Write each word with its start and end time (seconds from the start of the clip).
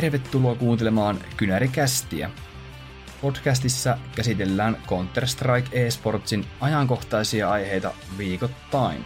Tervetuloa 0.00 0.54
kuuntelemaan 0.54 1.18
Kynärikästiä. 1.36 2.30
Podcastissa 3.20 3.98
käsitellään 4.16 4.76
Counter-Strike 4.86 5.68
eSportsin 5.72 6.46
ajankohtaisia 6.60 7.50
aiheita 7.50 7.92
viikoittain. 8.18 9.04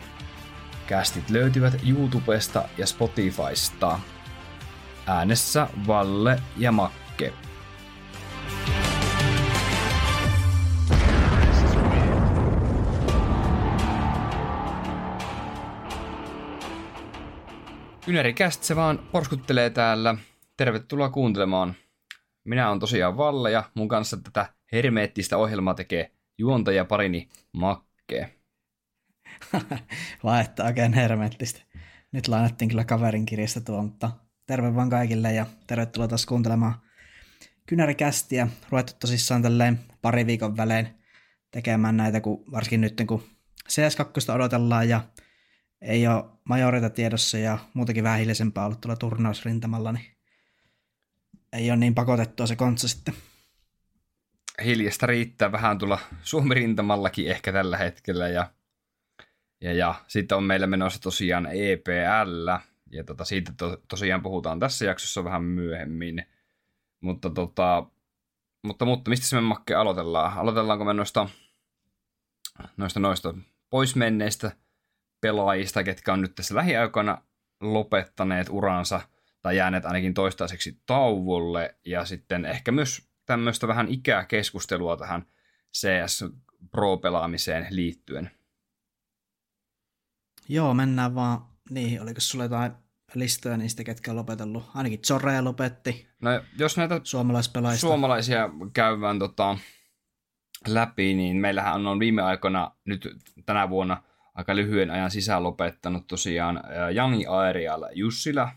Kästit 0.87 1.31
löytyvät 1.31 1.75
YouTubesta 1.89 2.69
ja 2.79 2.87
Spotifysta. 2.87 4.01
Äänessä 5.07 5.69
Valle 5.87 6.43
ja 6.57 6.73
Makke. 6.73 7.33
Kynärikäst 18.05 18.63
se 18.63 18.77
vaan 18.77 18.99
porskuttelee 19.13 19.71
täällä. 19.71 20.15
Tervetuloa 20.61 21.11
kuuntelemaan. 21.11 21.75
Minä 22.45 22.71
on 22.71 22.79
tosiaan 22.79 23.17
Valle 23.17 23.51
ja 23.51 23.71
mun 23.75 23.89
kanssa 23.89 24.17
tätä 24.17 24.47
hermeettistä 24.73 25.37
ohjelmaa 25.37 25.75
tekee 25.75 26.11
juontaja 26.39 26.85
parini 26.85 27.29
Makke. 27.53 28.35
Laittaa 30.23 30.67
oikein 30.67 30.93
hermeettistä. 30.93 31.63
Nyt 32.13 32.29
lainattiin 32.29 32.69
kyllä 32.69 32.85
kaverin 32.85 33.27
kirjasta 33.27 33.61
tuo, 33.61 33.83
mutta 33.83 34.11
terve 34.47 34.75
vaan 34.75 34.91
kaikille 34.91 35.33
ja 35.33 35.47
tervetuloa 35.67 36.09
taas 36.09 36.27
kuuntelemaan 36.27 36.75
kynärikästiä. 37.67 38.49
Ruvettu 38.71 38.93
tosissaan 39.01 39.43
tälleen 39.43 39.79
pari 40.03 40.27
viikon 40.27 40.57
välein 40.57 40.89
tekemään 41.51 41.97
näitä, 41.97 42.21
kun, 42.21 42.45
varsinkin 42.53 42.81
nyt 42.81 43.03
kun 43.07 43.23
CS2 43.69 44.35
odotellaan 44.35 44.89
ja 44.89 45.01
ei 45.83 46.07
ole 46.07 46.25
majorita 46.45 46.91
tiedossa 46.91 47.39
ja 47.39 47.59
muutenkin 47.75 48.05
vähän 48.05 48.19
hiljaisempaa 48.19 48.65
ollut 48.67 48.81
tuolla 48.81 48.97
turnausrintamalla, 48.97 49.93
niin 49.93 50.20
ei 51.53 51.71
ole 51.71 51.77
niin 51.77 51.95
pakotettua 51.95 52.47
se 52.47 52.57
kontsa 52.57 52.89
sitten. 52.89 53.15
Hiljasta 54.65 55.07
riittää 55.07 55.53
vähän 55.53 55.79
tulla 55.79 55.99
Suomi-rintamallakin 56.23 57.31
ehkä 57.31 57.53
tällä 57.53 57.77
hetkellä 57.77 58.29
ja, 58.29 58.51
ja, 59.61 59.73
ja 59.73 59.95
sitten 60.09 60.39
on 60.39 60.45
meillä 60.45 60.67
menossa 60.67 61.01
tosiaan 61.01 61.47
EPL 61.47 62.49
ja 62.91 63.05
tota, 63.05 63.25
siitä 63.25 63.53
to, 63.57 63.83
tosiaan 63.89 64.23
puhutaan 64.23 64.61
tässä 64.61 64.85
jaksossa 64.85 65.25
vähän 65.25 65.43
myöhemmin. 65.43 66.27
Mutta, 67.01 67.31
tota, 67.31 67.87
mutta, 68.63 68.85
mutta 68.85 69.11
mistä 69.11 69.37
me 69.37 69.43
Makke 69.43 69.75
aloitellaan? 69.75 70.39
Aloitellaanko 70.39 70.85
me 70.85 70.95
noista, 70.95 71.29
noista, 72.77 73.01
noista 73.01 73.35
poismenneistä 73.71 74.53
pelaajista, 75.21 75.85
ketkä 75.85 76.13
on 76.13 76.21
nyt 76.21 76.35
tässä 76.35 76.55
lähiaikoina 76.55 77.23
lopettaneet 77.61 78.47
uransa 78.51 79.01
tai 79.43 79.57
jääneet 79.57 79.85
ainakin 79.85 80.15
toistaiseksi 80.15 80.83
tauolle 80.87 81.75
ja 81.87 82.05
sitten 82.05 82.45
ehkä 82.45 82.73
myös 82.73 83.11
tämmöistä 83.27 83.69
vähän 83.69 83.89
ikäkeskustelua 83.89 84.97
tähän 84.97 85.27
CS 85.73 86.25
Pro-pelaamiseen 86.71 87.67
liittyen. 87.71 88.31
Joo, 90.49 90.75
mennään 90.75 91.15
vaan 91.15 91.47
niihin. 91.71 92.03
Oliko 92.03 92.21
sulla 92.21 92.45
jotain 92.45 92.73
listoja 93.15 93.57
niistä, 93.57 93.85
ketkä 93.85 94.11
on 94.11 94.17
lopetellut? 94.17 94.71
Ainakin 94.75 95.01
Zorre 95.07 95.41
lopetti. 95.41 96.09
No, 96.21 96.31
jos 96.59 96.77
näitä 96.77 97.01
suomalaisia 97.77 98.51
käydään 98.73 99.19
tota, 99.19 99.59
läpi, 100.69 101.15
niin 101.15 101.37
meillähän 101.37 101.87
on 101.87 101.99
viime 101.99 102.23
aikoina 102.23 102.71
nyt 102.85 103.09
tänä 103.47 103.69
vuonna 103.69 104.03
aika 104.35 104.57
lyhyen 104.57 104.91
ajan 104.91 105.11
sisään 105.11 105.43
lopettanut 105.43 106.07
tosiaan 106.07 106.63
Jani 106.95 107.27
Aerial 107.27 107.85
Jussila. 107.93 108.49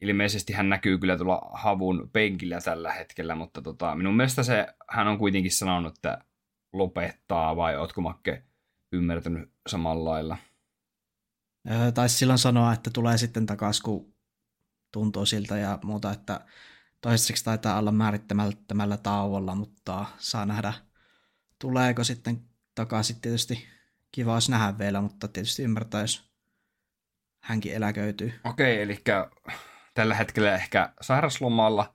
Ilmeisesti 0.00 0.52
hän 0.52 0.68
näkyy 0.68 0.98
kyllä 0.98 1.16
tuolla 1.16 1.50
havun 1.52 2.10
penkillä 2.12 2.60
tällä 2.60 2.92
hetkellä, 2.92 3.34
mutta 3.34 3.62
tota, 3.62 3.94
minun 3.94 4.16
mielestä 4.16 4.42
se, 4.42 4.66
hän 4.90 5.08
on 5.08 5.18
kuitenkin 5.18 5.52
sanonut, 5.52 5.94
että 5.94 6.18
lopettaa, 6.72 7.56
vai 7.56 7.76
ootko 7.76 8.00
Makke 8.00 8.42
ymmärtänyt 8.92 9.50
samalla 9.68 10.10
lailla? 10.10 10.36
taisi 11.94 12.16
silloin 12.16 12.38
sanoa, 12.38 12.72
että 12.72 12.90
tulee 12.90 13.18
sitten 13.18 13.46
takaisin, 13.46 13.82
kun 13.82 14.14
tuntuu 14.92 15.26
siltä 15.26 15.58
ja 15.58 15.78
muuta, 15.84 16.12
että 16.12 16.40
toiseksi 17.00 17.44
taitaa 17.44 17.78
olla 17.78 17.92
määrittämällä 17.92 18.96
tauolla, 18.96 19.54
mutta 19.54 20.06
saa 20.18 20.46
nähdä, 20.46 20.72
tuleeko 21.58 22.04
sitten 22.04 22.42
takaisin 22.74 23.20
tietysti 23.20 23.66
kiva 24.12 24.34
olisi 24.34 24.50
nähdä 24.50 24.78
vielä, 24.78 25.00
mutta 25.00 25.28
tietysti 25.28 25.62
ymmärtää, 25.62 26.00
jos 26.00 26.30
hänkin 27.42 27.74
eläköityy. 27.74 28.32
Okei, 28.44 28.82
eli 28.82 29.02
tällä 29.96 30.14
hetkellä 30.14 30.54
ehkä 30.54 30.92
sairaslomalla, 31.00 31.94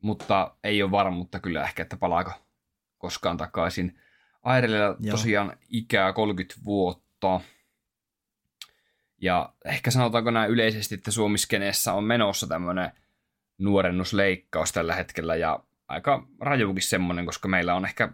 mutta 0.00 0.56
ei 0.64 0.82
ole 0.82 0.90
varmuutta 0.90 1.40
kyllä 1.40 1.64
ehkä, 1.64 1.82
että 1.82 1.96
palaako 1.96 2.32
koskaan 2.98 3.36
takaisin. 3.36 4.00
Airella 4.42 4.96
tosiaan 5.10 5.56
ikää 5.68 6.12
30 6.12 6.54
vuotta. 6.64 7.40
Ja 9.20 9.52
ehkä 9.64 9.90
sanotaanko 9.90 10.30
näin 10.30 10.50
yleisesti, 10.50 10.94
että 10.94 11.10
Suomiskeneessä 11.10 11.92
on 11.92 12.04
menossa 12.04 12.46
tämmöinen 12.46 12.92
nuorennusleikkaus 13.58 14.72
tällä 14.72 14.94
hetkellä 14.94 15.36
ja 15.36 15.64
aika 15.88 16.26
rajuukin 16.40 16.82
semmoinen, 16.82 17.26
koska 17.26 17.48
meillä 17.48 17.74
on 17.74 17.84
ehkä 17.84 18.08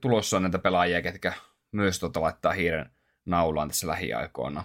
tulossa 0.00 0.40
näitä 0.40 0.58
pelaajia, 0.58 1.02
ketkä 1.02 1.32
myös 1.72 1.98
tota 1.98 2.20
laittaa 2.20 2.52
hiiren 2.52 2.90
naulaan 3.24 3.68
tässä 3.68 3.86
lähiaikoina. 3.86 4.64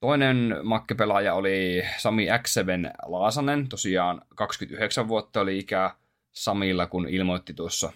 Toinen 0.00 0.56
makkepelaaja 0.62 1.34
oli 1.34 1.82
Sami 1.98 2.26
X7 2.26 2.92
Laasanen, 3.06 3.68
tosiaan 3.68 4.22
29 4.34 5.08
vuotta 5.08 5.40
oli 5.40 5.58
ikää 5.58 5.96
Samilla, 6.32 6.86
kun 6.86 7.08
ilmoitti 7.08 7.54
tuossa 7.54 7.92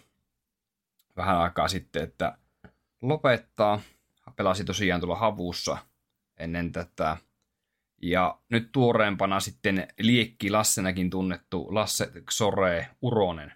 vähän 1.16 1.38
aikaa 1.38 1.69
sitten, 1.69 2.03
että 2.03 2.38
lopettaa. 3.03 3.81
Pelasi 4.37 4.64
tosiaan 4.64 5.00
tuolla 5.00 5.16
havussa 5.16 5.78
ennen 6.37 6.72
tätä. 6.72 7.16
Ja 8.03 8.38
nyt 8.48 8.72
tuoreempana 8.72 9.41
sitten 9.41 9.88
Liekki 9.98 10.50
Lassenakin 10.50 11.10
tunnettu 11.10 11.75
Lasse 11.75 12.12
Xore 12.31 12.88
Uronen. 13.03 13.53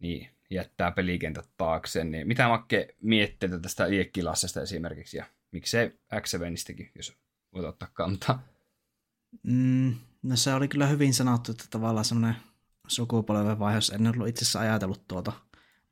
Niin, 0.00 0.30
jättää 0.50 0.90
pelikentät 0.90 1.48
taakse, 1.56 2.04
niin 2.04 2.28
mitä 2.28 2.48
Makke 2.48 2.94
miettii 3.02 3.48
tästä 3.62 3.90
Liekkilassesta 3.90 4.62
esimerkiksi, 4.62 5.16
ja 5.16 5.24
miksei 5.52 5.98
x 6.20 6.34
jos 6.94 7.25
voit 7.56 7.68
ottaa 7.68 7.88
kantaa? 7.92 8.42
Mm, 9.42 9.94
no 10.22 10.36
se 10.36 10.54
oli 10.54 10.68
kyllä 10.68 10.86
hyvin 10.86 11.14
sanottu, 11.14 11.52
että 11.52 11.64
tavallaan 11.70 12.04
semmoinen 12.04 12.36
sukupolven 12.88 13.58
vaihdos, 13.58 13.90
en 13.90 14.06
ollut 14.06 14.28
itse 14.28 14.44
asiassa 14.44 14.60
ajatellut 14.60 15.08
tuota, 15.08 15.32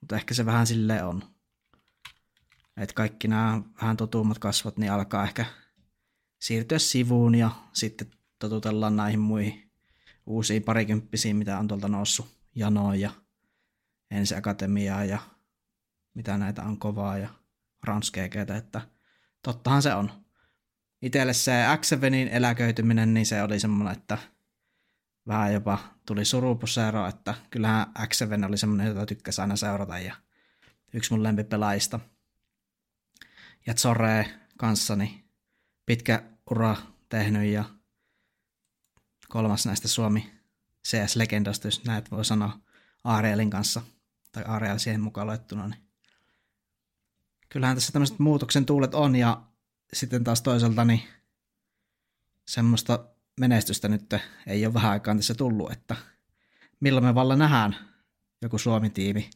mutta 0.00 0.16
ehkä 0.16 0.34
se 0.34 0.47
vähän 0.47 0.66
sille 0.66 1.03
on. 1.03 1.22
Että 2.76 2.94
kaikki 2.94 3.28
nämä 3.28 3.62
vähän 3.80 3.97
totuummat 3.97 4.38
kasvot, 4.38 4.76
niin 4.78 4.92
alkaa 4.92 5.24
ehkä 5.24 5.47
siirtyä 6.38 6.78
sivuun 6.78 7.34
ja 7.34 7.50
sitten 7.72 8.10
totutellaan 8.38 8.97
näihin 8.97 9.20
muihin 9.20 9.70
uusiin 10.26 10.62
parikymppisiin, 10.62 11.36
mitä 11.36 11.58
on 11.58 11.69
tuolta 11.69 11.88
noussut 11.88 12.26
janoon 12.54 13.00
ja 13.00 13.10
ensiakatemiaa 14.10 15.04
ja 15.04 15.19
mitä 16.14 16.38
näitä 16.38 16.62
on 16.62 16.78
kovaa 16.78 17.19
ja 17.19 17.28
ranskeekeitä, 17.82 18.56
että 18.56 18.80
tottahan 19.42 19.82
se 19.82 19.94
on. 19.94 20.23
Itelle 21.04 21.32
se 21.32 21.53
x 21.81 21.91
eläköityminen, 22.31 23.15
niin 23.15 23.26
se 23.26 23.42
oli 23.42 23.60
semmoinen, 23.60 23.92
että 23.98 24.18
vähän 25.27 25.53
jopa 25.53 25.78
tuli 26.06 26.24
surupuseero, 26.24 27.06
että 27.06 27.34
kyllähän 27.51 27.86
x 28.09 28.22
oli 28.48 28.59
semmoinen, 28.59 28.86
jota 28.86 29.06
tykkäsi 29.06 29.41
aina 29.41 29.56
seurata 29.56 29.98
ja 29.98 30.15
yksi 30.92 31.12
mun 31.12 31.22
lempipelaajista. 31.22 32.01
Ja 33.66 33.74
Zorre 33.74 34.27
kanssani 34.59 35.24
pitkä 35.86 36.22
ura 36.51 36.77
tehnyt 37.09 37.53
ja 37.53 37.65
kolmas 39.28 39.66
näistä 39.66 39.89
Suomi 39.89 40.33
CS-legendasta, 40.89 41.66
jos 41.66 41.84
näet 41.84 42.10
voi 42.10 42.24
sanoa, 42.24 42.59
Arielin 43.04 43.51
kanssa– 43.51 43.83
tai 44.34 44.45
Areal 44.47 44.78
siihen 44.78 45.01
mukaan 45.01 45.27
luettuna, 45.27 45.68
niin 45.68 45.80
kyllähän 47.48 47.77
tässä 47.77 47.92
tämmöiset 47.92 48.18
muutoksen 48.18 48.66
tuulet 48.66 48.95
on 48.95 49.16
ja 49.16 49.42
sitten 49.94 50.24
taas 50.24 50.42
toisaalta 50.42 50.84
niin 50.84 51.02
semmoista 52.48 53.04
menestystä 53.41 53.88
nyt 53.88 54.14
ei 54.46 54.66
ole 54.66 54.74
vähän 54.74 54.92
aikaan 54.92 55.16
tässä 55.16 55.34
tullut, 55.34 55.72
että 55.72 55.96
milloin 56.80 57.04
me 57.04 57.14
valla 57.14 57.36
nähdään 57.36 57.76
joku 58.42 58.58
Suomi-tiimi 58.58 59.30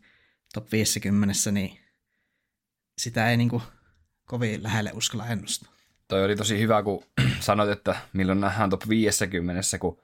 top 0.55 0.72
50, 0.72 1.34
niin 1.52 1.78
sitä 2.99 3.31
ei 3.31 3.37
niin 3.37 3.49
kuin 3.49 3.62
kovin 4.25 4.62
lähelle 4.62 4.90
uskalla 4.94 5.26
ennustaa. 5.26 5.72
Toi 6.08 6.25
oli 6.25 6.37
tosi 6.37 6.60
hyvä, 6.60 6.82
kun 6.82 7.05
sanoit, 7.40 7.70
että 7.70 7.96
milloin 8.12 8.40
nähdään 8.40 8.70
top 8.70 8.88
50, 8.88 9.78
kun 9.78 10.00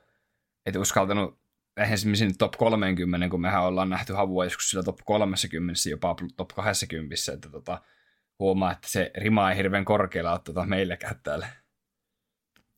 et 0.67 0.77
uskaltanut 0.77 1.39
esimerkiksi 1.77 2.33
top 2.39 2.53
30, 2.53 3.29
kun 3.29 3.41
mehän 3.41 3.63
ollaan 3.63 3.91
nähty 3.91 4.13
havua 4.13 4.45
joskus 4.45 4.71
sillä 4.71 4.83
top 4.83 4.99
30, 5.05 5.91
jopa 5.91 6.17
top 6.37 6.49
20, 6.49 7.33
että 7.33 7.49
tota, 7.49 7.83
huomaa, 8.39 8.73
että 8.73 8.89
se 8.89 9.11
rima 9.17 9.51
ei 9.51 9.57
hirveän 9.57 9.85
korkealla 9.85 10.33
ole 10.33 10.41
tota 10.45 10.67
meilläkään 10.67 11.21
täällä. 11.23 11.49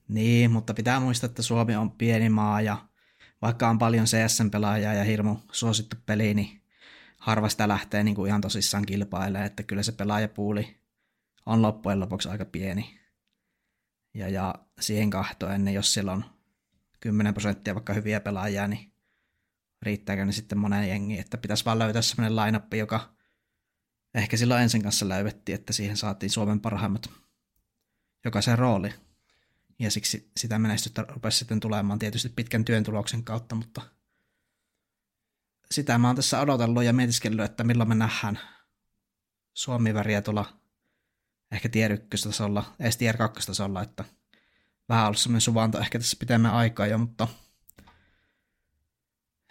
Niin, 0.09 0.51
mutta 0.51 0.75
pitää 0.75 1.01
muistaa, 1.01 1.27
että 1.27 1.43
Suomi 1.43 1.77
on 1.77 1.91
pieni 1.91 2.29
maa 2.29 2.61
ja 2.61 2.77
vaikka 3.43 3.69
on 3.69 3.79
paljon 3.79 4.07
CSN-pelaajia 4.07 4.95
ja 4.95 5.05
hirmu 5.05 5.37
suosittu 5.53 5.97
peli, 6.07 6.35
niin 6.35 6.63
harva 7.19 7.49
sitä 7.49 7.69
lähtee 7.69 8.05
niin 8.05 8.15
kuin 8.15 8.29
ihan 8.29 8.41
tosissaan 8.41 8.87
kilpailemaan, 8.87 9.47
että 9.47 9.63
kyllä 9.63 9.83
se 9.83 9.93
pelaajapuuli 9.93 10.81
on 11.47 11.63
loppujen 11.63 12.01
lopuksi 12.01 12.29
aika 12.29 12.45
pieni. 12.45 13.01
Ja, 14.15 14.29
ja 14.29 14.55
siihen 14.81 15.11
kahtoen, 15.11 15.65
niin 15.65 15.75
jos 15.75 15.95
siellä 15.95 16.13
on 16.13 16.25
10 17.01 17.35
prosenttia 17.35 17.75
vaikka 17.75 17.93
hyviä 17.93 18.21
pelaajia, 18.21 18.69
niin 18.69 18.93
riittääkö 19.83 20.25
ne 20.25 20.33
sitten 20.33 20.59
moneen 20.59 20.89
jengiin, 20.89 21.21
että 21.21 21.39
pitäisi 21.39 21.65
vaan 21.65 21.79
löytää 21.79 22.03
sellainen 22.03 22.37
lineup, 22.37 22.75
joka 22.75 23.16
ehkä 24.17 24.37
silloin 24.37 24.63
ensin 24.63 24.83
kanssa 24.83 25.09
löydettiin, 25.09 25.55
että 25.55 25.73
siihen 25.73 25.97
saatiin 25.97 26.31
Suomen 26.31 26.61
parhaimmat 26.61 27.11
jokaisen 28.25 28.59
rooli. 28.59 28.95
Ja 29.79 29.91
siksi 29.91 30.31
sitä 30.37 30.59
menestystä 30.59 31.05
rupesi 31.09 31.39
sitten 31.39 31.61
tulemaan 31.61 31.99
tietysti 31.99 32.29
pitkän 32.29 32.65
työn 32.65 32.85
tuloksen 32.85 33.25
kautta, 33.25 33.55
mutta 33.55 33.83
sitä 35.71 35.99
mä 35.99 36.07
oon 36.07 36.17
tässä 36.17 36.41
odotellut 36.41 36.85
ja 36.85 36.93
mietiskellyt, 36.93 37.45
että 37.45 37.65
milloin 37.65 37.89
me 37.89 37.95
nähdään 37.95 38.39
Suomi-väriä 39.55 40.23
tuolla 40.23 40.59
ehkä 41.53 41.69
tier 41.69 41.93
1 41.93 42.29
tasolla, 42.29 42.75
ei 42.81 42.91
tier 42.99 43.17
2 43.17 43.47
tasolla, 43.47 43.83
että 43.83 44.05
vähän 44.89 45.07
ollut 45.07 45.19
semmoinen 45.19 45.41
suvanto 45.41 45.81
ehkä 45.81 45.99
tässä 45.99 46.17
pitemmän 46.21 46.55
aikaa 46.55 46.87
jo, 46.87 46.99
mutta 46.99 47.29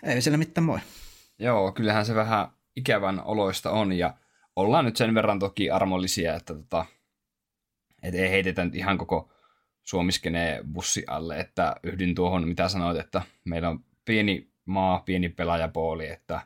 ei 0.03 0.21
siellä 0.21 0.37
mitään 0.37 0.67
voi. 0.67 0.79
Joo, 1.39 1.71
kyllähän 1.71 2.05
se 2.05 2.15
vähän 2.15 2.47
ikävän 2.75 3.23
oloista 3.23 3.71
on 3.71 3.93
ja 3.93 4.17
ollaan 4.55 4.85
nyt 4.85 4.97
sen 4.97 5.15
verran 5.15 5.39
toki 5.39 5.71
armollisia, 5.71 6.35
että 6.35 6.53
tota, 6.53 6.85
et 8.03 8.15
ei 8.15 8.29
heitetä 8.29 8.65
nyt 8.65 8.75
ihan 8.75 8.97
koko 8.97 9.29
suomiskenee 9.83 10.63
bussi 10.73 11.03
alle, 11.07 11.39
että 11.39 11.75
yhdyn 11.83 12.15
tuohon, 12.15 12.47
mitä 12.47 12.69
sanoit, 12.69 12.97
että 12.97 13.21
meillä 13.45 13.69
on 13.69 13.79
pieni 14.05 14.49
maa, 14.65 14.99
pieni 14.99 15.29
pelaajapooli, 15.29 16.07
että, 16.07 16.41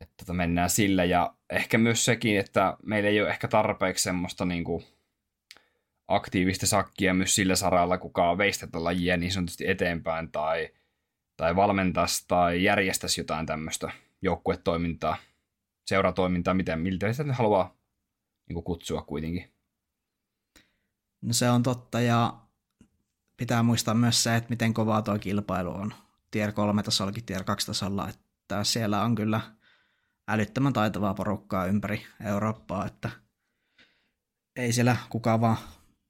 että 0.00 0.14
tota 0.16 0.32
mennään 0.32 0.70
sillä. 0.70 1.04
Ja 1.04 1.34
ehkä 1.50 1.78
myös 1.78 2.04
sekin, 2.04 2.38
että 2.38 2.76
meillä 2.82 3.08
ei 3.08 3.20
ole 3.20 3.30
ehkä 3.30 3.48
tarpeeksi 3.48 4.04
semmoista 4.04 4.44
niin 4.44 4.64
kuin 4.64 4.84
aktiivista 6.08 6.66
sakkia 6.66 7.14
myös 7.14 7.34
sillä 7.34 7.56
saralla, 7.56 7.98
kuka 7.98 8.38
veisi 8.38 8.60
tätä 8.60 8.84
lajia 8.84 9.16
niin 9.16 9.32
sanotusti 9.32 9.68
eteenpäin 9.68 10.32
tai, 10.32 10.68
tai 11.36 11.56
valmentaisi 11.56 12.24
tai 12.28 12.62
järjestäisi 12.62 13.20
jotain 13.20 13.46
tämmöistä 13.46 13.90
joukkuetoimintaa, 14.22 15.16
seuratoimintaa, 15.86 16.54
miten, 16.54 16.78
miltä 16.80 17.12
sitä 17.12 17.34
haluaa 17.34 17.76
niin 18.48 18.64
kutsua 18.64 19.02
kuitenkin. 19.02 19.54
No 21.22 21.32
se 21.32 21.50
on 21.50 21.62
totta 21.62 22.00
ja 22.00 22.46
pitää 23.36 23.62
muistaa 23.62 23.94
myös 23.94 24.22
se, 24.22 24.36
että 24.36 24.50
miten 24.50 24.74
kovaa 24.74 25.02
tuo 25.02 25.18
kilpailu 25.18 25.70
on 25.70 25.94
tier 26.30 26.52
3 26.52 26.82
tasollakin 26.82 27.24
tier 27.24 27.44
2 27.44 27.66
tasolla, 27.66 28.08
että 28.08 28.64
siellä 28.64 29.02
on 29.02 29.14
kyllä 29.14 29.40
älyttömän 30.28 30.72
taitavaa 30.72 31.14
porukkaa 31.14 31.66
ympäri 31.66 32.06
Eurooppaa, 32.24 32.86
että 32.86 33.10
ei 34.56 34.72
siellä 34.72 34.96
kukaan 35.10 35.40
vaan 35.40 35.56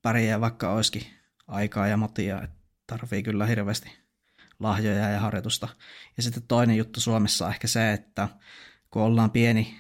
pärjää, 0.03 0.41
vaikka 0.41 0.73
olisikin 0.73 1.07
aikaa 1.47 1.87
ja 1.87 1.97
motia, 1.97 2.43
että 2.43 2.57
tarvii 2.87 3.23
kyllä 3.23 3.47
hirveästi 3.47 3.99
lahjoja 4.59 5.09
ja 5.09 5.21
harjoitusta. 5.21 5.69
Ja 6.17 6.23
sitten 6.23 6.43
toinen 6.43 6.77
juttu 6.77 7.01
Suomessa 7.01 7.47
on 7.47 7.53
ehkä 7.53 7.67
se, 7.67 7.93
että 7.93 8.29
kun 8.91 9.03
ollaan 9.03 9.31
pieni, 9.31 9.77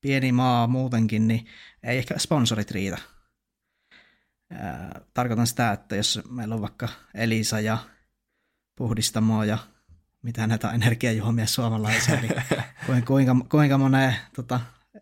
pieni 0.00 0.32
maa 0.32 0.66
muutenkin, 0.66 1.28
niin 1.28 1.46
ei 1.82 1.98
ehkä 1.98 2.18
sponsorit 2.18 2.70
riitä. 2.70 2.98
Ää, 4.50 5.00
tarkoitan 5.14 5.46
sitä, 5.46 5.72
että 5.72 5.96
jos 5.96 6.20
meillä 6.30 6.54
on 6.54 6.60
vaikka 6.60 6.88
Elisa 7.14 7.60
ja 7.60 7.78
puhdistamoa 8.76 9.44
ja 9.44 9.58
mitä 10.22 10.46
näitä 10.46 10.70
energiajuomia 10.70 11.46
suomalaisia, 11.46 12.20
niin 12.20 12.34
kuinka, 13.06 13.36
kuinka 13.50 13.78
monen 13.78 14.16
tota, 14.36 14.60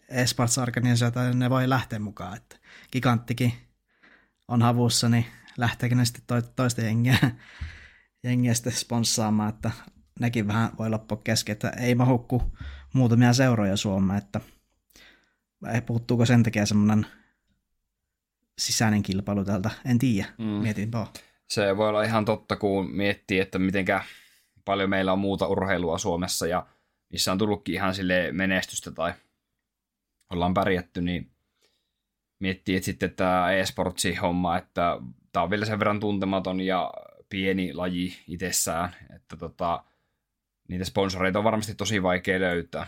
esports-organisaatio 0.09 1.35
ne 1.35 1.51
voi 1.51 1.69
lähteä 1.69 1.99
mukaan. 1.99 2.37
Että 2.37 2.57
giganttikin 2.93 3.53
on 4.49 4.63
havussa, 4.63 5.09
niin 5.09 5.27
lähteekö 5.57 5.95
ne 5.95 6.05
sitten 6.05 6.23
to, 6.27 6.43
toista 6.43 6.81
jengiä, 6.81 7.19
jengiä 8.25 8.55
sitten 8.55 8.73
sponssaamaan, 8.73 9.49
että 9.49 9.71
nekin 10.21 10.49
vähän 10.49 10.71
voi 10.79 10.91
loppua 10.91 11.21
kesken, 11.25 11.53
että 11.53 11.69
ei 11.69 11.95
mahukku 11.95 12.57
muutamia 12.97 13.33
seuroja 13.33 13.77
Suomeen, 13.77 14.19
että 14.19 14.41
puuttuuko 15.87 16.27
sen 16.27 16.43
takia 16.43 16.67
semmoinen 16.67 17.07
sisäinen 18.59 19.03
kilpailu 19.03 19.45
täältä, 19.45 19.71
en 19.85 19.99
tiedä, 19.99 20.29
mm. 20.39 20.45
mietin 20.45 20.93
vaan. 20.93 21.07
Se 21.49 21.77
voi 21.77 21.89
olla 21.89 22.03
ihan 22.03 22.25
totta, 22.25 22.57
kun 22.57 22.91
miettii, 22.91 23.41
että 23.41 23.59
mitenkä 23.59 24.05
paljon 24.65 24.91
meillä 24.91 25.13
on 25.13 25.19
muuta 25.19 25.47
urheilua 25.47 25.99
Suomessa 25.99 26.47
ja 26.47 26.67
missä 27.13 27.33
on 27.33 27.39
tullutkin 27.39 27.75
ihan 27.75 27.95
sille 27.95 28.33
menestystä 28.33 28.91
tai 28.91 29.13
ollaan 30.31 30.55
pärjätty, 30.55 31.01
niin 31.03 31.31
miettii, 32.39 32.77
että 32.77 32.85
sitten 32.85 33.11
tämä 33.11 33.53
e-sportsi 33.53 34.15
homma, 34.15 34.59
että 34.59 34.99
tämä 35.33 35.43
on 35.43 35.51
vielä 35.51 35.65
sen 35.65 35.79
verran 35.79 36.01
tuntematon 36.01 36.61
ja 36.61 36.93
pieni 37.29 37.75
laji 37.75 38.17
itsessään, 38.29 38.95
että 39.17 39.37
tota, 39.37 39.85
niitä 40.69 40.85
sponsoreita 40.85 41.39
on 41.39 41.45
varmasti 41.45 41.75
tosi 41.75 42.03
vaikea 42.03 42.41
löytää. 42.41 42.87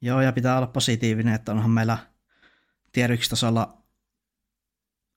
Joo, 0.00 0.20
ja 0.20 0.32
pitää 0.32 0.56
olla 0.56 0.66
positiivinen, 0.66 1.34
että 1.34 1.52
onhan 1.52 1.70
meillä 1.70 1.98
tier 2.92 3.12
1 3.12 3.30
tasolla 3.30 3.78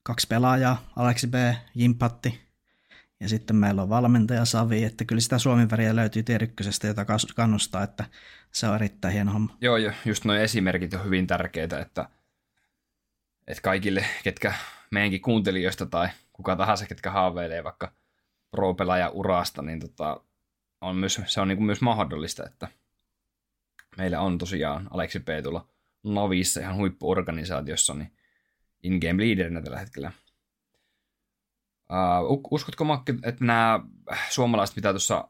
kaksi 0.04 0.28
pelaajaa, 0.28 0.92
Aleksi 0.96 1.28
B, 1.28 1.34
Jimpatti, 1.76 2.48
ja 3.20 3.30
sitten 3.30 3.56
meillä 3.56 3.82
on 3.82 3.90
valmentaja 3.90 4.46
Savi, 4.46 4.84
että 4.84 5.06
kyllä 5.06 5.22
sitä 5.22 5.40
Suomen 5.40 5.72
väriä 5.72 5.96
löytyy 5.96 6.24
tier 6.24 6.48
jota 6.84 7.06
kannustaa, 7.36 7.84
että 7.84 8.06
se 8.52 8.68
on 8.68 8.76
erittäin 8.76 9.14
hieno 9.14 9.32
homma. 9.32 9.58
Joo, 9.62 9.78
jo, 9.78 9.92
just 10.06 10.26
nuo 10.26 10.36
esimerkit 10.36 10.94
on 10.94 11.06
hyvin 11.06 11.28
tärkeitä, 11.28 11.80
että, 11.80 12.10
että 13.48 13.62
kaikille, 13.62 14.06
ketkä 14.24 14.54
meidänkin 14.92 15.22
kuuntelijoista 15.22 15.86
tai 15.86 16.10
kuka 16.34 16.56
tahansa, 16.56 16.86
ketkä 16.86 17.12
haaveilee 17.12 17.64
vaikka 17.64 17.92
pro-pelaaja 18.52 19.10
urasta, 19.10 19.62
niin 19.62 19.80
tota, 19.80 20.22
on 20.82 20.96
myös, 20.96 21.22
se 21.26 21.42
on 21.42 21.48
niin 21.48 21.58
kuin 21.58 21.66
myös 21.66 21.82
mahdollista, 21.82 22.46
että 22.46 22.68
meillä 23.98 24.22
on 24.22 24.38
tosiaan 24.38 24.88
Aleksi 24.92 25.20
P. 25.20 25.28
tulla 25.44 25.68
Navissa 26.04 26.60
ihan 26.60 26.76
huippuorganisaatiossa, 26.76 27.94
niin 27.94 28.12
in-game 28.84 29.24
leaderinä 29.24 29.62
tällä 29.62 29.80
hetkellä. 29.80 30.12
Uh, 31.90 32.48
uskotko 32.52 32.84
Makki, 32.84 33.14
että 33.24 33.46
nämä 33.46 33.80
suomalaiset, 34.30 34.76
mitä 34.76 34.90
tuossa 34.90 35.28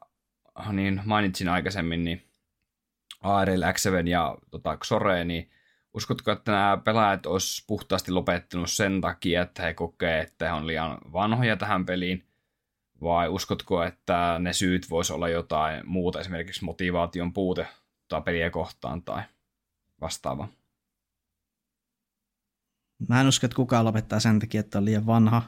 niin 0.71 1.01
mainitsin 1.05 1.49
aikaisemmin, 1.49 2.03
niin 2.03 2.27
ARL, 3.21 3.61
X7 3.61 4.07
ja 4.07 4.37
tota, 4.51 4.77
Xore, 4.77 5.23
niin 5.23 5.51
uskotko, 5.93 6.31
että 6.31 6.51
nämä 6.51 6.77
pelaajat 6.83 7.25
olisi 7.25 7.63
puhtaasti 7.67 8.11
lopettanut 8.11 8.71
sen 8.71 9.01
takia, 9.01 9.41
että 9.41 9.63
he 9.63 9.73
kokee, 9.73 10.21
että 10.21 10.45
he 10.45 10.51
on 10.51 10.67
liian 10.67 10.97
vanhoja 11.13 11.57
tähän 11.57 11.85
peliin, 11.85 12.26
vai 13.01 13.29
uskotko, 13.29 13.83
että 13.83 14.35
ne 14.39 14.53
syyt 14.53 14.89
voisi 14.89 15.13
olla 15.13 15.29
jotain 15.29 15.89
muuta, 15.89 16.19
esimerkiksi 16.19 16.65
motivaation 16.65 17.33
puute 17.33 17.67
tai 18.07 18.21
peliä 18.21 18.49
kohtaan 18.49 19.01
tai 19.01 19.23
vastaava? 20.01 20.47
Mä 23.07 23.21
en 23.21 23.27
usko, 23.27 23.45
että 23.45 23.55
kukaan 23.55 23.85
lopettaa 23.85 24.19
sen 24.19 24.39
takia, 24.39 24.59
että 24.59 24.77
on 24.77 24.85
liian 24.85 25.05
vanha 25.05 25.43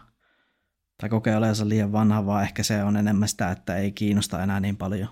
tai 0.97 1.09
kokee 1.09 1.35
olevansa 1.35 1.69
liian 1.69 1.91
vanha, 1.91 2.25
vaan 2.25 2.43
ehkä 2.43 2.63
se 2.63 2.83
on 2.83 2.97
enemmän 2.97 3.27
sitä, 3.27 3.51
että 3.51 3.75
ei 3.75 3.91
kiinnosta 3.91 4.43
enää 4.43 4.59
niin 4.59 4.77
paljon. 4.77 5.09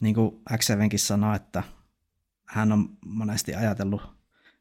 Niin 0.00 0.14
kuin 0.14 0.42
x 0.58 0.66
sanoi, 0.96 1.36
että 1.36 1.62
hän 2.46 2.72
on 2.72 2.88
monesti 3.06 3.54
ajatellut 3.54 4.02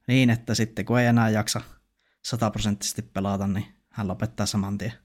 niin, 0.07 0.29
että 0.29 0.55
sitten 0.55 0.86
kun 0.86 1.00
ei 1.00 1.07
enää 1.07 1.29
jaksa 1.29 1.62
sataprosenttisesti 2.22 3.01
pelata, 3.01 3.48
niin 3.48 3.65
hän 3.89 4.07
lopettaa 4.07 4.45
saman 4.45 4.77
tien. 4.77 5.05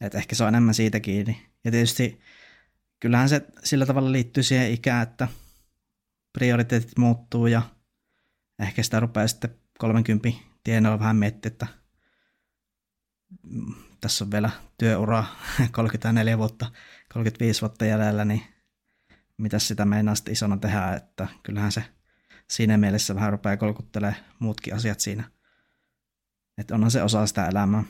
Et 0.00 0.14
ehkä 0.14 0.34
se 0.34 0.44
on 0.44 0.48
enemmän 0.48 0.74
siitä 0.74 1.00
kiinni. 1.00 1.46
Ja 1.64 1.70
tietysti 1.70 2.20
kyllähän 3.00 3.28
se 3.28 3.46
sillä 3.64 3.86
tavalla 3.86 4.12
liittyy 4.12 4.42
siihen 4.42 4.72
ikään, 4.72 5.02
että 5.02 5.28
prioriteetit 6.32 6.98
muuttuu 6.98 7.46
ja 7.46 7.62
ehkä 8.58 8.82
sitä 8.82 9.00
rupeaa 9.00 9.28
sitten 9.28 9.54
30 9.78 10.28
tienoilla 10.64 10.98
vähän 10.98 11.16
miettiä, 11.16 11.50
että 11.50 11.66
tässä 14.00 14.24
on 14.24 14.30
vielä 14.30 14.50
työura 14.78 15.24
34 15.72 16.38
vuotta, 16.38 16.72
35 17.12 17.60
vuotta 17.60 17.84
jäljellä, 17.84 18.24
niin 18.24 18.42
mitä 19.36 19.58
sitä 19.58 19.84
meinaa 19.84 20.14
sitten 20.14 20.32
isona 20.32 20.56
tehdä, 20.56 20.94
että 20.94 21.28
kyllähän 21.42 21.72
se 21.72 21.84
siinä 22.48 22.76
mielessä 22.76 23.14
vähän 23.14 23.32
rupeaa 23.32 23.56
kolkuttelee 23.56 24.14
muutkin 24.38 24.74
asiat 24.74 25.00
siinä. 25.00 25.30
Että 26.58 26.74
onhan 26.74 26.90
se 26.90 27.02
osa 27.02 27.26
sitä 27.26 27.46
elämää. 27.46 27.84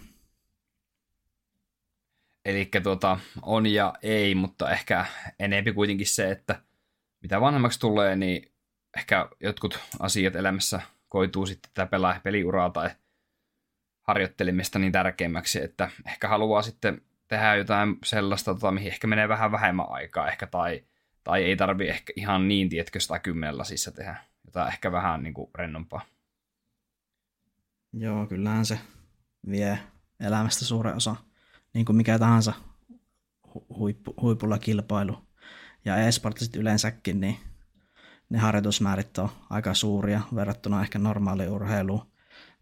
Eli 2.44 2.70
tuota, 2.82 3.18
on 3.42 3.66
ja 3.66 3.94
ei, 4.02 4.34
mutta 4.34 4.70
ehkä 4.70 5.06
enempi 5.38 5.72
kuitenkin 5.72 6.06
se, 6.06 6.30
että 6.30 6.62
mitä 7.22 7.40
vanhemmaksi 7.40 7.80
tulee, 7.80 8.16
niin 8.16 8.52
ehkä 8.96 9.28
jotkut 9.40 9.78
asiat 9.98 10.36
elämässä 10.36 10.80
koituu 11.08 11.46
sitten 11.46 11.70
tätä 11.74 11.90
pelaa 11.90 12.20
peliuraa 12.24 12.70
tai 12.70 12.90
harjoittelemista 14.02 14.78
niin 14.78 14.92
tärkeimmäksi, 14.92 15.62
että 15.62 15.90
ehkä 16.06 16.28
haluaa 16.28 16.62
sitten 16.62 17.02
tehdä 17.28 17.54
jotain 17.54 17.98
sellaista, 18.04 18.54
tota, 18.54 18.70
mihin 18.70 18.92
ehkä 18.92 19.06
menee 19.06 19.28
vähän 19.28 19.52
vähemmän 19.52 19.86
aikaa 19.88 20.28
ehkä, 20.28 20.46
tai, 20.46 20.84
tai 21.24 21.44
ei 21.44 21.56
tarvi 21.56 21.88
ehkä 21.88 22.12
ihan 22.16 22.48
niin, 22.48 22.68
tietkö, 22.68 23.00
sitä 23.00 23.18
kymmenen 23.18 23.58
lasissa 23.58 23.92
tehdä. 23.92 24.16
Jotain 24.44 24.68
ehkä 24.68 24.92
vähän 24.92 25.22
niin 25.22 25.34
kuin 25.34 25.50
rennompaa. 25.54 26.02
Joo, 27.92 28.26
kyllähän 28.26 28.66
se 28.66 28.80
vie 29.50 29.78
elämästä 30.20 30.64
suuren 30.64 30.96
osa, 30.96 31.16
niin 31.74 31.84
kuin 31.84 31.96
mikä 31.96 32.18
tahansa 32.18 32.52
huippu, 33.68 34.14
huipulla 34.20 34.58
kilpailu. 34.58 35.18
Ja 35.84 35.96
e-sportit 35.96 36.56
yleensäkin, 36.56 37.20
niin 37.20 37.36
ne 38.30 38.38
harjoitusmäärit 38.38 39.18
on 39.18 39.28
aika 39.50 39.74
suuria 39.74 40.20
verrattuna 40.34 40.82
ehkä 40.82 40.98
normaaliin 40.98 41.50
urheiluun. 41.50 42.10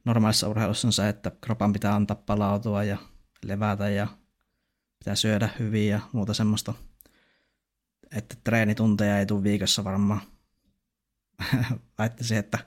Normaalissa 0.05 0.49
urheilussa 0.49 0.89
on 0.89 0.93
se, 0.93 1.09
että 1.09 1.33
kropan 1.41 1.73
pitää 1.73 1.95
antaa 1.95 2.23
palautua 2.27 2.85
ja 2.85 2.99
levätä 3.45 3.89
ja 3.89 4.07
pitää 4.99 5.15
syödä 5.15 5.49
hyvin 5.59 5.89
ja 5.89 6.01
muuta 6.13 6.35
semmoista. 6.35 6.75
Että 8.17 8.37
treenitunteja 8.45 9.19
ei 9.19 9.27
tule 9.27 9.43
viikossa 9.43 9.85
varmaan. 9.85 10.21
Väittäisin, 11.99 12.39
että 12.39 12.59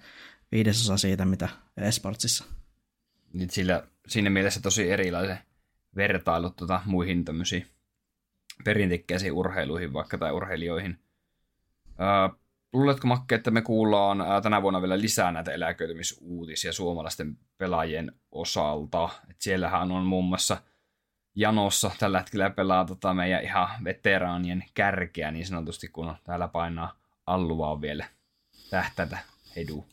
viidesosa 0.51 0.97
siitä, 0.97 1.25
mitä 1.25 1.49
esportsissa. 1.77 2.45
Niin 3.33 3.49
sillä, 3.49 3.87
siinä 4.07 4.29
mielessä 4.29 4.61
tosi 4.61 4.91
erilaisen 4.91 5.37
vertailut 5.95 6.55
tuota, 6.55 6.81
muihin 6.85 7.25
tämmöisiin 7.25 7.67
perinteikkäisiin 8.63 9.33
urheiluihin 9.33 9.93
vaikka 9.93 10.17
tai 10.17 10.31
urheilijoihin. 10.31 10.99
Ää, 11.97 12.29
luuletko 12.73 13.07
Makke, 13.07 13.35
että 13.35 13.51
me 13.51 13.61
kuullaan 13.61 14.21
ää, 14.21 14.41
tänä 14.41 14.61
vuonna 14.61 14.81
vielä 14.81 14.99
lisää 14.99 15.31
näitä 15.31 15.51
eläköitymisuutisia 15.51 16.73
suomalaisten 16.73 17.37
pelaajien 17.57 18.11
osalta? 18.31 19.09
Et 19.29 19.41
siellähän 19.41 19.91
on 19.91 20.03
muun 20.03 20.25
muassa– 20.25 20.57
janossa 21.35 21.91
tällä 21.99 22.19
hetkellä 22.19 22.49
pelaa 22.49 22.85
tota 22.85 23.13
meidän 23.13 23.43
ihan 23.43 23.69
veteraanien 23.83 24.63
kärkeä 24.73 25.31
niin 25.31 25.45
sanotusti, 25.45 25.87
kun 25.87 26.15
täällä 26.23 26.47
painaa 26.47 26.99
alluvaa 27.25 27.81
vielä 27.81 28.05
tähtätä 28.69 29.17
hedu. 29.55 29.85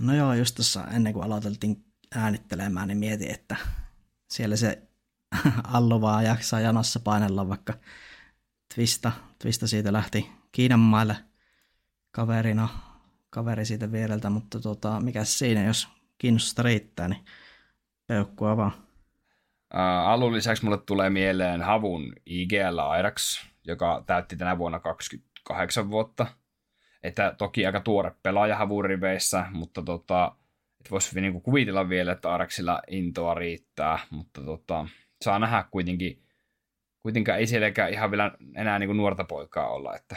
No 0.00 0.14
joo, 0.14 0.34
just 0.34 0.54
tuossa 0.54 0.84
ennen 0.84 1.12
kuin 1.12 1.24
aloiteltiin 1.24 1.84
äänittelemään, 2.14 2.88
niin 2.88 2.98
mietin, 2.98 3.30
että 3.30 3.56
siellä 4.30 4.56
se 4.56 4.82
alluvaa 5.64 6.22
jaksaa 6.22 6.60
janossa 6.60 7.00
painella, 7.00 7.48
vaikka 7.48 7.74
Twista, 8.74 9.12
Twista 9.38 9.66
siitä 9.66 9.92
lähti 9.92 10.30
Kiinan 10.52 10.80
maille 10.80 11.16
kaverina, 12.10 12.68
kaveri 13.30 13.64
siitä 13.64 13.92
viereltä, 13.92 14.30
mutta 14.30 14.60
tota, 14.60 15.00
mikä 15.00 15.24
siinä, 15.24 15.64
jos 15.64 15.88
kiinnostusta 16.18 16.62
riittää, 16.62 17.08
niin 17.08 17.24
peukkua 18.06 18.56
vaan. 18.56 18.72
Uh, 19.74 20.08
alun 20.08 20.32
lisäksi 20.32 20.64
mulle 20.64 20.78
tulee 20.78 21.10
mieleen 21.10 21.62
Havun 21.62 22.12
IGL 22.26 22.78
Airax, 22.78 23.44
joka 23.64 24.02
täytti 24.06 24.36
tänä 24.36 24.58
vuonna 24.58 24.80
28 24.80 25.90
vuotta. 25.90 26.26
Että 27.02 27.34
toki 27.38 27.66
aika 27.66 27.80
tuore 27.80 28.12
pelaaja 28.22 28.56
Havun 28.56 28.84
riveissä, 28.84 29.46
mutta 29.50 29.82
tota, 29.82 30.36
voisi 30.90 31.20
niinku 31.20 31.40
kuvitella 31.40 31.88
vielä, 31.88 32.12
että 32.12 32.32
Airaxilla 32.32 32.82
intoa 32.88 33.34
riittää, 33.34 33.98
mutta 34.10 34.44
tota, 34.44 34.88
saa 35.24 35.38
nähdä 35.38 35.64
kuitenkin, 35.70 36.22
kuitenkaan 37.02 37.38
ei 37.38 37.46
sielläkään 37.46 37.92
ihan 37.92 38.10
vielä 38.10 38.36
enää 38.54 38.78
niinku 38.78 38.92
nuorta 38.92 39.24
poikaa 39.24 39.68
olla. 39.68 39.96
Että... 39.96 40.16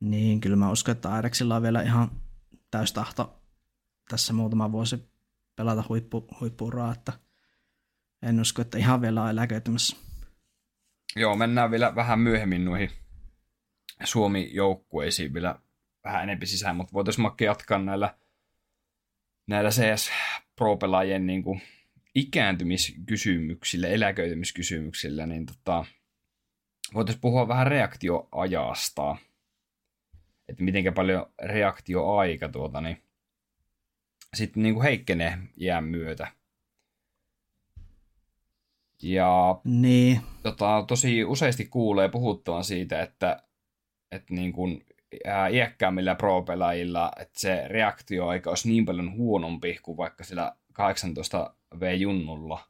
Niin, 0.00 0.40
kyllä 0.40 0.56
mä 0.56 0.70
uskon, 0.70 0.92
että 0.92 1.12
Airaxilla 1.12 1.56
on 1.56 1.62
vielä 1.62 1.82
ihan 1.82 2.10
täystahto 2.70 3.42
tässä 4.08 4.32
muutama 4.32 4.72
vuosi 4.72 5.12
pelata 5.56 5.84
huippu, 5.88 6.26
huippuuraa, 6.40 6.92
että 6.92 7.12
en 8.22 8.40
usko, 8.40 8.62
että 8.62 8.78
ihan 8.78 9.00
vielä 9.00 9.22
on 9.22 9.30
eläköitymässä. 9.30 9.96
Joo, 11.16 11.36
mennään 11.36 11.70
vielä 11.70 11.94
vähän 11.94 12.18
myöhemmin 12.18 12.64
noihin 12.64 12.90
Suomi-joukkueisiin 14.04 15.34
vielä 15.34 15.58
vähän 16.04 16.22
enempi 16.22 16.46
sisään, 16.46 16.76
mutta 16.76 16.92
voitaisiin 16.92 17.22
Makki 17.22 17.44
jatkaa 17.44 17.78
näillä, 17.78 18.14
näillä 19.46 19.70
CS 19.70 20.10
Pro-pelaajien 20.56 21.26
niin 21.26 21.42
kuin 21.42 21.62
ikääntymiskysymyksillä, 22.14 23.88
eläköitymiskysymyksillä, 23.88 25.26
niin 25.26 25.46
tota, 25.46 25.84
voitaisiin 26.94 27.20
puhua 27.20 27.48
vähän 27.48 27.66
reaktioajasta, 27.66 29.16
että 30.48 30.62
miten 30.64 30.94
paljon 30.94 31.26
reaktioaika 31.42 32.48
tuota, 32.48 32.80
niin 32.80 33.02
sitten 34.34 34.62
niin 34.62 34.74
kuin 34.74 34.84
heikkenee 34.84 35.38
iän 35.60 35.84
myötä. 35.84 36.28
Ja 39.02 39.60
niin. 39.64 40.20
tota, 40.42 40.84
tosi 40.88 41.24
useasti 41.24 41.64
kuulee 41.64 42.08
puhuttavan 42.08 42.64
siitä, 42.64 43.02
että, 43.02 43.42
että 44.10 44.34
niin 44.34 44.52
kuin, 44.52 44.86
iäkkäämmillä 45.50 46.14
pro-pelaajilla, 46.14 47.12
että 47.20 47.40
se 47.40 47.68
reaktioaika 47.68 48.50
olisi 48.50 48.68
niin 48.68 48.84
paljon 48.84 49.16
huonompi 49.16 49.78
kuin 49.82 49.96
vaikka 49.96 50.24
sillä 50.24 50.56
18 50.72 51.54
V-junnulla, 51.80 52.68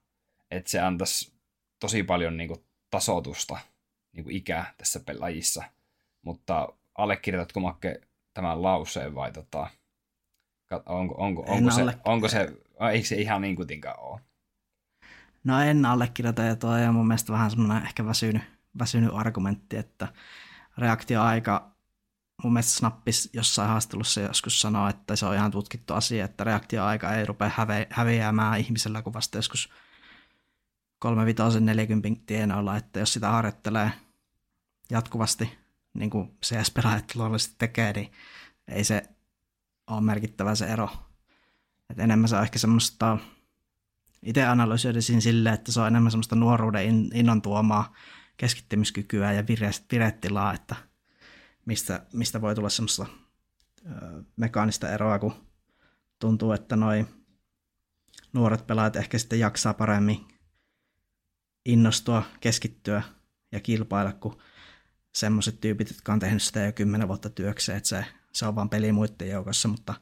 että 0.51 0.71
se 0.71 0.81
antaisi 0.81 1.33
tosi 1.81 2.03
paljon 2.03 2.37
niin 2.37 2.49
kuin, 2.49 2.65
tasotusta 2.91 3.59
niin 4.13 4.25
kuin 4.25 4.37
ikää 4.37 4.75
tässä 4.79 5.01
pelaajissa. 5.01 5.65
Mutta 6.23 6.69
allekirjoitatko 6.95 7.61
Makke 7.61 8.01
tämän 8.35 8.63
lauseen 8.63 9.15
vai 9.15 9.33
tota, 9.33 9.69
Onko, 10.87 11.15
onko, 11.19 11.45
onko, 11.49 11.71
se, 11.71 11.83
onko 12.05 12.29
se, 12.29 12.49
eikö 12.93 13.09
se 13.09 13.17
ihan 13.17 13.43
niin 13.43 13.57
kuitenkaan 13.57 14.01
ole? 14.01 14.21
No 15.45 15.61
en 15.61 15.85
allekirjoita 15.85 16.43
ja 16.43 16.57
tuo 16.57 16.71
on 16.71 16.95
mun 16.95 17.07
mielestä 17.07 17.33
vähän 17.33 17.51
semmoinen 17.51 17.83
ehkä 17.83 18.07
väsynyt, 18.07 18.43
väsynyt 18.79 19.11
argumentti, 19.15 19.77
että 19.77 20.09
reaktioaika 20.79 21.72
mun 22.43 22.53
mielestä 22.53 22.73
Snappis 22.73 23.31
jossain 23.33 23.69
haastelussa 23.69 24.21
joskus 24.21 24.61
sanoo, 24.61 24.89
että 24.89 25.17
se 25.17 25.27
on 25.27 25.35
ihan 25.35 25.51
tutkittu 25.51 25.95
asia, 25.95 26.25
että 26.25 26.45
reaktioaika 26.45 27.15
ei 27.15 27.27
rupea 27.27 27.51
häve, 27.55 27.87
häviämään 27.91 28.61
ihmisellä 28.61 29.03
kuin 29.03 29.15
vasta 29.15 29.39
joskus 29.39 29.69
35-40 31.05 31.09
tienoilla, 32.27 32.77
että 32.77 33.01
jos 33.01 33.13
sitä 33.13 33.29
harjoittelee 33.29 33.91
jatkuvasti, 34.91 35.59
niin 35.95 36.11
kuin 36.11 36.39
CS-pelaajat 36.45 37.15
luonnollisesti 37.15 37.55
tekee, 37.59 37.93
niin 37.93 38.13
ei 38.69 38.85
se 38.85 39.03
on 39.87 40.05
merkittävä 40.05 40.55
se 40.55 40.67
ero. 40.67 40.89
Et 41.91 41.99
enemmän 41.99 42.29
se 42.29 42.37
on 42.37 42.43
ehkä 42.43 42.59
semmoista, 42.59 43.19
itse 44.23 44.47
analysoidisin 44.47 45.23
silleen, 45.23 45.55
että 45.55 45.73
se 45.73 45.81
on 45.81 45.87
enemmän 45.87 46.11
semmoista 46.11 46.37
nuoruuden 46.37 47.11
innon 47.15 47.43
tuomaa 47.43 47.93
keskittymiskykyä 48.37 49.33
ja 49.33 49.47
vire, 49.49 49.71
viretilaa, 49.93 50.55
että 50.55 50.77
mistä, 51.67 52.07
mistä 52.13 52.41
voi 52.41 52.55
tulla 52.55 52.69
semmoista 52.69 53.07
mekaanista 54.37 54.91
eroa, 54.91 55.19
kun 55.19 55.35
tuntuu, 56.19 56.53
että 56.53 56.77
noi 56.77 57.07
nuoret 58.33 58.67
pelaajat 58.67 58.97
ehkä 58.97 59.19
sitten 59.19 59.41
jaksaa 59.41 59.75
paremmin 59.75 60.29
innostua, 61.65 62.23
keskittyä 62.41 63.03
ja 63.53 63.61
kilpailla 63.61 64.13
kuin 64.13 64.35
semmoiset 65.13 65.61
tyypit, 65.61 65.89
jotka 65.89 66.13
on 66.13 66.19
tehnyt 66.19 66.43
sitä 66.43 66.61
jo 66.61 66.73
kymmenen 66.73 67.09
vuotta 67.09 67.31
työkseen, 67.31 67.77
että 67.77 67.89
se 67.89 68.05
se 68.33 68.47
on 68.47 68.55
vaan 68.55 68.69
peli 68.69 68.93
muiden 68.93 69.29
joukossa, 69.29 69.69
mutta 69.69 69.95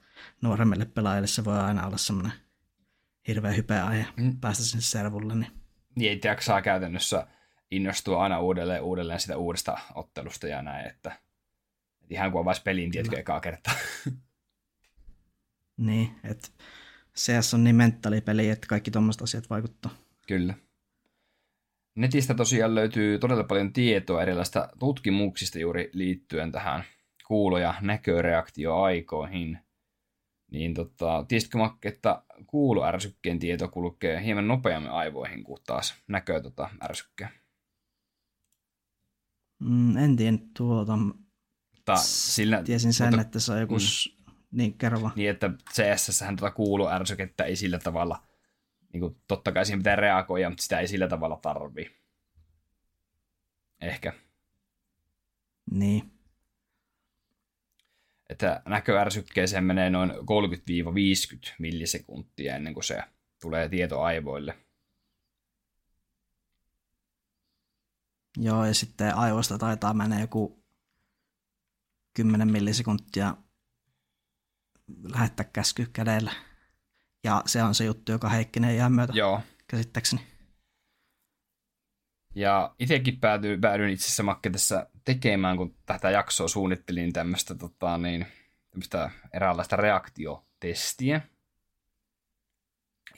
nuoremmille 0.42 0.84
pelaajille 0.84 1.26
se 1.26 1.44
voi 1.44 1.58
aina 1.58 1.86
olla 1.86 1.96
semmoinen 1.96 2.32
hirveä 3.28 3.52
hypeä 3.52 3.86
aihe 3.86 4.06
mm. 4.16 4.40
päästä 4.40 4.64
sinne 4.64 4.82
servulle. 4.82 5.34
Niin. 5.34 5.52
niin 5.96 6.10
ei 6.10 6.20
jaksaa 6.24 6.62
käytännössä 6.62 7.26
innostua 7.70 8.22
aina 8.22 8.40
uudelleen 8.40 8.82
uudelleen 8.82 9.20
sitä 9.20 9.36
uudesta 9.36 9.78
ottelusta 9.94 10.46
ja 10.46 10.62
näin, 10.62 10.86
että 10.86 11.12
ihan 12.10 12.32
kuin 12.32 12.42
avaisi 12.42 12.62
pelin, 12.62 12.90
tietkö, 12.90 13.18
ekaa 13.18 13.40
kertaa. 13.40 13.74
niin, 15.86 16.10
että 16.24 16.48
CS 17.16 17.54
on 17.54 17.64
niin 17.64 17.76
mentaalipeli, 17.76 18.48
että 18.48 18.66
kaikki 18.66 18.90
tuommoiset 18.90 19.22
asiat 19.22 19.50
vaikuttaa. 19.50 19.90
Kyllä. 20.26 20.54
Netistä 21.94 22.34
tosiaan 22.34 22.74
löytyy 22.74 23.18
todella 23.18 23.44
paljon 23.44 23.72
tietoa 23.72 24.22
erilaisista 24.22 24.68
tutkimuksista 24.78 25.58
juuri 25.58 25.90
liittyen 25.92 26.52
tähän 26.52 26.84
kuulo- 27.26 27.58
ja 27.58 27.74
näköreaktioaikoihin, 27.80 29.58
niin 30.50 30.74
tota, 30.74 31.24
tiesitkö 31.28 31.58
Makke, 31.58 31.88
että 31.88 32.22
kuuloärsykkeen 32.46 33.38
tieto 33.38 33.68
kulkee 33.68 34.24
hieman 34.24 34.48
nopeammin 34.48 34.90
aivoihin 34.90 35.44
kuin 35.44 35.62
taas 35.66 35.94
näkö 36.08 36.40
tota, 36.40 36.70
ärsykkeen? 36.82 37.30
Mm, 39.58 39.96
en 39.96 40.16
tiedä 40.16 40.38
tuota. 40.56 40.98
Mutta 41.92 42.08
sillä, 42.08 42.62
Tiesin 42.62 42.92
sen, 42.92 43.06
mutta, 43.06 43.20
että 43.20 43.40
se 43.40 43.52
on 43.52 43.60
joku... 43.60 43.74
Mm, 43.74 44.34
niin, 44.50 44.78
kerro 44.78 45.02
vaan. 45.02 45.12
Niin, 45.16 45.30
että 45.30 45.50
CS-sähän 45.72 46.36
tuota 46.36 46.54
kuuloärsykettä 46.54 47.44
ei 47.44 47.56
sillä 47.56 47.78
tavalla, 47.78 48.22
niin 48.92 49.00
kuin, 49.00 49.16
totta 49.28 49.52
kai 49.52 49.66
siihen 49.66 49.78
pitää 49.78 49.96
reagoida, 49.96 50.50
mutta 50.50 50.62
sitä 50.62 50.80
ei 50.80 50.88
sillä 50.88 51.08
tavalla 51.08 51.36
tarvii. 51.36 52.00
Ehkä. 53.80 54.12
Niin. 55.70 56.12
että 58.28 58.62
näköärsykkeeseen 58.66 59.64
menee 59.64 59.90
noin 59.90 60.10
30-50 60.10 60.14
millisekuntia 61.58 62.56
ennen 62.56 62.74
kuin 62.74 62.84
se 62.84 63.02
tulee 63.40 63.68
tieto 63.68 64.00
aivoille. 64.00 64.58
Joo, 68.36 68.64
ja 68.64 68.74
sitten 68.74 69.14
aivoista 69.14 69.58
taitaa 69.58 69.94
mennä 69.94 70.20
joku 70.20 70.59
10 72.14 72.52
millisekuntia 72.52 73.36
lähettää 75.02 75.46
käsky 75.52 75.86
kädellä. 75.92 76.32
Ja 77.24 77.42
se 77.46 77.62
on 77.62 77.74
se 77.74 77.84
juttu, 77.84 78.12
joka 78.12 78.28
Heikkinen 78.28 78.76
jää 78.76 78.88
myötä, 78.88 79.12
Joo. 79.16 79.40
käsittääkseni. 79.66 80.22
Ja 82.34 82.74
itsekin 82.78 83.20
päädyin, 83.20 83.60
päädyin 83.60 83.90
itse 83.90 84.04
asiassa 84.04 84.22
Makke 84.22 84.50
tässä 84.50 84.86
tekemään, 85.04 85.56
kun 85.56 85.76
tätä 85.86 86.10
jaksoa 86.10 86.48
suunnittelin 86.48 87.12
tämmöistä, 87.12 87.54
tota, 87.54 87.98
niin, 87.98 88.26
tämmöistä 88.70 89.10
eräänlaista 89.32 89.76
reaktiotestiä. 89.76 91.20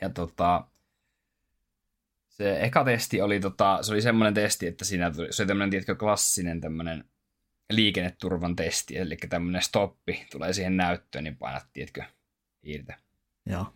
Ja 0.00 0.10
tota, 0.10 0.64
se 2.28 2.60
eka 2.60 2.84
testi 2.84 3.20
oli, 3.20 3.40
tota, 3.40 3.78
se 3.82 3.92
oli 3.92 4.02
semmoinen 4.02 4.34
testi, 4.34 4.66
että 4.66 4.84
siinä 4.84 5.10
tuli, 5.10 5.32
se 5.32 5.42
oli 5.42 5.48
tämmöinen, 5.48 5.70
tiedätkö, 5.70 5.96
klassinen 5.96 6.60
tämmöinen 6.60 7.04
liikenneturvan 7.76 8.56
testi, 8.56 8.98
eli 8.98 9.16
tämmöinen 9.16 9.62
stoppi 9.62 10.26
tulee 10.32 10.52
siihen 10.52 10.76
näyttöön, 10.76 11.24
niin 11.24 11.36
painat, 11.36 11.66
tiedätkö, 11.72 12.02
hiirtä. 12.66 12.98
Joo. 13.46 13.66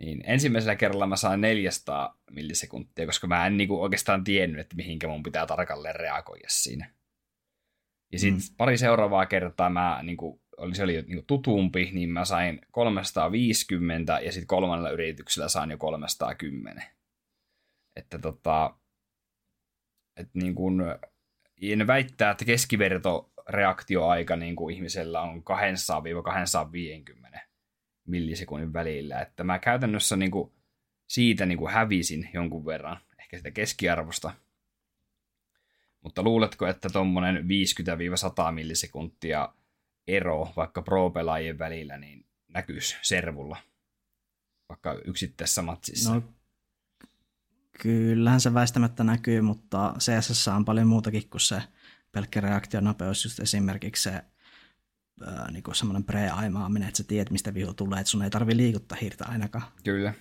Niin 0.00 0.20
ensimmäisellä 0.26 0.76
kerralla 0.76 1.06
mä 1.06 1.16
sain 1.16 1.40
400 1.40 2.18
millisekuntia, 2.30 3.06
koska 3.06 3.26
mä 3.26 3.46
en 3.46 3.56
niinku 3.56 3.82
oikeastaan 3.82 4.24
tiennyt, 4.24 4.60
että 4.60 4.76
mihinkä 4.76 5.08
mun 5.08 5.22
pitää 5.22 5.46
tarkalleen 5.46 5.96
reagoida 5.96 6.48
siinä. 6.48 6.90
Ja 8.12 8.18
sitten 8.18 8.40
mm. 8.40 8.56
pari 8.56 8.78
seuraavaa 8.78 9.26
kertaa 9.26 9.70
mä, 9.70 10.00
niinku, 10.02 10.42
oli, 10.56 10.74
se 10.74 10.82
oli 10.82 10.94
jo 10.94 11.02
niinku 11.06 11.24
tutumpi, 11.26 11.90
niin 11.92 12.10
mä 12.10 12.24
sain 12.24 12.60
350 12.70 14.20
ja 14.20 14.32
sitten 14.32 14.46
kolmannella 14.46 14.90
yrityksellä 14.90 15.48
sain 15.48 15.70
jo 15.70 15.78
310. 15.78 16.84
Että 17.96 18.18
tota, 18.18 18.78
että 20.16 20.38
niin 20.38 20.54
kun, 20.54 20.82
en 21.62 21.86
väittää, 21.86 22.30
että 22.30 22.44
keskiverto 22.44 23.32
reaktioaika 23.48 24.36
niin 24.36 24.56
kuin 24.56 24.74
ihmisellä 24.74 25.20
on 25.20 25.42
200-250 27.34 27.38
millisekunnin 28.06 28.72
välillä. 28.72 29.20
Että 29.20 29.44
mä 29.44 29.58
käytännössä 29.58 30.16
niin 30.16 30.30
kuin 30.30 30.52
siitä 31.06 31.46
niin 31.46 31.58
kuin 31.58 31.72
hävisin 31.72 32.30
jonkun 32.34 32.66
verran, 32.66 33.00
ehkä 33.18 33.36
sitä 33.36 33.50
keskiarvosta. 33.50 34.32
Mutta 36.00 36.22
luuletko, 36.22 36.66
että 36.66 36.88
tuommoinen 36.88 37.44
50-100 38.48 38.52
millisekuntia 38.52 39.54
ero 40.06 40.48
vaikka 40.56 40.82
pro-pelaajien 40.82 41.58
välillä 41.58 41.98
niin 41.98 42.26
näkyisi 42.48 42.96
servulla, 43.02 43.56
vaikka 44.68 45.00
yksittäisessä 45.04 45.62
matsissa? 45.62 46.14
No, 46.14 46.22
kyllähän 47.78 48.40
se 48.40 48.54
väistämättä 48.54 49.04
näkyy, 49.04 49.40
mutta 49.40 49.94
CSS 49.98 50.48
on 50.48 50.64
paljon 50.64 50.86
muutakin 50.86 51.30
kuin 51.30 51.40
se 51.40 51.62
pelkkä 52.12 52.40
reaktionopeus, 52.40 53.24
just 53.24 53.40
esimerkiksi 53.40 54.02
se 54.02 54.24
niin 55.52 55.62
semmoinen 55.72 56.04
pre-aimaaminen, 56.04 56.88
että 56.88 56.98
sä 56.98 57.04
tiedät, 57.04 57.30
mistä 57.30 57.54
viho 57.54 57.72
tulee, 57.72 58.00
että 58.00 58.10
sun 58.10 58.22
ei 58.22 58.30
tarvi 58.30 58.56
liikuttaa 58.56 58.98
hiirtä 59.00 59.24
ainakaan. 59.26 59.64
Kyllä. 59.84 60.14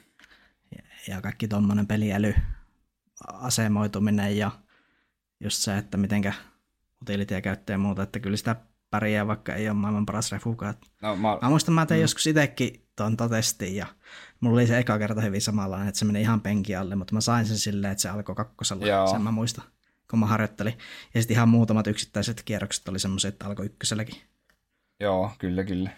Ja, 0.76 0.84
ja 1.08 1.22
kaikki 1.22 1.48
tuommoinen 1.48 1.88
peliäly, 1.88 2.36
asemoituminen 3.28 4.38
ja 4.38 4.52
just 5.39 5.58
se, 5.58 5.78
että 5.78 5.98
mitenkä 5.98 6.34
utilitia 7.02 7.41
käyttää 7.41 7.74
ja 7.74 7.78
muuta, 7.78 8.04
että 8.04 8.20
kyllä 8.20 8.38
sitä 8.38 8.56
pärjää, 8.89 9.28
vaikka 9.28 9.54
ei 9.54 9.69
ole 9.69 9.78
maailman 9.78 10.06
paras 10.06 10.32
refuka. 10.32 10.73
No, 11.02 11.15
mä... 11.15 11.38
mä 11.41 11.50
muistan, 11.50 11.76
mä 11.76 11.86
tein 11.86 12.00
mm. 12.00 12.02
joskus 12.02 12.28
itsekin 12.28 12.88
tuon 12.95 13.17
testin 13.17 13.76
ja 13.76 13.86
mulla 14.39 14.56
oli 14.56 14.67
se 14.67 14.78
eka 14.78 15.00
kerta 15.00 15.21
hyvin 15.21 15.41
samanlainen, 15.41 15.88
että 15.88 16.00
se 16.00 16.06
meni 16.06 16.21
ihan 16.21 16.41
penki 16.41 16.76
alle, 16.76 16.95
mutta 16.95 17.13
mä 17.13 17.21
sain 17.21 17.45
sen 17.45 17.58
silleen, 17.58 17.91
että 17.91 18.02
se 18.02 18.10
alkoi 18.10 18.36
kakkosella, 18.36 18.88
Joo. 18.88 19.08
sen 19.08 19.21
mä 19.21 19.32
muistan, 19.32 19.65
kun 20.10 20.19
mä 20.19 20.26
harjoittelin. 20.26 20.78
Ja 21.13 21.21
sitten 21.21 21.36
ihan 21.36 21.50
muutamat 21.50 21.88
yksittäiset 21.88 22.43
kierrokset 22.43 22.88
oli 22.88 23.00
semmoiset, 23.00 23.34
että 23.34 23.45
alkoi 23.45 23.65
ykköselläkin. 23.65 24.21
Joo, 25.00 25.32
kyllä, 25.39 25.63
kyllä. 25.63 25.89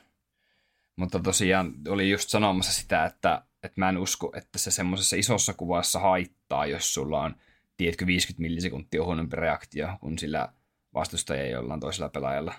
Mutta 0.96 1.20
tosiaan 1.20 1.74
oli 1.88 2.10
just 2.10 2.30
sanomassa 2.30 2.74
sitä, 2.74 3.06
että, 3.06 3.44
että 3.64 3.82
mä 3.82 3.90
en 3.90 3.98
usko, 3.98 4.32
että 4.36 4.60
se 4.60 4.72
semmoisessa 4.72 5.16
isossa 5.16 5.54
kuvassa 5.54 6.00
haittaa, 6.00 6.66
jos 6.66 6.94
sulla 6.94 7.22
on, 7.22 7.36
tiedätkö, 7.78 8.06
50 8.06 8.42
millisekuntia 8.42 9.04
huonompi 9.04 9.36
reaktio 9.36 9.88
kuin 10.00 10.18
sillä 10.18 10.50
vastustajia 10.94 11.48
jollain 11.48 11.80
toisella 11.80 12.10
pelaajalla. 12.10 12.54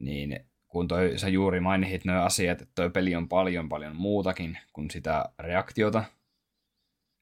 Niin 0.00 0.46
kun 0.68 0.88
toi, 0.88 1.18
sä 1.18 1.28
juuri 1.28 1.60
mainitsit 1.60 2.04
nuo 2.04 2.16
asiat, 2.16 2.62
että 2.62 2.72
toi 2.74 2.90
peli 2.90 3.16
on 3.16 3.28
paljon 3.28 3.68
paljon 3.68 3.96
muutakin 3.96 4.58
kuin 4.72 4.90
sitä 4.90 5.24
reaktiota. 5.38 6.04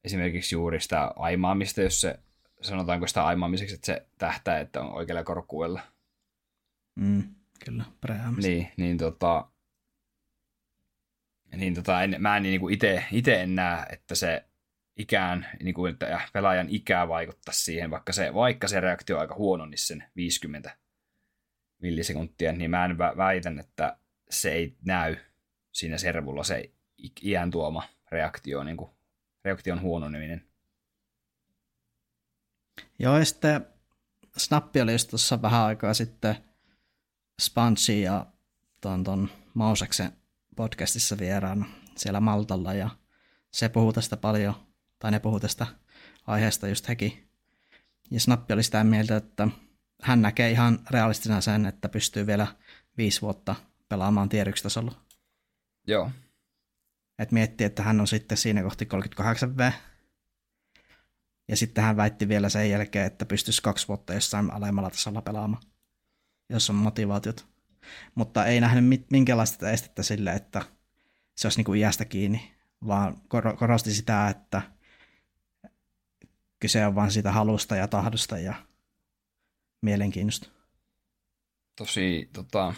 Esimerkiksi 0.05 0.55
juuri 0.55 0.81
sitä 0.81 1.12
aimaamista, 1.17 1.83
jos 1.83 2.01
se, 2.01 2.19
sanotaanko 2.61 3.07
sitä 3.07 3.25
aimaamiseksi, 3.25 3.75
että 3.75 3.87
se 3.87 4.07
tähtää, 4.19 4.61
että 4.61 4.81
on 4.81 4.93
oikealla 4.93 5.25
korkuella. 5.25 5.81
Mm 6.95 7.38
kyllä, 7.64 7.85
prehaamista. 8.01 8.49
Niin, 8.51 8.73
niin 8.77 8.99
tota, 8.99 9.51
niin 11.57 11.75
tota, 11.75 12.03
en, 12.03 12.17
mä 12.19 12.37
en 12.37 12.43
niin 12.43 12.61
kuin 12.61 12.75
ite, 12.75 13.05
ite 13.12 13.43
en 13.43 13.55
näe, 13.55 13.87
että 13.91 14.14
se 14.14 14.45
ikään, 14.97 15.47
niin 15.62 15.75
kuin, 15.75 15.93
että 15.93 16.21
pelaajan 16.33 16.69
ikää 16.69 17.09
vaikuttaa 17.09 17.55
siihen, 17.55 17.91
vaikka 17.91 18.12
se, 18.12 18.35
vaikka 18.35 18.69
se 18.69 18.81
reaktio 18.81 19.17
on 19.17 19.21
aika 19.21 19.35
huono, 19.35 19.67
niin 19.67 19.79
sen 19.79 20.05
50 20.17 20.77
millisekuntia, 21.79 22.53
niin 22.53 22.71
mä 22.71 22.85
en 22.85 22.99
väitän, 22.99 23.59
että 23.59 23.99
se 24.31 24.53
ei 24.53 24.77
näy 24.85 25.17
siinä 25.73 25.99
servulla 25.99 26.45
se 26.45 26.73
iän 27.23 27.51
tuoma 27.51 27.83
reaktio, 28.11 28.64
niin 28.64 28.77
kuin, 28.77 28.91
reaktion 29.45 29.81
huononeminen. 29.81 30.49
Joo, 32.99 33.19
ja 33.19 33.25
sitten 33.25 33.67
Snappi 34.37 34.81
oli 34.81 34.93
tuossa 35.11 35.43
vähän 35.43 35.62
aikaa 35.62 35.95
sitten 35.95 36.37
Sponsi 37.41 38.03
ja 38.03 38.27
ton, 38.81 39.05
ton 39.05 39.31
Mauseksen 39.55 40.12
podcastissa 40.57 41.19
vieraana 41.19 41.67
siellä 41.97 42.21
Maltalla 42.21 42.75
ja 42.75 42.91
se 43.51 43.69
puhuu 43.69 43.93
tästä 43.93 44.17
paljon, 44.17 44.55
tai 44.99 45.11
ne 45.11 45.21
puhuu 45.21 45.41
tästä 45.41 45.67
aiheesta 46.27 46.69
just 46.69 46.88
hekin. 46.88 47.29
Ja 48.11 48.21
Snappi 48.21 48.55
oli 48.55 48.62
sitä 48.62 48.85
mieltä, 48.85 49.17
että 49.17 49.49
hän 50.03 50.23
näkee 50.23 50.51
ihan 50.51 50.79
realistisena 50.91 51.41
sen, 51.41 51.67
että 51.67 51.89
pystyy 51.89 52.27
vielä 52.27 52.47
viisi 52.99 53.21
vuotta 53.21 53.57
pelaamaan 53.89 54.29
tier 54.29 54.53
tasolla. 54.63 54.93
Joo. 55.87 56.11
Et 57.19 57.33
miettii, 57.33 57.67
että 57.67 57.83
hän 57.83 58.01
on 58.01 58.07
sitten 58.07 58.39
siinä 58.39 58.63
kohti 58.63 58.89
38V. 58.95 59.73
Ja 61.49 61.57
sitten 61.57 61.85
hän 61.85 61.97
väitti 61.97 62.29
vielä 62.29 62.49
sen 62.49 62.71
jälkeen, 62.71 63.07
että 63.07 63.27
pystyisi 63.27 63.63
kaksi 63.63 63.89
vuotta 63.89 64.15
jossain 64.15 64.53
alemmalla 64.53 64.91
tasolla 64.91 65.23
pelaamaan 65.23 65.63
jos 66.51 66.71
on 66.71 66.77
motivaatiot. 66.77 67.47
Mutta 68.15 68.45
ei 68.45 68.61
nähnyt 68.61 69.07
minkäänlaista 69.11 69.71
estettä 69.71 70.03
sille, 70.03 70.33
että 70.33 70.63
se 71.37 71.47
olisi 71.47 71.59
niin 71.59 71.65
kuin 71.65 71.81
iästä 71.81 72.05
kiinni, 72.05 72.55
vaan 72.87 73.17
korosti 73.59 73.95
sitä, 73.95 74.29
että 74.29 74.63
kyse 76.61 76.87
on 76.87 76.95
vain 76.95 77.11
siitä 77.11 77.33
halusta 77.33 77.77
ja 77.77 77.89
tahdosta 77.89 78.39
ja 78.39 78.55
mielenkiinnosta. 79.83 80.49
Tosi, 81.77 82.31
tota, 82.33 82.75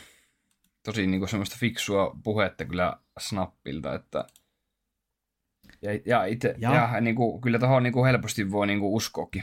tosi 0.82 1.06
niin 1.06 1.20
kuin 1.20 1.28
semmoista 1.28 1.56
fiksua 1.60 2.16
puhetta 2.24 2.64
kyllä 2.64 2.96
Snappilta, 3.18 3.94
että 3.94 4.24
ja, 5.82 6.00
ja, 6.06 6.24
ite, 6.24 6.54
ja. 6.58 6.74
ja 6.74 7.00
niin 7.00 7.16
kuin, 7.16 7.40
kyllä 7.40 7.58
tuohon 7.58 7.82
niin 7.82 7.92
kuin 7.92 8.06
helposti 8.06 8.50
voi 8.50 8.66
niin 8.66 8.80
kuin 8.80 8.92
uskoakin. 8.92 9.42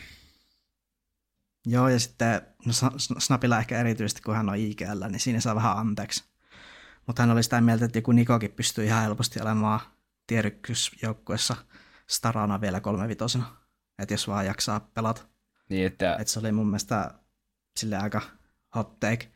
Joo, 1.65 1.89
ja 1.89 2.00
sitten 2.00 2.41
no 2.65 2.74
Snapilla 2.98 3.60
ehkä 3.60 3.80
erityisesti, 3.80 4.22
kun 4.22 4.36
hän 4.36 4.50
on 4.50 4.58
IGL, 4.58 5.06
niin 5.10 5.20
siinä 5.20 5.39
saa 5.39 5.56
vähän 5.56 5.78
anteeksi. 5.78 6.24
Mutta 7.08 7.22
hän 7.22 7.32
oli 7.32 7.43
sitä 7.43 7.62
mieltä, 7.62 7.86
että 7.86 7.98
joku 7.98 8.12
Nikokin 8.12 8.52
pystyy 8.52 8.86
ihan 8.86 9.04
helposti 9.04 9.41
olemaan 9.41 9.80
tierykkyysjoukkuessa 10.28 11.56
starana 12.08 12.62
vielä 12.62 12.80
kolmevitosena. 12.80 13.58
Että 14.00 14.13
jos 14.13 14.28
vaan 14.28 14.46
jaksaa 14.46 14.80
pelata. 14.80 15.22
Niin, 15.70 15.86
että... 15.86 16.15
että 16.15 16.34
se 16.34 16.39
oli 16.39 16.52
mun 16.52 16.67
mielestä 16.67 17.13
sille 17.78 17.98
aika 17.98 18.22
hot 18.76 19.00
take. 19.00 19.32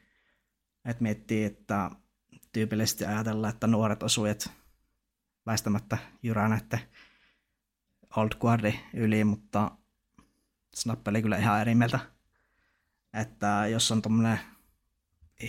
Että 0.85 1.03
miettii, 1.03 1.43
että 1.43 1.91
tyypillisesti 2.51 3.05
ajatellaan, 3.05 3.53
että 3.53 3.67
nuoret 3.67 4.03
osujat 4.03 4.51
väistämättä 5.45 5.97
jyrää 6.23 6.47
näiden 6.49 6.79
old 8.15 8.29
guardi 8.39 8.79
yli, 8.93 9.23
mutta 9.23 9.71
Snap 10.75 11.07
oli 11.07 11.21
kyllä 11.21 11.37
ihan 11.37 11.61
eri 11.61 11.75
mieltä 11.75 11.99
että 13.13 13.67
jos 13.71 13.91
on 13.91 14.01
tuommoinen 14.01 14.39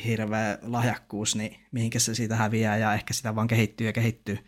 hirveä 0.05 0.59
lahjakkuus, 0.62 1.37
niin 1.37 1.66
mihinkä 1.72 1.98
se 1.98 2.14
siitä 2.14 2.37
häviää 2.37 2.76
ja 2.76 2.94
ehkä 2.94 3.14
sitä 3.14 3.35
vaan 3.35 3.48
kehittyy 3.48 3.87
ja 3.87 3.92
kehittyy 3.92 4.38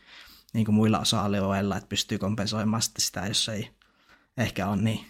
niin 0.52 0.64
kuin 0.64 0.74
muilla 0.74 0.98
osa-alueilla, 0.98 1.76
että 1.76 1.88
pystyy 1.88 2.18
kompensoimaan 2.18 2.82
sitä, 2.82 3.26
jos 3.26 3.48
ei 3.48 3.70
ehkä 4.36 4.68
ole 4.68 4.82
niin 4.82 5.06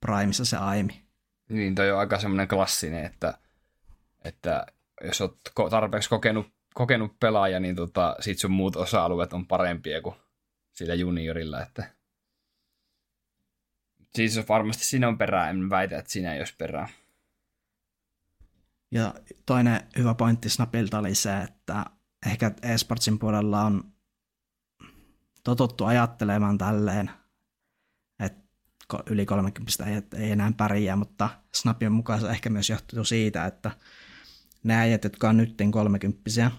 primissa 0.00 0.44
se 0.44 0.56
aimi. 0.56 1.05
Niin, 1.48 1.74
toi 1.74 1.90
on 1.90 1.98
aika 1.98 2.18
semmoinen 2.18 2.48
klassinen, 2.48 3.04
että, 3.04 3.38
että 4.24 4.66
jos 5.04 5.20
olet 5.20 5.34
tarpeeksi 5.70 6.08
kokenut 6.08 6.56
kokenut 6.76 7.20
pelaaja, 7.20 7.60
niin 7.60 7.76
tota, 7.76 8.16
sit 8.20 8.38
sun 8.38 8.50
muut 8.50 8.76
osa-alueet 8.76 9.32
on 9.32 9.46
parempia 9.46 10.02
kuin 10.02 10.14
sillä 10.72 10.94
juniorilla, 10.94 11.62
että 11.62 11.90
siis 14.14 14.48
varmasti 14.48 14.84
siinä 14.84 15.08
on 15.08 15.18
perää, 15.18 15.50
en 15.50 15.70
väitä, 15.70 15.98
että 15.98 16.12
siinä 16.12 16.32
ei 16.34 16.40
olisi 16.40 16.54
perää. 16.58 16.88
Ja 18.90 19.14
toinen 19.46 19.80
hyvä 19.98 20.14
pointti 20.14 20.48
Snapilta 20.48 20.98
oli 20.98 21.14
se, 21.14 21.38
että 21.38 21.84
ehkä 22.26 22.50
eSportsin 22.62 23.18
puolella 23.18 23.62
on 23.62 23.92
totuttu 25.44 25.84
ajattelemaan 25.84 26.58
tälleen, 26.58 27.10
yli 29.10 29.26
30 29.26 29.84
ei, 29.84 30.22
ei 30.24 30.30
enää 30.30 30.52
pärjää, 30.56 30.96
mutta 30.96 31.28
Snapin 31.54 31.92
mukaan 31.92 32.20
se 32.20 32.28
ehkä 32.28 32.50
myös 32.50 32.70
johtuu 32.70 33.04
siitä, 33.04 33.46
että 33.46 33.70
ne 34.64 34.76
äijät, 34.76 35.04
jotka 35.04 35.28
on 35.28 35.36
nyt 35.36 35.54
30 35.70 36.50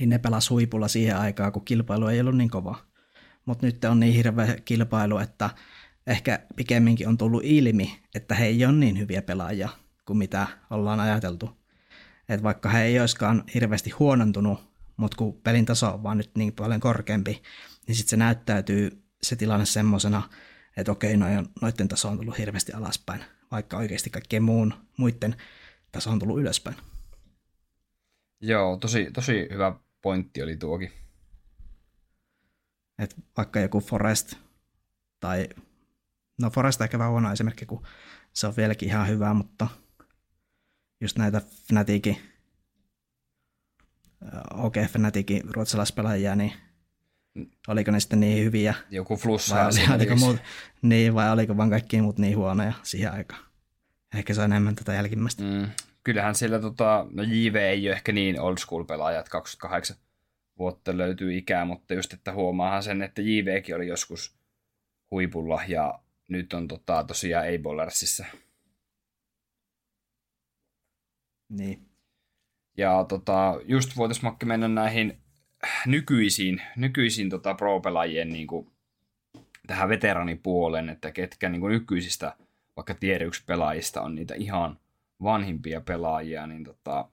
niin 0.00 0.08
ne 0.08 0.18
pelas 0.18 0.50
huipulla 0.50 0.88
siihen 0.88 1.16
aikaan, 1.16 1.52
kun 1.52 1.64
kilpailu 1.64 2.06
ei 2.06 2.20
ollut 2.20 2.36
niin 2.36 2.50
kova. 2.50 2.78
Mutta 3.44 3.66
nyt 3.66 3.84
on 3.84 4.00
niin 4.00 4.14
hirveä 4.14 4.56
kilpailu, 4.64 5.18
että 5.18 5.50
ehkä 6.06 6.40
pikemminkin 6.56 7.08
on 7.08 7.18
tullut 7.18 7.42
ilmi, 7.44 8.00
että 8.14 8.34
he 8.34 8.46
ei 8.46 8.64
ole 8.64 8.72
niin 8.72 8.98
hyviä 8.98 9.22
pelaajia 9.22 9.68
kuin 10.06 10.16
mitä 10.16 10.46
ollaan 10.70 11.00
ajateltu. 11.00 11.58
Että 12.28 12.42
vaikka 12.42 12.68
he 12.68 12.82
ei 12.82 13.00
olisikaan 13.00 13.44
hirveästi 13.54 13.90
huonontunut, 13.90 14.68
mutta 14.96 15.16
kun 15.16 15.40
pelin 15.44 15.66
taso 15.66 15.94
on 15.94 16.02
vaan 16.02 16.18
nyt 16.18 16.30
niin 16.34 16.52
paljon 16.52 16.80
korkeampi, 16.80 17.42
niin 17.86 17.94
sitten 17.94 18.10
se 18.10 18.16
näyttäytyy 18.16 19.02
se 19.22 19.36
tilanne 19.36 19.66
semmoisena, 19.66 20.22
että 20.78 20.92
okei, 20.92 21.16
noiden 21.60 21.88
taso 21.88 22.08
on 22.08 22.16
tullut 22.16 22.38
hirveästi 22.38 22.72
alaspäin, 22.72 23.24
vaikka 23.50 23.76
oikeasti 23.76 24.10
kaikkien 24.10 24.42
muun, 24.42 24.74
muiden 24.96 25.36
taso 25.92 26.10
on 26.10 26.18
tullut 26.18 26.40
ylöspäin. 26.40 26.76
Joo, 28.40 28.76
tosi, 28.76 29.10
tosi 29.12 29.48
hyvä 29.52 29.72
pointti 30.02 30.42
oli 30.42 30.56
tuokin. 30.56 30.92
Et 32.98 33.16
vaikka 33.36 33.60
joku 33.60 33.80
Forest 33.80 34.34
tai 35.20 35.48
no 36.40 36.50
Forest 36.50 36.80
ehkä 36.80 36.98
vähän 36.98 37.10
huono 37.10 37.32
esimerkki, 37.32 37.66
kun 37.66 37.86
se 38.32 38.46
on 38.46 38.56
vieläkin 38.56 38.88
ihan 38.88 39.08
hyvä, 39.08 39.34
mutta 39.34 39.68
just 41.00 41.18
näitä 41.18 41.42
Fnaticin 41.68 42.16
okei, 44.50 44.82
okay, 44.82 44.92
Fnaticin 44.92 45.54
ruotsalaispelaajia, 45.54 46.36
niin 46.36 46.52
oliko 47.68 47.90
ne 47.90 48.00
sitten 48.00 48.20
niin 48.20 48.44
hyviä? 48.44 48.74
Joku 48.90 49.16
flussa 49.16 49.56
vai, 49.56 49.66
oli, 49.66 49.94
oliko 49.94 50.16
muut, 50.16 50.36
niin, 50.82 51.14
vai 51.14 51.30
oliko 51.30 51.56
vaan 51.56 51.70
kaikki 51.70 52.02
muut 52.02 52.18
niin 52.18 52.36
huonoja 52.36 52.72
siihen 52.82 53.12
aikaan? 53.12 53.42
Ehkä 54.14 54.34
se 54.34 54.40
on 54.40 54.52
enemmän 54.52 54.74
tätä 54.74 54.94
jälkimmäistä. 54.94 55.42
Mm. 55.42 55.66
Kyllähän 56.04 56.34
siellä 56.34 56.58
tota, 56.58 57.06
no 57.10 57.22
JV 57.22 57.54
ei 57.54 57.88
ole 57.88 57.96
ehkä 57.96 58.12
niin 58.12 58.40
old 58.40 58.56
school 58.58 58.84
pelaajat, 58.84 59.28
28 59.28 59.96
vuotta 60.58 60.96
löytyy 60.96 61.36
ikää, 61.36 61.64
mutta 61.64 61.94
just 61.94 62.12
että 62.12 62.32
huomaahan 62.32 62.82
sen, 62.82 63.02
että 63.02 63.22
JVkin 63.22 63.76
oli 63.76 63.88
joskus 63.88 64.38
huipulla 65.10 65.62
ja 65.68 65.98
nyt 66.28 66.52
on 66.52 66.68
tota, 66.68 67.04
tosiaan 67.04 67.46
A-Bollersissa. 67.46 68.24
Niin. 71.48 71.88
Ja 72.76 73.04
tota, 73.08 73.60
just 73.64 73.96
voitaisiin 73.96 74.24
Makki 74.24 74.46
mennä 74.46 74.68
näihin 74.68 75.18
nykyisiin, 75.86 76.62
nykyisiin 76.76 77.30
tota 77.30 77.54
pro-pelaajien 77.54 78.28
niin 78.28 78.46
kuin, 78.46 78.70
tähän 79.66 79.88
veteranipuoleen, 79.88 80.88
että 80.88 81.12
ketkä 81.12 81.48
niin 81.48 81.60
kuin 81.60 81.72
nykyisistä 81.72 82.36
vaikka 82.76 82.94
tier 82.94 83.24
1 83.24 83.42
pelaajista 83.46 84.02
on 84.02 84.14
niitä 84.14 84.34
ihan 84.34 84.78
vanhimpia 85.22 85.80
pelaajia, 85.80 86.46
niin 86.46 86.64
tota, 86.64 87.08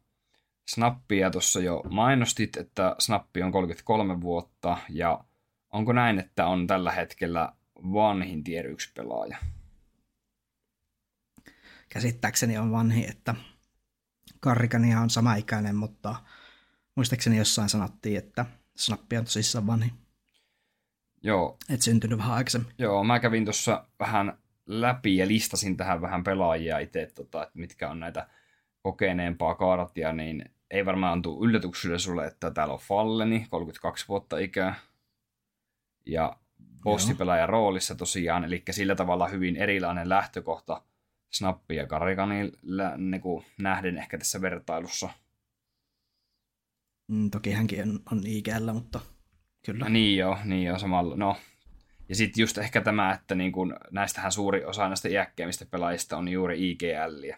Snappia 0.67 1.31
tuossa 1.31 1.59
jo 1.59 1.83
mainostit, 1.89 2.57
että 2.57 2.95
Snappi 2.99 3.43
on 3.43 3.51
33 3.51 4.21
vuotta, 4.21 4.77
ja 4.89 5.23
onko 5.71 5.93
näin, 5.93 6.19
että 6.19 6.47
on 6.47 6.67
tällä 6.67 6.91
hetkellä 6.91 7.53
vanhin 7.93 8.43
tier 8.43 8.67
1 8.67 8.91
pelaaja? 8.93 9.37
Käsittääkseni 11.89 12.57
on 12.57 12.71
vanhi, 12.71 13.05
että 13.09 13.35
Karrikania 14.39 14.99
on 14.99 15.09
sama 15.09 15.35
ikäinen, 15.35 15.75
mutta 15.75 16.15
muistaakseni 16.95 17.37
jossain 17.37 17.69
sanottiin, 17.69 18.17
että 18.17 18.45
Snappi 18.75 19.17
on 19.17 19.25
tosissaan 19.25 19.67
vanhi. 19.67 19.91
Joo. 21.23 21.57
Et 21.69 21.81
syntynyt 21.81 22.17
vähän 22.17 22.33
aikaisemmin. 22.33 22.71
Joo, 22.77 23.03
mä 23.03 23.19
kävin 23.19 23.45
tuossa 23.45 23.85
vähän 23.99 24.37
läpi 24.65 25.17
ja 25.17 25.27
listasin 25.27 25.77
tähän 25.77 26.01
vähän 26.01 26.23
pelaajia 26.23 26.79
itse, 26.79 27.11
tota, 27.15 27.43
että 27.43 27.59
mitkä 27.59 27.89
on 27.89 27.99
näitä 27.99 28.27
kokeneempaa 28.81 29.55
kaartia, 29.55 30.13
niin 30.13 30.45
ei 30.71 30.85
varmaan 30.85 31.21
tule 31.21 31.47
yllätyksellä 31.47 31.97
sulle, 31.97 32.27
että 32.27 32.51
täällä 32.51 32.73
on 32.73 32.79
Falleni, 32.79 33.47
32 33.49 34.07
vuotta 34.07 34.37
ikää, 34.37 34.75
ja 36.05 36.37
bossipelaajan 36.83 37.49
roolissa 37.49 37.95
tosiaan, 37.95 38.43
eli 38.43 38.63
sillä 38.71 38.95
tavalla 38.95 39.27
hyvin 39.27 39.55
erilainen 39.55 40.09
lähtökohta– 40.09 40.81
Snappi 41.37 41.75
ja 41.75 41.87
Karikanin 41.87 42.51
niin 42.97 43.45
nähden 43.57 43.97
ehkä 43.97 44.17
tässä 44.17 44.41
vertailussa. 44.41 45.09
Mm, 47.07 47.31
toki 47.31 47.51
hänkin 47.51 47.81
on, 47.81 47.99
on 48.11 48.21
IGL, 48.25 48.73
mutta 48.73 48.99
kyllä. 49.65 49.89
Niin 49.89 50.17
joo, 50.17 50.37
niin 50.43 50.63
joo, 50.63 50.79
samalla. 50.79 51.15
No. 51.15 51.37
Ja 52.09 52.15
sitten 52.15 52.41
just 52.41 52.57
ehkä 52.57 52.81
tämä, 52.81 53.13
että 53.13 53.35
niin 53.35 53.51
kun, 53.51 53.75
näistähän 53.91 54.31
suuri 54.31 54.65
osa 54.65 54.87
näistä 54.87 55.09
iäkkeimmistä 55.09 55.65
pelaajista 55.65 56.17
on 56.17 56.27
juuri 56.27 56.71
IGL. 56.71 57.31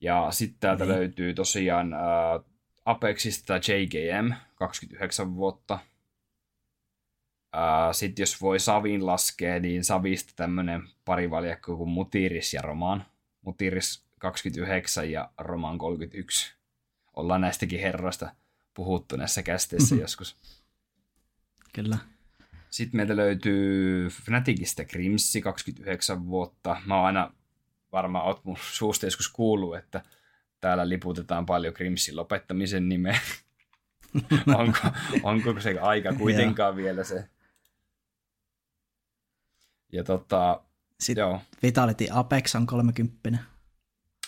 Ja 0.00 0.26
sitten 0.30 0.60
täältä 0.60 0.84
niin. 0.84 0.94
löytyy 0.94 1.34
tosiaan 1.34 1.94
äh, 1.94 2.00
Apexista 2.84 3.54
JGM, 3.56 4.32
29 4.54 5.34
vuotta. 5.34 5.78
Uh, 7.56 7.94
Sitten 7.94 8.22
jos 8.22 8.42
voi 8.42 8.58
Savin 8.60 9.06
laskea, 9.06 9.60
niin 9.60 9.84
Savista 9.84 10.32
tämmöinen 10.36 10.82
parivaljakko 11.04 11.76
kuin 11.76 11.90
Mutiris 11.90 12.54
ja 12.54 12.62
Roman. 12.62 13.04
Mutiris 13.42 14.04
29 14.18 15.10
ja 15.10 15.30
Roman 15.38 15.78
31. 15.78 16.57
Ollaan 17.18 17.40
näistäkin 17.40 17.80
herroista 17.80 18.30
puhuttu 18.74 19.16
näissä 19.16 19.42
kästeissä 19.42 19.94
mm-hmm. 19.94 20.02
joskus. 20.02 20.36
Kyllä. 21.72 21.98
Sitten 22.70 22.96
meiltä 22.96 23.16
löytyy 23.16 24.08
Fnaticista 24.08 24.84
Grimsi 24.84 25.40
29 25.42 26.26
vuotta. 26.26 26.76
Mä 26.86 26.96
oon 26.96 27.06
aina 27.06 27.32
varmaan 27.92 28.24
oot 28.24 28.44
mun 28.44 28.56
suusta 28.72 29.06
joskus 29.06 29.28
kuullut, 29.28 29.76
että 29.76 30.02
täällä 30.60 30.88
liputetaan 30.88 31.46
paljon 31.46 31.74
Grimsin 31.76 32.16
lopettamisen 32.16 32.88
nimeä. 32.88 33.20
onko, 34.58 34.78
onko 35.22 35.60
se 35.60 35.78
aika 35.80 36.12
kuitenkaan 36.12 36.76
vielä 36.76 37.04
se? 37.04 37.28
Ja 39.92 40.04
tota, 40.04 40.60
Sitten 41.00 41.22
joo. 41.22 41.40
Vitality 41.62 42.06
Apex 42.10 42.54
on 42.54 42.66
30. 42.66 43.38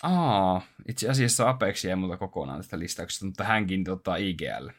Aa, 0.03 0.61
itse 0.87 1.09
asiassa 1.09 1.49
Apex 1.49 1.85
jäi 1.85 1.95
multa 1.95 2.17
kokonaan 2.17 2.59
tästä 2.59 2.79
listauksesta, 2.79 3.25
mutta 3.25 3.43
hänkin 3.43 3.83
tota, 3.83 4.15
IGL. 4.15 4.69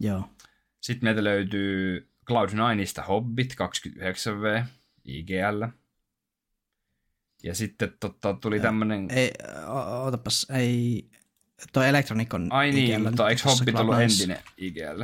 Joo. 0.00 0.30
Sitten 0.80 1.06
meiltä 1.06 1.24
löytyy 1.24 2.10
Cloud9ista 2.30 3.06
Hobbit 3.08 3.54
29V, 3.54 4.64
IGL. 5.04 5.64
Ja 7.42 7.54
sitten 7.54 7.92
tota, 8.00 8.34
tuli 8.34 8.60
tämmönen... 8.60 9.10
Ei, 9.10 9.30
ootapas, 10.02 10.46
ei... 10.50 11.10
Toi 11.72 11.88
Electronic 11.88 12.34
on 12.34 12.52
Ai 12.52 12.70
niin, 12.70 12.94
IGL, 12.94 13.08
mutta 13.08 13.28
eikö 13.28 13.42
Hobbit 13.44 13.74
ollut 13.74 14.00
entinen 14.00 14.38
IGL? 14.56 15.02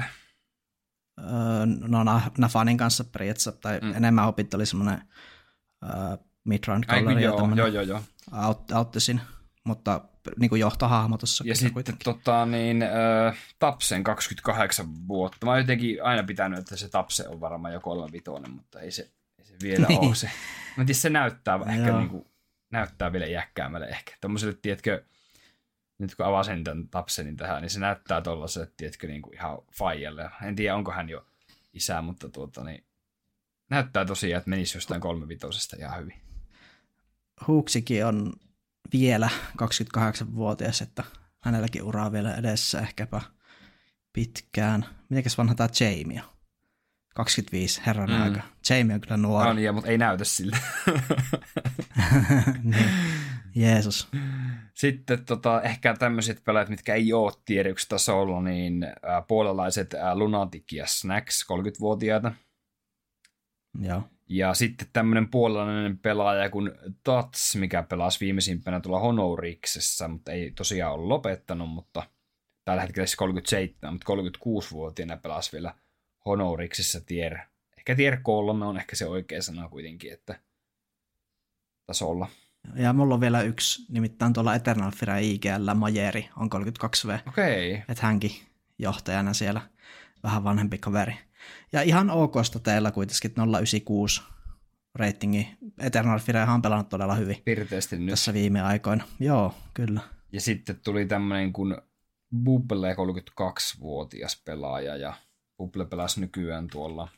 Öö, 1.19 1.67
no 1.67 2.05
Nafanin 2.39 2.77
kanssa 2.77 3.05
periaatteessa, 3.05 3.53
tai 3.53 3.81
mm. 3.83 3.95
enemmän 3.97 4.29
opit 4.29 4.55
oli 4.55 4.67
semmoinen 4.67 5.03
uh, 5.85 6.27
midround 6.45 6.85
color 6.85 7.19
ja 7.19 7.21
joo, 7.21 7.55
joo, 7.55 7.67
joo, 7.67 7.83
joo. 7.83 8.03
Out, 8.47 8.71
outtisin, 8.71 9.21
mutta 9.65 10.01
niin 10.39 10.49
kuin 10.49 10.61
johtohahmo 10.61 11.19
tuossa. 11.19 11.45
Ja 11.47 11.55
sitten 11.55 11.97
tota, 12.05 12.47
niin, 12.47 12.83
äh, 12.83 13.37
Tapsen 13.59 14.05
28 14.05 15.09
vuotta. 15.09 15.47
Mä 15.47 15.51
oon 15.51 15.61
jotenkin 15.61 16.05
aina 16.05 16.23
pitänyt, 16.23 16.59
että 16.59 16.77
se 16.77 16.89
Tapse 16.89 17.29
on 17.29 17.41
varmaan 17.41 17.75
jo 17.75 17.81
35, 17.81 18.51
mutta 18.51 18.81
ei 18.81 18.91
se, 18.91 19.11
ei 19.39 19.45
se 19.45 19.55
vielä 19.63 19.87
niin. 19.87 20.01
ole 20.01 20.15
se. 20.15 20.31
Mä 20.77 20.85
tiedän, 20.85 20.95
se 20.95 21.11
näyttää 21.11 21.61
ehkä 21.69 21.99
niin 21.99 22.09
kuin, 22.09 22.27
näyttää 22.71 23.13
vielä 23.13 23.27
iäkkäämmälle 23.27 23.87
ehkä. 23.87 24.17
Tuommoiselle, 24.21 24.59
tiedätkö, 24.63 25.05
nyt 25.99 26.15
kun 26.15 26.27
avasin 26.27 26.65
tämän 26.65 26.89
Tapsenin 26.89 27.37
tähän, 27.37 27.63
niin 27.63 27.71
se 27.71 27.81
näyttää 27.81 28.21
tuollaiset, 28.21 28.77
tiedätkö, 28.77 29.07
niin 29.07 29.23
kuin 29.23 29.35
ihan 29.35 29.59
faijalle. 29.73 30.31
En 30.43 30.57
tiedä, 30.57 30.77
onko 30.77 30.93
hän 30.93 31.09
jo 31.09 31.27
isä, 31.73 32.03
mutta 32.03 32.29
tuota, 32.29 32.65
niin, 32.65 32.85
näyttää 33.71 34.05
tosiaan, 34.05 34.39
että 34.39 34.51
menisi 34.51 34.77
jostain 34.77 35.01
kolmevitosesta 35.01 35.77
ihan 35.77 36.01
hyvin. 36.01 36.24
Huuksikin 37.47 38.07
on 38.07 38.33
vielä 38.93 39.29
28-vuotias, 39.63 40.83
että 40.83 41.05
hänelläkin 41.41 41.83
uraa 41.83 42.13
vielä 42.13 42.35
edessä 42.35 42.81
ehkäpä 42.81 43.21
pitkään. 44.13 44.85
Mitenkäs 45.09 45.39
vanha 45.39 45.55
tämä 45.55 45.69
Jamie 45.81 46.23
on? 46.23 46.35
25, 47.15 47.83
herran 47.87 48.11
mm. 48.11 48.23
aika. 48.23 48.41
Jamie 48.71 48.95
on 48.95 49.01
kyllä 49.01 49.17
nuori. 49.17 49.51
On, 49.51 49.59
ja, 49.59 49.73
mutta 49.73 49.91
ei 49.91 49.99
näytä 49.99 50.25
siltä. 50.25 50.57
niin. 52.63 52.91
Jeesus. 53.55 54.09
Sitten 54.75 55.25
tota, 55.25 55.63
ehkä 55.63 55.95
tämmöiset 55.95 56.45
pelaajat, 56.45 56.69
mitkä 56.69 56.95
ei 56.95 57.13
ole 57.13 57.33
tier 57.45 57.69
1 57.69 57.89
tasolla, 57.89 58.43
niin 58.43 58.85
äh, 58.85 59.27
puolalaiset 59.29 59.95
äh, 59.95 60.17
Lunatic 60.17 60.73
ja 60.73 60.87
Snacks, 60.87 61.47
30-vuotiaita. 61.53 62.33
Joo. 63.81 64.03
Ja 64.29 64.55
sitten 64.55 64.89
tämmöinen 64.93 65.29
puolalainen 65.29 65.99
pelaaja 65.99 66.51
kuin 66.51 66.73
Tats, 67.05 67.57
mikä 67.57 67.83
pelasi 67.83 68.21
viimeisimpänä 68.21 68.81
tuolla 68.81 69.01
Honoriksessa, 69.01 70.09
mutta 70.09 70.33
ei 70.33 70.51
tosiaan 70.51 70.95
ole 70.95 71.07
lopettanut, 71.07 71.71
mutta 71.71 72.03
tällä 72.65 72.83
hetkellä 72.83 73.07
se 73.07 73.17
37, 73.17 73.95
mutta 73.95 74.13
36-vuotiaana 74.13 75.17
pelasi 75.17 75.53
vielä 75.53 75.75
Honoriksessa 76.27 77.01
tier. 77.01 77.39
Ehkä 77.79 77.95
tier 77.95 78.17
3 78.23 78.67
on 78.67 78.77
ehkä 78.77 78.97
se 78.97 79.07
oikea 79.07 79.43
sana 79.43 79.69
kuitenkin, 79.69 80.13
että 80.13 80.41
tasolla. 81.87 82.29
Ja 82.75 82.93
mulla 82.93 83.15
on 83.15 83.21
vielä 83.21 83.43
yksi, 83.43 83.93
nimittäin 83.93 84.33
tuolla 84.33 84.55
Eternal 84.55 84.91
Fire 84.91 85.23
IGL 85.23 85.75
Majeri 85.75 86.29
on 86.37 86.51
32V. 86.55 87.19
Okei. 87.29 87.73
Okay. 87.73 87.85
Että 87.89 88.07
hänkin 88.07 88.31
johtajana 88.79 89.33
siellä 89.33 89.61
vähän 90.23 90.45
vanhempi 90.45 90.79
kaveri. 90.79 91.15
Ja 91.73 91.83
ihan 91.83 92.11
okosta 92.11 92.59
teillä 92.59 92.91
kuitenkin 92.91 93.31
096 93.31 94.23
ratingi. 94.95 95.49
Eternal 95.79 96.19
Fire 96.19 96.43
on 96.43 96.63
pelannut 96.63 96.89
todella 96.89 97.15
hyvin. 97.15 97.43
Pirteästi 97.45 97.99
nyt. 97.99 98.09
Tässä 98.09 98.35
viime 98.35 98.63
aikoina. 98.63 99.05
Joo, 99.21 99.55
kyllä. 99.75 100.01
Ja 100.33 100.41
sitten 100.41 100.81
tuli 100.85 101.07
tämmöinen 101.07 101.53
kuin 101.53 101.77
Bubble, 102.45 102.95
32-vuotias 102.95 104.43
pelaaja, 104.45 104.97
ja 104.97 105.15
Bubble 105.57 105.85
pelasi 105.85 106.21
nykyään 106.21 106.67
tuolla 106.67 107.09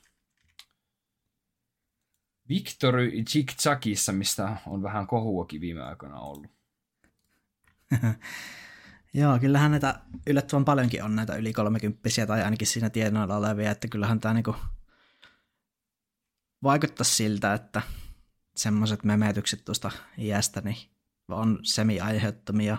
Victory 2.48 3.10
Chick-Chakissa, 3.10 4.12
mistä 4.12 4.56
on 4.66 4.82
vähän 4.82 5.06
kohuakin 5.06 5.60
viime 5.60 5.82
aikoina 5.82 6.20
ollut. 6.20 6.50
Joo, 9.16 9.38
kyllähän 9.38 9.70
näitä 9.70 10.00
yllättävän 10.26 10.64
paljonkin 10.64 11.02
on 11.02 11.16
näitä 11.16 11.36
yli 11.36 11.52
30 11.52 12.08
tai 12.26 12.42
ainakin 12.42 12.66
siinä 12.66 12.90
tienoilla 12.90 13.36
olevia, 13.36 13.70
että 13.70 13.88
kyllähän 13.88 14.20
tämä 14.20 14.34
niinku 14.34 14.56
vaikuttaa 16.62 17.04
siltä, 17.04 17.54
että 17.54 17.82
semmoiset 18.56 19.04
memetykset 19.04 19.64
tuosta 19.64 19.90
iästä 20.18 20.60
niin 20.60 20.76
on 21.28 21.58
semi-aiheuttomia. 21.62 22.76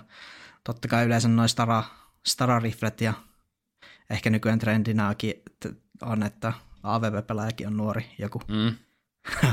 Totta 0.64 0.88
kai 0.88 1.06
yleensä 1.06 1.28
noin 1.28 1.50
stara, 1.50 1.84
stara-riflet 2.28 3.02
ja 3.02 3.14
ehkä 4.10 4.30
nykyään 4.30 4.60
trendinäkin 4.60 5.34
on, 6.02 6.24
että 6.24 6.54
AVP-pelaajakin 6.84 7.68
on 7.68 7.78
nuori 7.78 8.16
joku 8.20 8.42
mm. 8.48 8.76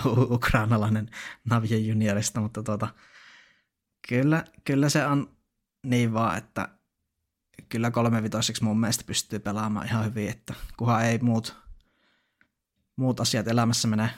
ukrainalainen 0.37 1.11
Navia 1.51 1.79
juniorista, 1.79 2.41
mutta 2.41 2.63
tuota, 2.63 2.89
kyllä, 4.09 4.45
kyllä 4.65 4.89
se 4.89 5.07
on 5.07 5.35
niin 5.85 6.13
vaan, 6.13 6.39
että 6.39 6.69
kyllä 7.69 7.91
kolmevitoiseksi 7.91 8.65
mun 8.65 8.81
mielestä 8.81 9.05
pystyy 9.07 9.39
pelaamaan 9.39 9.87
ihan 9.87 10.05
hyvin, 10.05 10.31
että 10.31 10.55
kunhan 10.77 11.05
ei 11.05 11.19
muut, 11.19 11.57
muut 12.97 13.21
asiat 13.21 13.49
elämässä 13.49 13.89
mene 13.89 14.11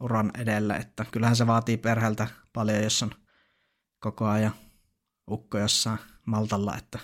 uran 0.00 0.30
edelle, 0.38 0.76
että 0.76 1.04
kyllähän 1.10 1.36
se 1.36 1.46
vaatii 1.46 1.76
perheeltä 1.76 2.28
paljon, 2.52 2.82
jos 2.82 3.02
on 3.02 3.10
koko 3.98 4.26
ajan 4.26 4.54
ukko 5.30 5.58
jossain 5.58 5.98
Maltalla. 6.26 6.76
Että. 6.76 6.98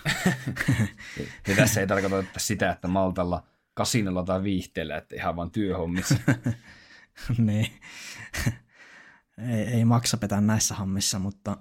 ja 1.47 1.55
tässä 1.55 1.81
ei 1.81 1.87
tarkoita 1.87 2.39
sitä, 2.39 2.71
että 2.71 2.87
Maltalla 2.87 3.47
kasinolla 3.73 4.23
tai 4.23 4.43
viihteellä, 4.43 4.97
että 4.97 5.15
ihan 5.15 5.35
vaan 5.35 5.51
työhommissa. 5.51 6.15
niin. 7.37 7.79
ei, 9.37 9.63
ei 9.63 9.85
maksa 9.85 10.17
petä 10.17 10.41
näissä 10.41 10.75
hommissa, 10.75 11.19
mutta 11.19 11.57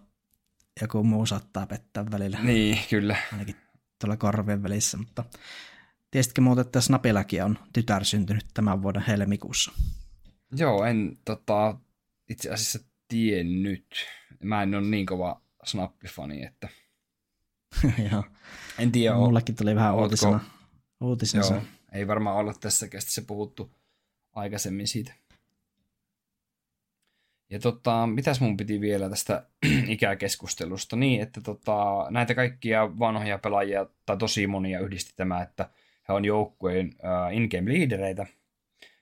joku 0.81 1.05
muu 1.05 1.27
saattaa 1.27 1.67
pettää 1.67 2.11
välillä. 2.11 2.39
Niin, 2.43 2.79
kyllä. 2.91 3.17
Ainakin 3.33 3.57
tuolla 4.01 4.17
korvien 4.17 4.63
välissä, 4.63 4.97
mutta 4.97 5.25
tiesitkö 6.11 6.41
muuten, 6.41 6.67
että 6.67 6.81
Snapillakin 6.81 7.45
on 7.45 7.59
tytär 7.73 8.05
syntynyt 8.05 8.47
tämän 8.55 8.83
vuoden 8.83 9.03
helmikuussa? 9.03 9.73
Joo, 10.53 10.85
en 10.85 11.19
tota, 11.25 11.79
itse 12.29 12.51
asiassa 12.51 12.79
tiennyt. 13.09 13.87
Mä 14.43 14.63
en 14.63 14.75
ole 14.75 14.87
niin 14.87 15.07
kova 15.07 15.41
Snappifani, 15.65 16.45
että... 16.45 16.69
Joo. 18.13 18.25
En 18.79 18.93
tiedä. 18.93 19.17
Mullekin 19.17 19.57
tuli 19.57 19.75
vähän 19.75 19.95
ootko... 19.95 20.03
uutisena. 20.03 20.41
uutisena. 21.01 21.47
Joo, 21.47 21.63
ei 21.93 22.07
varmaan 22.07 22.37
olla 22.37 22.55
tässä 22.55 22.89
kästissä 22.89 23.23
puhuttu 23.23 23.71
aikaisemmin 24.33 24.89
siitä. 24.89 25.13
Ja 27.51 27.59
tota, 27.59 28.07
mitäs 28.07 28.41
mun 28.41 28.57
piti 28.57 28.81
vielä 28.81 29.11
tästä 29.11 29.47
ikäkeskustelusta? 29.87 30.97
Niin, 30.97 31.23
että 31.23 31.41
tota, 31.41 32.07
näitä 32.11 32.35
kaikkia 32.35 32.99
vanhoja 32.99 33.39
pelaajia, 33.39 33.87
tai 34.07 34.17
tosi 34.17 34.47
monia 34.47 34.81
yhdisti 34.81 35.13
tämä, 35.17 35.43
että 35.43 35.71
he 36.09 36.13
on 36.13 36.25
joukkueen 36.25 36.87
uh, 36.87 37.37
in-game 37.37 37.71
liidereitä. 37.71 38.27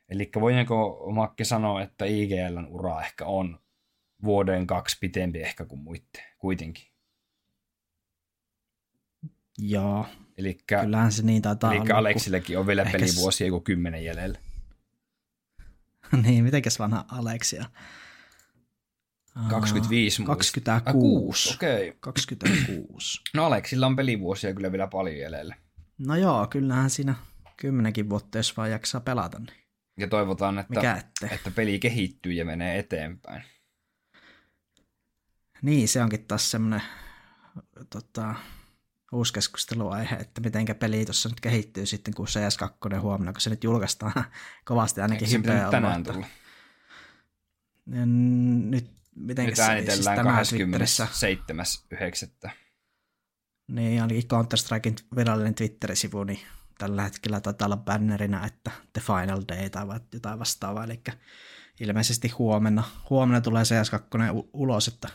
Eli 0.08 0.30
voidaanko 0.40 1.06
Makke 1.12 1.44
sanoa, 1.44 1.82
että 1.82 2.04
IGLn 2.04 2.66
ura 2.68 3.00
ehkä 3.00 3.24
on 3.24 3.60
vuoden 4.24 4.66
kaksi 4.66 4.96
pitempi 5.00 5.42
ehkä 5.42 5.64
kuin 5.64 5.80
muitte, 5.80 6.24
kuitenkin? 6.38 6.84
Joo. 9.58 10.06
Elikkä, 10.38 10.80
Kyllähän 10.80 11.12
se 11.12 11.22
niin 11.22 11.42
taitaa 11.42 11.74
Eli 11.74 11.90
Aleksillekin 11.90 12.58
on 12.58 12.66
vielä 12.66 12.86
pelivuosia 12.92 13.50
kuin 13.50 13.64
kymmenen 13.64 14.04
jäljellä. 14.04 14.38
niin, 16.22 16.44
mitenkäs 16.44 16.78
vanha 16.78 17.04
Aleksia? 17.08 17.64
25 19.50 20.22
26. 20.24 21.54
Okei. 21.54 21.88
Okay. 21.88 21.98
26. 22.00 23.20
No 23.34 23.44
Aleksilla 23.44 23.86
on 23.86 23.96
pelivuosia 23.96 24.54
kyllä 24.54 24.72
vielä 24.72 24.86
paljon 24.86 25.16
jäljellä. 25.18 25.56
No 25.98 26.16
joo, 26.16 26.46
kyllähän 26.46 26.90
siinä 26.90 27.14
kymmenenkin 27.56 28.10
vuotta, 28.10 28.38
jos 28.38 28.56
vaan 28.56 28.70
jaksaa 28.70 29.00
pelata. 29.00 29.38
Niin. 29.38 29.66
Ja 29.98 30.08
toivotaan, 30.08 30.58
että, 30.58 31.02
että 31.30 31.50
peli 31.50 31.78
kehittyy 31.78 32.32
ja 32.32 32.44
menee 32.44 32.78
eteenpäin. 32.78 33.42
Niin, 35.62 35.88
se 35.88 36.02
onkin 36.02 36.26
taas 36.26 36.50
semmoinen 36.50 36.82
tota, 37.90 38.34
uusi 39.12 39.32
keskusteluaihe, 39.32 40.16
että 40.16 40.40
mitenkä 40.40 40.74
peli 40.74 41.04
tuossa 41.04 41.28
nyt 41.28 41.40
kehittyy 41.40 41.86
sitten, 41.86 42.14
kun 42.14 42.26
CS2 42.26 43.00
huomenna, 43.00 43.32
kun 43.32 43.40
se 43.40 43.50
nyt 43.50 43.64
julkaistaan 43.64 44.12
kovasti 44.64 45.00
ainakin 45.00 45.30
hypeä 45.30 45.70
tänään 45.70 46.02
tulla? 46.02 46.26
Nyt 48.66 48.96
miten 49.16 49.46
Nyt 49.46 49.58
äänitellään 49.58 50.46
siis 50.46 51.00
27.9. 52.44 52.50
Niin, 53.68 54.02
ainakin 54.02 54.24
Counter-Strikein 54.24 55.16
virallinen 55.16 55.54
Twitter-sivu, 55.54 56.24
niin 56.24 56.38
tällä 56.78 57.02
hetkellä 57.02 57.40
taitaa 57.40 57.66
olla 57.66 57.76
bannerinä, 57.76 58.46
että 58.46 58.70
The 58.92 59.02
Final 59.06 59.42
Day 59.48 59.70
tai 59.70 59.86
jotain 60.12 60.38
vastaavaa, 60.38 60.84
eli 60.84 61.02
ilmeisesti 61.80 62.28
huomenna, 62.28 62.84
huomenna 63.10 63.40
tulee 63.40 63.62
CS2 63.62 64.48
ulos, 64.52 64.88
että 64.88 65.08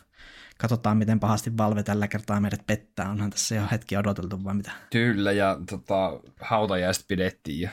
katsotaan, 0.58 0.98
miten 0.98 1.20
pahasti 1.20 1.58
Valve 1.58 1.84
tällä 1.84 2.08
kertaa 2.08 2.40
meidät 2.40 2.68
pettää. 2.68 3.10
Onhan 3.10 3.30
tässä 3.30 3.56
jo 3.56 3.64
hetki 3.72 3.98
odoteltu 3.98 4.44
vai 4.44 4.54
mitä? 4.54 4.72
Kyllä, 4.90 5.32
ja 5.32 5.60
tota, 5.70 6.20
hautajaiset 6.42 7.06
pidettiin 7.08 7.62
ja 7.62 7.70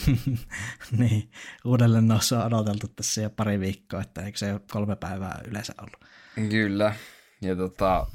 niin, 0.98 1.30
uudelleen 1.64 2.08
noussua 2.08 2.44
on 2.44 2.54
odoteltu 2.54 2.88
tässä 2.88 3.20
jo 3.20 3.30
pari 3.30 3.60
viikkoa, 3.60 4.00
että 4.00 4.22
eikö 4.22 4.38
se 4.38 4.52
ole 4.52 4.60
kolme 4.72 4.96
päivää 4.96 5.40
yleensä 5.48 5.74
ollut. 5.78 6.04
Kyllä, 6.50 6.94
ja 7.42 7.56
tota, 7.56 8.06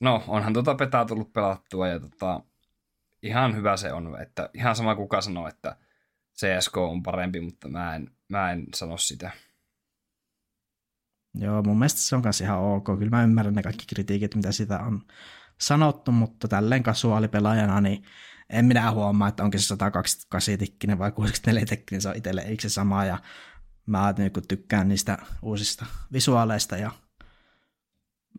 no 0.00 0.24
onhan 0.28 0.52
tota 0.52 0.74
petaa 0.74 1.04
tullut 1.04 1.32
pelattua 1.32 1.88
ja 1.88 2.00
tota, 2.00 2.40
ihan 3.22 3.56
hyvä 3.56 3.76
se 3.76 3.92
on, 3.92 4.22
että 4.22 4.50
ihan 4.54 4.76
sama 4.76 4.94
kuka 4.94 5.20
sanoo, 5.20 5.48
että 5.48 5.76
CSK 6.36 6.76
on 6.76 7.02
parempi, 7.02 7.40
mutta 7.40 7.68
mä 7.68 7.96
en, 7.96 8.10
mä 8.28 8.52
en 8.52 8.66
sano 8.74 8.96
sitä. 8.96 9.30
Joo, 11.34 11.62
mun 11.62 11.78
mielestä 11.78 12.00
se 12.00 12.16
on 12.16 12.22
kanssa 12.22 12.44
ihan 12.44 12.58
ok. 12.58 12.84
Kyllä 12.98 13.10
mä 13.10 13.22
ymmärrän 13.22 13.54
ne 13.54 13.62
kaikki 13.62 13.86
kritiikit, 13.86 14.34
mitä 14.34 14.52
sitä 14.52 14.78
on 14.78 15.02
sanottu, 15.60 16.12
mutta 16.12 16.48
tälleen 16.48 16.82
kasuaalipelaajana, 16.82 17.80
niin 17.80 18.04
en 18.50 18.64
minä 18.64 18.90
huomaa, 18.90 19.28
että 19.28 19.44
onko 19.44 19.58
se 19.58 19.66
128 19.66 20.58
tikkinen 20.58 20.98
vai 20.98 21.12
64 21.12 21.66
tikkinen, 21.66 22.02
se 22.02 22.08
on 22.08 22.16
itselle 22.16 22.40
eikö 22.40 22.62
se 22.62 22.68
sama, 22.68 23.04
ja 23.04 23.18
mä 23.86 24.14
niin 24.18 24.32
tykkään 24.48 24.88
niistä 24.88 25.18
uusista 25.42 25.86
visuaaleista, 26.12 26.76
ja, 26.76 26.90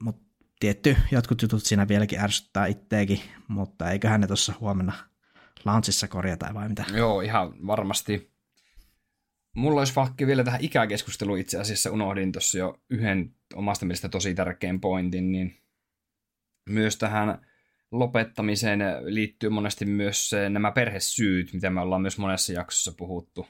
mutta 0.01 0.25
tietty, 0.59 0.97
jotkut 1.11 1.41
jutut 1.41 1.63
siinä 1.65 1.87
vieläkin 1.87 2.19
ärsyttää 2.19 2.65
itteekin, 2.65 3.21
mutta 3.47 3.91
eiköhän 3.91 4.21
ne 4.21 4.27
tuossa 4.27 4.53
huomenna 4.59 4.93
launchissa 5.65 6.07
korjata 6.07 6.53
vai 6.53 6.69
mitä? 6.69 6.85
Joo, 6.93 7.21
ihan 7.21 7.67
varmasti. 7.67 8.35
Mulla 9.55 9.81
olisi 9.81 9.95
vaikka 9.95 10.27
vielä 10.27 10.43
tähän 10.43 10.61
ikäkeskusteluun 10.61 11.39
itse 11.39 11.59
asiassa 11.59 11.91
unohdin 11.91 12.31
tuossa 12.31 12.57
jo 12.57 12.81
yhden 12.89 13.35
omasta 13.53 13.85
mielestä 13.85 14.09
tosi 14.09 14.35
tärkeän 14.35 14.79
pointin, 14.79 15.31
niin 15.31 15.57
myös 16.69 16.97
tähän 16.97 17.45
lopettamiseen 17.91 18.79
liittyy 19.05 19.49
monesti 19.49 19.85
myös 19.85 20.31
nämä 20.49 20.71
perhesyyt, 20.71 21.53
mitä 21.53 21.69
me 21.69 21.81
ollaan 21.81 22.01
myös 22.01 22.17
monessa 22.17 22.53
jaksossa 22.53 22.93
puhuttu. 22.97 23.47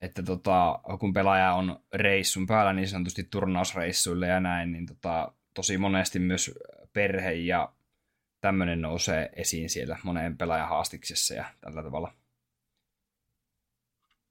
että 0.00 0.22
tota, 0.22 0.80
kun 1.00 1.12
pelaaja 1.12 1.54
on 1.54 1.80
reissun 1.94 2.46
päällä 2.46 2.72
niin 2.72 2.88
sanotusti 2.88 3.24
turnausreissuille 3.24 4.26
ja 4.26 4.40
näin, 4.40 4.72
niin 4.72 4.86
tota, 4.86 5.32
tosi 5.54 5.78
monesti 5.78 6.18
myös 6.18 6.50
perhe 6.92 7.32
ja 7.32 7.72
tämmöinen 8.40 8.82
nousee 8.82 9.30
esiin 9.36 9.70
siellä 9.70 9.98
moneen 10.02 10.38
pelaajan 10.38 10.68
haastiksessa 10.68 11.34
ja 11.34 11.44
tällä 11.60 11.82
tavalla. 11.82 12.14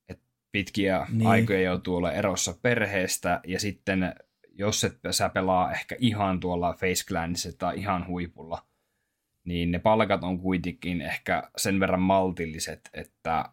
Et 0.10 0.22
pitkiä 0.52 1.08
niin. 1.10 1.28
aikoja 1.28 1.62
joutuu 1.62 1.96
olla 1.96 2.12
erossa 2.12 2.54
perheestä 2.62 3.42
ja 3.48 3.60
sitten 3.60 4.16
jos 4.62 4.84
et 4.84 5.00
sä 5.12 5.30
pelaa 5.30 5.71
ehkä 5.71 5.95
ihan 6.00 6.39
tuolla 6.39 6.74
Face 6.74 7.06
Clanissa 7.08 7.58
tai 7.58 7.80
ihan 7.80 8.08
huipulla, 8.08 8.65
niin 9.43 9.71
ne 9.71 9.80
palkat 9.80 10.24
on 10.24 10.39
kuitenkin 10.39 11.02
ehkä 11.02 11.43
sen 11.58 11.80
verran 11.80 12.02
maltilliset, 12.02 12.89
että, 12.93 13.45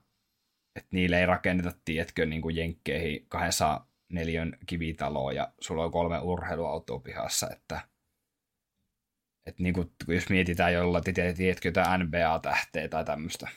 että 0.76 0.88
niille 0.90 1.20
ei 1.20 1.26
rakenneta, 1.26 1.72
tiedätkö, 1.84 2.26
niin 2.26 2.42
kuin 2.42 2.56
jenkkeihin 2.56 3.26
200 3.28 3.88
neljön 4.08 4.58
kivitaloa 4.66 5.32
ja 5.32 5.52
sulla 5.60 5.84
on 5.84 5.92
kolme 5.92 6.18
urheiluautoa 6.18 6.98
pihassa, 6.98 7.48
että, 7.52 7.80
että 9.46 9.62
niin 9.62 9.74
kuin, 9.74 9.92
jos 10.08 10.30
mietitään 10.30 10.72
jolla, 10.72 11.00
tiedätkö, 11.36 11.68
jotain 11.68 12.00
NBA-tähteä 12.00 12.88
tai 12.88 13.04
tämmöistä, 13.04 13.48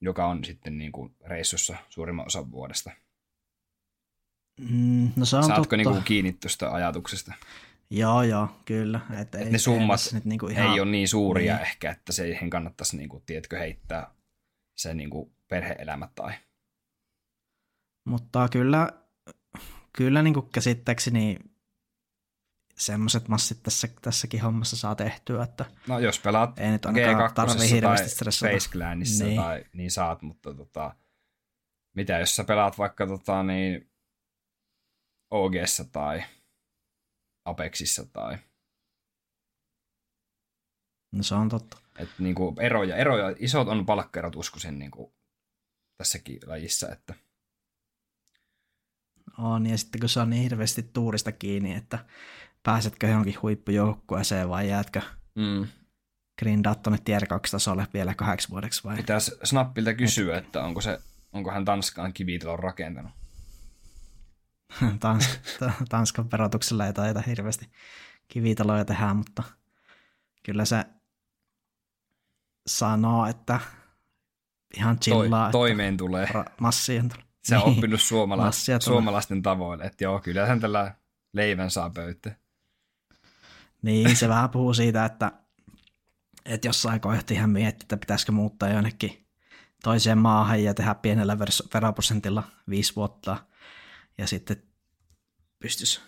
joka 0.00 0.26
on 0.26 0.44
sitten 0.44 0.78
niin 0.78 0.92
kuin 0.92 1.14
reissussa 1.24 1.76
suurimman 1.88 2.26
osan 2.26 2.50
vuodesta. 2.50 2.90
Mm, 4.60 5.10
no 5.16 5.24
se 5.24 5.36
on 5.36 5.44
Saatko 5.44 5.62
totta. 5.62 5.76
niin 5.76 5.88
kuin 5.88 6.04
kiinni 6.04 6.32
tuosta 6.32 6.70
ajatuksesta? 6.70 7.34
Joo, 7.90 8.22
joo, 8.22 8.48
kyllä. 8.64 9.00
Et 9.20 9.34
ei, 9.34 9.42
Et 9.42 9.52
ne 9.52 9.58
summat 9.58 10.00
ei, 10.06 10.14
nyt 10.14 10.24
niinku 10.24 10.46
ihan... 10.46 10.72
ei 10.72 10.80
ole 10.80 10.90
niin 10.90 11.08
suuria 11.08 11.54
niin. 11.54 11.62
ehkä, 11.62 11.90
että 11.90 12.12
siihen 12.12 12.50
kannattaisi, 12.50 12.96
niin 12.96 13.08
kuin, 13.08 13.22
tiedätkö, 13.26 13.58
heittää 13.58 14.10
se 14.76 14.94
niin 14.94 15.10
kuin 15.10 15.32
perhe-elämä 15.48 16.08
tai... 16.14 16.32
Mutta 18.04 18.48
kyllä, 18.48 18.88
kyllä 19.92 20.22
niin 20.22 20.34
kuin 20.34 20.48
käsittääkseni 20.52 21.38
semmoiset 22.78 23.28
massit 23.28 23.62
tässä, 23.62 23.88
tässäkin 24.02 24.40
hommassa 24.40 24.76
saa 24.76 24.94
tehtyä, 24.94 25.42
että 25.42 25.64
No 25.88 25.98
jos 25.98 26.20
pelaat 26.20 26.58
ei 26.58 26.70
nyt 26.70 26.86
ainakaan 26.86 27.34
tarvii 27.34 27.70
hirveästi 27.70 28.08
stressata. 28.08 28.52
Face 28.52 28.70
Clanissa 28.70 29.24
niin. 29.24 29.36
tai 29.36 29.64
niin 29.72 29.90
saat, 29.90 30.22
mutta 30.22 30.54
tota, 30.54 30.94
mitä 31.94 32.18
jos 32.18 32.36
sä 32.36 32.44
pelaat 32.44 32.78
vaikka 32.78 33.06
tota, 33.06 33.42
niin 33.42 33.90
OGssa 35.30 35.84
tai 35.84 36.24
Apexissa 37.44 38.06
tai... 38.06 38.38
No 41.12 41.22
se 41.22 41.34
on 41.34 41.48
totta. 41.48 41.78
Et 41.98 42.08
niinku 42.18 42.54
eroja, 42.60 42.96
eroja, 42.96 43.36
isot 43.38 43.68
on 43.68 43.86
palkkaerot 43.86 44.36
uskoisin 44.36 44.78
niinku 44.78 45.14
tässäkin 45.96 46.38
lajissa, 46.46 46.92
että... 46.92 47.14
On, 49.38 49.66
ja 49.66 49.78
sitten 49.78 50.00
kun 50.00 50.08
se 50.08 50.20
on 50.20 50.30
niin 50.30 50.42
hirveästi 50.42 50.82
tuurista 50.82 51.32
kiinni, 51.32 51.74
että 51.74 51.98
pääsetkö 52.62 53.06
johonkin 53.06 53.42
huippujoukkueeseen 53.42 54.48
vai 54.48 54.68
jäätkö 54.68 55.00
mm. 55.34 55.66
grindaat 56.38 56.82
tuonne 56.82 56.98
tier 57.04 57.26
2 57.26 57.52
tasolle 57.52 57.86
vielä 57.94 58.14
kahdeksi 58.14 58.48
vuodeksi 58.48 58.84
vai? 58.84 58.96
Pitäisi 58.96 59.32
Snappilta 59.44 59.94
kysyä, 59.94 60.38
että 60.38 60.64
onko, 60.64 60.80
se, 60.80 60.98
onko 61.32 61.50
hän 61.50 61.64
Tanskaan 61.64 62.12
kivitalon 62.12 62.58
rakentanut. 62.58 63.12
Tans, 65.00 65.40
Tanskan 65.88 66.30
verotuksella 66.30 66.86
ei 66.86 66.92
taida 66.92 67.22
hirveästi 67.26 67.70
kivitaloja 68.28 68.84
tehdä, 68.84 69.14
mutta 69.14 69.42
kyllä 70.42 70.64
se 70.64 70.84
sanoo, 72.66 73.26
että 73.26 73.60
ihan 74.76 75.00
chillaa. 75.00 75.50
Toi, 75.50 75.60
toimeen 75.60 75.94
että 75.94 75.98
tulee. 75.98 76.26
Ra- 76.26 76.52
massien 76.60 77.08
tulee. 77.08 77.26
Se 77.42 77.56
on 77.56 77.62
niin. 77.64 77.78
oppinut 77.78 78.00
suomala- 78.00 78.80
suomalaisten 78.80 79.42
tavoille, 79.42 79.84
että 79.84 80.04
joo, 80.04 80.20
kyllä 80.20 80.46
hän 80.46 80.60
tällä 80.60 80.94
leivän 81.32 81.70
saa 81.70 81.90
pöytään. 81.90 82.36
Niin, 83.82 84.16
se 84.16 84.28
vähän 84.34 84.50
puhuu 84.50 84.74
siitä, 84.74 85.04
että, 85.04 85.32
että 86.44 86.68
jossain 86.68 87.00
kohti 87.00 87.34
hän 87.34 87.50
mietti, 87.50 87.84
että 87.84 87.96
pitäisikö 87.96 88.32
muuttaa 88.32 88.68
jonnekin 88.68 89.26
toiseen 89.82 90.18
maahan 90.18 90.64
ja 90.64 90.74
tehdä 90.74 90.94
pienellä 90.94 91.38
veroprosentilla 91.74 92.42
viisi 92.68 92.96
vuotta 92.96 93.36
ja 94.18 94.26
sitten 94.26 94.62
pystyisi 95.58 96.00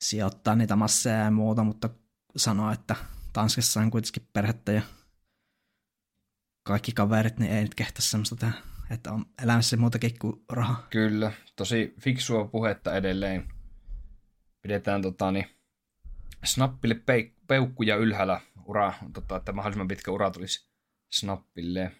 sijoittaa 0.00 0.54
niitä 0.54 0.76
masseja 0.76 1.16
ja 1.16 1.30
muuta, 1.30 1.64
mutta 1.64 1.90
sanoo, 2.36 2.72
että 2.72 2.96
Tanskassa 3.32 3.80
on 3.80 3.90
kuitenkin 3.90 4.28
perhettä 4.32 4.72
ja 4.72 4.82
kaikki 6.62 6.92
kaverit, 6.92 7.38
niin 7.38 7.52
ei 7.52 7.62
nyt 7.62 7.74
kehtä 7.74 8.02
semmoista 8.02 8.36
tehdä, 8.36 8.54
että 8.90 9.12
on 9.12 9.26
elämässä 9.42 9.76
muutakin 9.76 10.18
kuin 10.18 10.44
raha. 10.48 10.86
Kyllä, 10.90 11.32
tosi 11.56 11.94
fiksua 12.00 12.44
puhetta 12.44 12.96
edelleen. 12.96 13.48
Pidetään 14.62 15.02
tota, 15.02 15.32
niin, 15.32 15.46
snappille 16.44 16.94
peik- 16.94 17.34
peukkuja 17.46 17.96
ylhäällä 17.96 18.40
ura, 18.64 18.94
tota, 19.12 19.36
että 19.36 19.52
mahdollisimman 19.52 19.88
pitkä 19.88 20.10
ura 20.10 20.30
tulisi 20.30 20.70
snappille. 21.12 21.92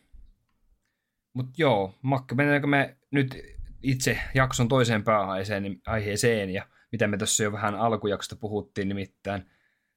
Mutta 1.33 1.53
joo, 1.59 1.99
Makke, 2.03 2.35
mennäänkö 2.35 2.67
me 2.67 2.97
nyt 3.11 3.60
itse 3.83 4.21
jakson 4.35 4.69
toiseen 4.69 5.05
pääaiheeseen 5.05 5.81
aiheeseen, 5.87 6.51
ja 6.51 6.67
mitä 6.93 7.07
me 7.07 7.17
tässä 7.17 7.45
jo 7.45 7.53
vähän 7.53 7.75
alkujaksosta 7.75 8.37
puhuttiin, 8.37 8.89
nimittäin 8.89 9.51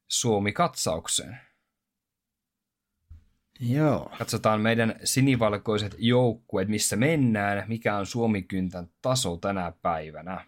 Suomi-katsaukseen. 0.07 1.37
Joo. 3.59 4.11
Katsotaan 4.17 4.61
meidän 4.61 4.95
sinivalkoiset 5.03 5.95
joukkueet, 5.97 6.67
missä 6.67 6.95
mennään, 6.95 7.63
mikä 7.67 7.97
on 7.97 8.05
Suomi-kyntän 8.05 8.89
taso 9.01 9.37
tänä 9.37 9.73
päivänä. 9.81 10.45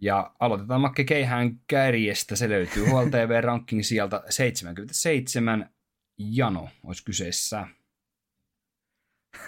Ja 0.00 0.34
aloitetaan 0.40 0.80
Makke 0.80 1.04
Keihään 1.04 1.60
kärjestä. 1.66 2.36
Se 2.36 2.48
löytyy 2.48 2.84
HLTV 2.84 3.40
Ranking 3.44 3.82
sieltä 3.82 4.22
77. 4.30 5.70
Jano 6.18 6.68
olisi 6.84 7.04
kyseessä. 7.04 7.66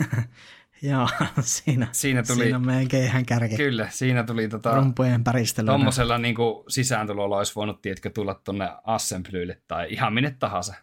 Joo, 0.82 1.08
siinä, 1.40 1.88
Siinä 1.92 2.22
tuli, 2.22 2.42
siinä 2.44 2.58
meidän 2.58 2.88
keihään 2.88 3.26
kärki. 3.26 3.56
kyllä, 3.56 3.88
siinä 3.90 4.24
tuli 4.24 4.48
tota, 4.48 4.74
Rumpujen 4.74 5.24
päristelyä. 5.24 5.72
tommosella 5.72 6.18
niin 6.18 6.36
sisääntulolla 6.68 7.36
olisi 7.36 7.52
voinut, 7.54 7.82
tiedätkö, 7.82 8.10
tulla 8.10 8.34
tonne 8.34 8.70
Assemblylle 8.84 9.62
tai 9.68 9.86
ihan 9.90 10.14
minne 10.14 10.30
tahansa. 10.38 10.74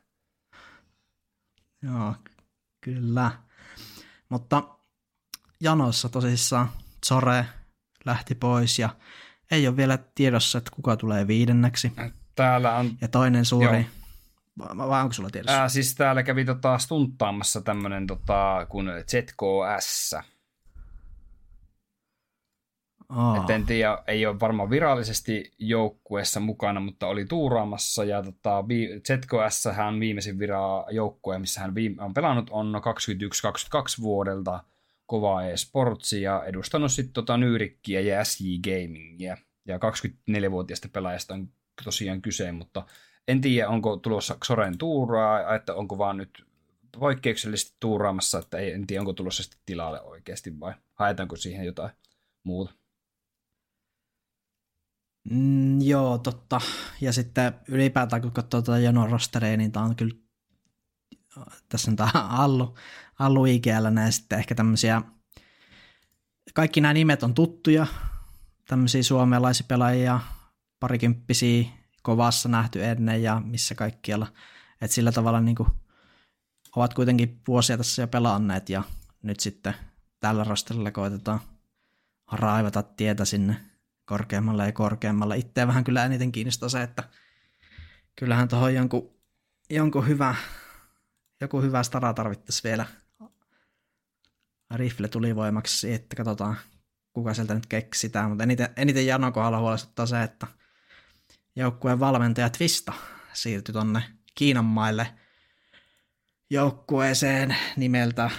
Joo, 1.81 2.15
kyllä. 2.81 3.31
Mutta 4.29 4.63
janossa 5.61 6.09
tosissaan 6.09 6.69
Zore 7.05 7.45
lähti 8.05 8.35
pois 8.35 8.79
ja 8.79 8.89
ei 9.51 9.67
ole 9.67 9.77
vielä 9.77 9.99
tiedossa, 10.15 10.57
että 10.57 10.71
kuka 10.75 10.97
tulee 10.97 11.27
viidenneksi. 11.27 11.91
Täällä 12.35 12.75
on, 12.75 12.91
Ja 13.01 13.07
toinen 13.07 13.45
suuri, 13.45 13.77
Joo. 13.77 13.85
Vai 14.57 14.87
vai 14.89 15.01
onko 15.01 15.13
sulla 15.13 15.29
tiedossa? 15.29 15.61
ää, 15.61 15.69
siis 15.69 15.95
täällä 15.95 16.23
kävi 16.23 16.45
tota, 16.45 16.77
stunttaamassa 16.77 17.61
tämmönen 17.61 18.07
tota, 18.07 18.65
kuin 18.69 18.87
ZKS. 19.11 20.15
Et 23.43 23.49
en 23.49 23.65
tiedä, 23.65 23.97
ei 24.07 24.25
ole 24.25 24.39
varmaan 24.39 24.69
virallisesti 24.69 25.51
joukkueessa 25.59 26.39
mukana, 26.39 26.79
mutta 26.79 27.07
oli 27.07 27.25
tuuraamassa. 27.25 28.03
Ja 28.03 28.23
tota, 28.23 28.63
ZKS 29.07 29.65
hän 29.71 29.99
viimeisin 29.99 30.39
viraa 30.39 30.85
joukkue, 30.91 31.39
missä 31.39 31.61
hän 31.61 31.75
viime- 31.75 32.03
on 32.03 32.13
pelannut, 32.13 32.49
on 32.49 32.81
21-22 33.99 34.01
vuodelta 34.01 34.63
kovaa 35.05 35.45
e-sportsia 35.45 36.31
ja 36.31 36.43
edustanut 36.45 36.91
sitten 36.91 37.13
tota 37.13 37.37
Nyyrikkiä 37.37 37.99
ja 37.99 38.23
SJ 38.23 38.43
Gamingia. 38.63 39.37
Ja 39.67 39.77
24-vuotiaasta 39.77 40.89
pelaajasta 40.93 41.33
on 41.33 41.49
tosiaan 41.83 42.21
kyse, 42.21 42.51
mutta 42.51 42.85
en 43.27 43.41
tiedä, 43.41 43.69
onko 43.69 43.97
tulossa 43.97 44.37
Xoren 44.45 44.77
tuuraa, 44.77 45.55
että 45.55 45.75
onko 45.75 45.97
vaan 45.97 46.17
nyt 46.17 46.45
poikkeuksellisesti 46.99 47.77
tuuraamassa, 47.79 48.39
että 48.39 48.57
ei, 48.57 48.71
en 48.71 48.87
tiedä, 48.87 49.01
onko 49.01 49.13
tulossa 49.13 49.43
sitten 49.43 49.59
tilalle 49.65 50.01
oikeasti 50.01 50.59
vai 50.59 50.73
haetaanko 50.93 51.35
siihen 51.35 51.65
jotain 51.65 51.91
muuta. 52.43 52.73
mm, 55.29 55.81
joo, 55.81 56.17
totta. 56.17 56.61
Ja 57.01 57.13
sitten 57.13 57.53
ylipäätään, 57.67 58.21
kun 58.21 58.31
katsoo 58.31 58.61
tuota 58.61 58.79
janon 58.79 59.09
rosteria, 59.09 59.57
niin 59.57 59.71
tämä 59.71 59.85
on 59.85 59.95
kyllä, 59.95 60.15
tässä 61.69 61.91
on 61.91 61.95
tämä 61.97 62.11
Allu, 62.29 62.75
Allu 63.19 63.45
IGL, 63.45 63.89
näin 63.91 64.11
sitten 64.11 64.39
ehkä 64.39 64.55
tämmöisiä, 64.55 65.01
kaikki 66.53 66.81
nämä 66.81 66.93
nimet 66.93 67.23
on 67.23 67.33
tuttuja, 67.33 67.87
tämmöisiä 68.67 69.03
suomalaisia 69.03 69.65
pelaajia, 69.67 70.19
parikymppisiä, 70.79 71.82
kovassa 72.03 72.49
nähty 72.49 72.85
ennen 72.85 73.23
ja 73.23 73.41
missä 73.45 73.75
kaikkialla. 73.75 74.27
Et 74.81 74.91
sillä 74.91 75.11
tavalla 75.11 75.41
niin 75.41 75.55
kuin, 75.55 75.69
ovat 76.75 76.93
kuitenkin 76.93 77.41
vuosia 77.47 77.77
tässä 77.77 78.01
jo 78.01 78.07
pelanneet 78.07 78.69
ja 78.69 78.83
nyt 79.21 79.39
sitten 79.39 79.73
tällä 80.19 80.43
rosterilla 80.43 80.91
koitetaan 80.91 81.39
raivata 82.31 82.83
tietä 82.83 83.25
sinne 83.25 83.55
korkeammalle 84.05 84.65
ja 84.65 84.71
korkeammalle. 84.71 85.37
Itseä 85.37 85.67
vähän 85.67 85.83
kyllä 85.83 86.05
eniten 86.05 86.31
kiinnostaa 86.31 86.69
se, 86.69 86.83
että 86.83 87.03
kyllähän 88.15 88.47
tuohon 88.47 88.73
jonkun, 88.73 89.13
jonkun 89.69 90.07
hyvä, 90.07 90.35
joku 91.41 91.61
hyvä 91.61 91.83
stara 91.83 92.13
tarvittaisi 92.13 92.63
vielä 92.63 92.85
rifle 94.75 95.07
tuli 95.07 95.35
voimaksi, 95.35 95.93
että 95.93 96.15
katsotaan 96.15 96.57
kuka 97.13 97.33
sieltä 97.33 97.53
nyt 97.53 97.65
keksitään, 97.65 98.29
mutta 98.29 98.43
eniten, 98.43 98.69
eniten 98.77 99.07
Janon 99.07 99.33
kohdalla 99.33 99.59
huolestuttaa 99.59 100.05
se, 100.05 100.23
että 100.23 100.47
joukkueen 101.55 101.99
valmentaja 101.99 102.49
Twista 102.49 102.93
siirtyi 103.33 103.73
tonne 103.73 104.03
Kiinan 104.35 104.65
maille 104.65 105.07
joukkueeseen 106.49 107.55
nimeltä, 107.77 108.29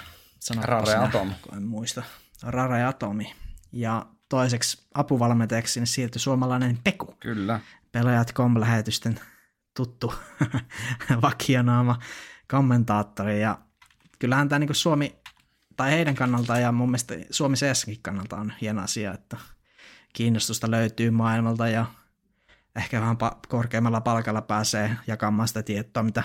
Rare 0.63 0.95
Atom. 0.95 1.33
en 1.57 1.63
muista, 1.63 2.03
Rare 2.43 2.85
Atomi. 2.85 3.35
Ja 3.73 4.07
toiseksi 4.29 4.87
apuvalmentajaksi 4.95 5.73
sinne 5.73 5.87
siirtyi 5.87 6.21
suomalainen 6.21 6.79
Peku. 6.85 7.17
Kyllä. 7.21 7.61
Pelaajat 7.93 8.33
kom-lähetysten 8.33 9.21
tuttu 9.77 10.15
vakionaama 11.23 11.99
kommentaattori. 12.51 13.41
Ja 13.41 13.59
kyllähän 14.19 14.49
tämä 14.49 14.59
niin 14.59 14.75
Suomi, 14.75 15.17
tai 15.77 15.91
heidän 15.91 16.15
kannaltaan 16.15 16.63
ja 16.63 16.73
mun 16.73 16.89
mielestä 16.89 17.15
Suomi 17.31 17.57
CSkin 17.57 18.03
kannalta 18.03 18.37
on 18.37 18.53
hieno 18.61 18.83
asia, 18.83 19.15
että 19.15 19.37
kiinnostusta 20.13 20.71
löytyy 20.71 21.11
maailmalta 21.11 21.69
ja 21.69 21.87
ehkä 22.77 23.01
vähän 23.01 23.17
pa- 23.17 23.39
korkeammalla 23.49 24.01
palkalla 24.01 24.43
pääsee 24.43 24.97
jakamaan 25.07 25.49
sitä 25.49 25.63
tietoa, 25.63 26.03
mitä 26.03 26.23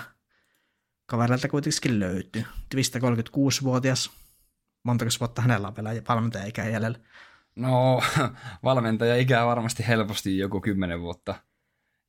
kavereilta 1.05 1.49
kuitenkin 1.49 1.99
löytyy. 1.99 2.45
Twista 2.69 2.99
36-vuotias, 2.99 4.11
montako 4.83 5.11
vuotta 5.19 5.41
hänellä 5.41 5.67
on 5.67 5.75
vielä 5.75 6.01
valmentaja-ikä 6.09 6.69
jäljellä? 6.69 6.99
No, 7.55 8.01
valmentaja 8.63 9.15
ikää 9.15 9.45
varmasti 9.45 9.87
helposti 9.87 10.37
joku 10.37 10.61
kymmenen 10.61 11.01
vuotta. 11.01 11.35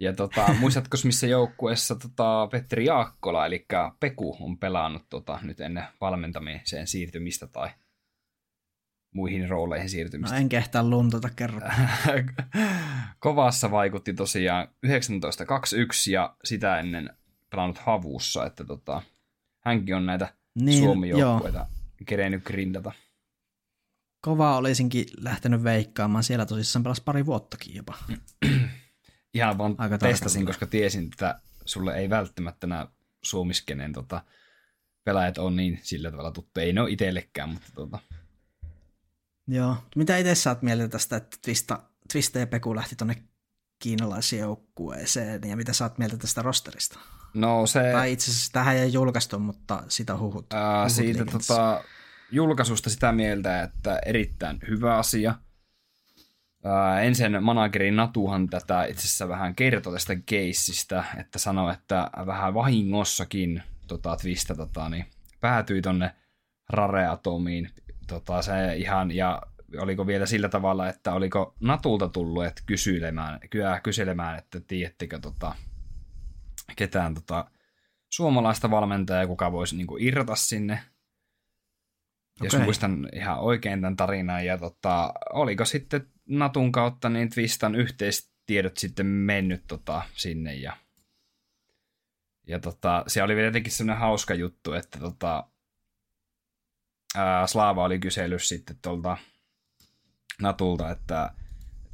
Ja 0.01 0.13
tota, 0.13 0.55
muistatko 0.61 0.97
missä 1.05 1.27
joukkueessa 1.27 1.97
tota, 1.97 2.49
Petteri 2.51 2.85
Jaakkola, 2.85 3.47
eli 3.47 3.67
Peku, 4.01 4.37
on 4.41 4.59
pelannut 4.59 5.09
tota, 5.09 5.39
nyt 5.43 5.61
ennen 5.61 5.85
valmentamiseen 6.01 6.87
siirtymistä 6.87 7.47
tai 7.47 7.71
muihin 9.15 9.49
rooleihin 9.49 9.91
siirtymistä? 9.91 10.37
No 10.37 10.41
en 10.41 10.49
kehtaa 10.49 10.85
luntata 10.85 11.31
kerro. 11.37 11.61
Kovassa 13.19 13.71
vaikutti 13.71 14.15
tosiaan 14.15 14.67
1921 14.67 16.13
ja 16.13 16.37
sitä 16.45 16.79
ennen 16.79 17.11
pelannut 17.51 17.79
Havussa, 17.79 18.47
että 18.47 18.65
tota, 18.65 19.03
hänkin 19.65 19.97
on 19.97 20.07
näitä 20.07 20.35
niin, 20.55 20.83
Suomi-joukkueita 20.85 21.67
kerennyt 22.07 22.45
grindata. 22.45 22.93
Kova 24.21 24.57
olisinkin 24.57 25.07
lähtenyt 25.21 25.65
veikkaamaan. 25.65 26.25
Siellä 26.25 26.47
tosissaan 26.47 26.83
pelas 26.83 27.01
pari 27.01 27.27
vuottakin 27.27 27.75
jopa. 27.75 27.99
Ihan 29.35 29.59
vaan 29.59 29.75
Aika 29.79 29.99
testasin, 29.99 30.47
koska 30.47 30.67
tiesin, 30.67 31.05
että 31.05 31.41
sulle 31.65 31.97
ei 31.97 32.11
välttämättä 32.11 32.67
nämä 32.67 32.89
suomiskenen 33.23 33.93
tota, 33.93 34.25
pelaajat 35.05 35.39
on 35.39 35.57
niin 35.57 35.79
sillä 35.83 36.11
tavalla 36.11 36.31
tuttu. 36.31 36.61
Ei 36.61 36.73
ne 36.73 36.81
ole 36.81 36.91
itsellekään, 36.91 37.49
mutta 37.49 37.69
tota. 37.75 37.99
Joo. 39.51 39.77
Mitä 39.97 40.17
itse 40.17 40.35
saat 40.35 40.63
mieltä 40.63 40.89
tästä, 40.89 41.17
että 41.17 41.37
Twista, 41.43 41.83
Twista 42.13 42.39
ja 42.39 42.47
Peku 42.47 42.77
lähti 42.77 42.97
tuonne 42.97 43.17
kiinalaisen 43.79 44.39
joukkueeseen, 44.39 45.41
ja 45.49 45.57
mitä 45.57 45.73
saat 45.73 45.99
mieltä 45.99 46.17
tästä 46.17 46.43
rosterista? 46.43 46.99
No 47.35 47.67
se... 47.67 47.93
Tai 47.93 48.13
itse 48.13 48.31
asiassa 48.31 48.53
tähän 48.53 48.77
ei 48.77 48.93
julkaistu, 48.93 49.39
mutta 49.39 49.83
sitä 49.89 50.17
huhut. 50.17 50.53
Ää, 50.53 50.79
huhut 50.79 50.93
siitä 50.93 51.25
tota, 51.25 51.85
julkaisusta 52.31 52.91
sitä 52.91 53.13
mieltä, 53.13 53.63
että 53.63 53.99
erittäin 54.07 54.59
hyvä 54.69 54.97
asia. 54.97 55.35
Ää, 56.65 57.01
ensin 57.01 57.43
manageri 57.45 57.91
Natuhan 57.91 58.49
tätä 58.49 58.85
itse 58.85 59.01
asiassa 59.01 59.29
vähän 59.29 59.55
kertoi 59.55 59.93
tästä 59.93 60.17
keissistä, 60.27 61.05
että 61.19 61.39
sanoi, 61.39 61.73
että 61.73 62.11
vähän 62.27 62.55
vahingossakin 62.55 63.63
tota, 63.87 64.17
Twista 64.17 64.55
tota, 64.55 64.89
niin, 64.89 65.07
päätyi 65.41 65.83
tonne 65.83 66.15
Rare-atomiin. 66.69 67.71
Tota, 68.11 68.43
se 68.43 68.77
ihan, 68.77 69.11
ja 69.11 69.43
oliko 69.79 70.07
vielä 70.07 70.27
sillä 70.27 70.49
tavalla, 70.49 70.89
että 70.89 71.13
oliko 71.13 71.55
Natulta 71.61 72.09
tullut 72.09 72.45
että 72.45 72.63
kyselemään, 72.67 73.41
kyselemään, 73.83 74.39
että 74.39 74.61
tiedättekö 74.61 75.19
tota, 75.19 75.55
ketään 76.77 77.15
tota, 77.15 77.51
suomalaista 78.09 78.71
valmentajaa, 78.71 79.27
kuka 79.27 79.53
voisi 79.53 79.77
niin 79.77 79.87
kuin, 79.87 80.03
irrota 80.03 80.37
sinne. 80.37 80.73
Okay. 80.75 82.47
Jos 82.47 82.65
muistan 82.65 83.09
ihan 83.13 83.39
oikein 83.39 83.81
tämän 83.81 83.97
tarinan. 83.97 84.47
Ja 84.47 84.59
tota, 84.59 85.13
oliko 85.33 85.65
sitten 85.65 86.07
Natun 86.29 86.73
kautta 86.73 87.09
niin 87.09 87.31
Twistan 87.31 87.75
yhteistiedot 87.75 88.77
sitten 88.77 89.07
mennyt 89.07 89.65
tota, 89.67 90.03
sinne. 90.15 90.55
Ja, 90.55 90.77
ja 92.47 92.61
tota, 92.61 93.05
se 93.07 93.23
oli 93.23 93.37
vielä 93.37 93.49
jotenkin 93.49 93.73
sellainen 93.73 94.01
hauska 94.01 94.35
juttu, 94.35 94.73
että 94.73 94.99
tota, 94.99 95.51
ää, 97.17 97.47
Slaava 97.47 97.85
oli 97.85 97.99
kysellyt 97.99 98.43
sitten 98.43 98.77
tuolta 98.83 99.17
Natulta, 100.43 100.91
että 100.91 101.31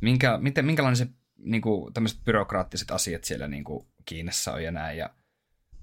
minkä, 0.00 0.38
miten, 0.38 0.66
minkälainen 0.66 0.96
se 0.96 1.06
niin 1.38 1.62
kuin, 1.62 1.94
tämmöiset 1.94 2.24
byrokraattiset 2.24 2.90
asiat 2.90 3.24
siellä 3.24 3.48
niin 3.48 3.64
kuin, 3.64 3.86
Kiinassa 4.06 4.52
on 4.52 4.64
ja 4.64 4.70
näin. 4.70 4.98
Ja 4.98 5.10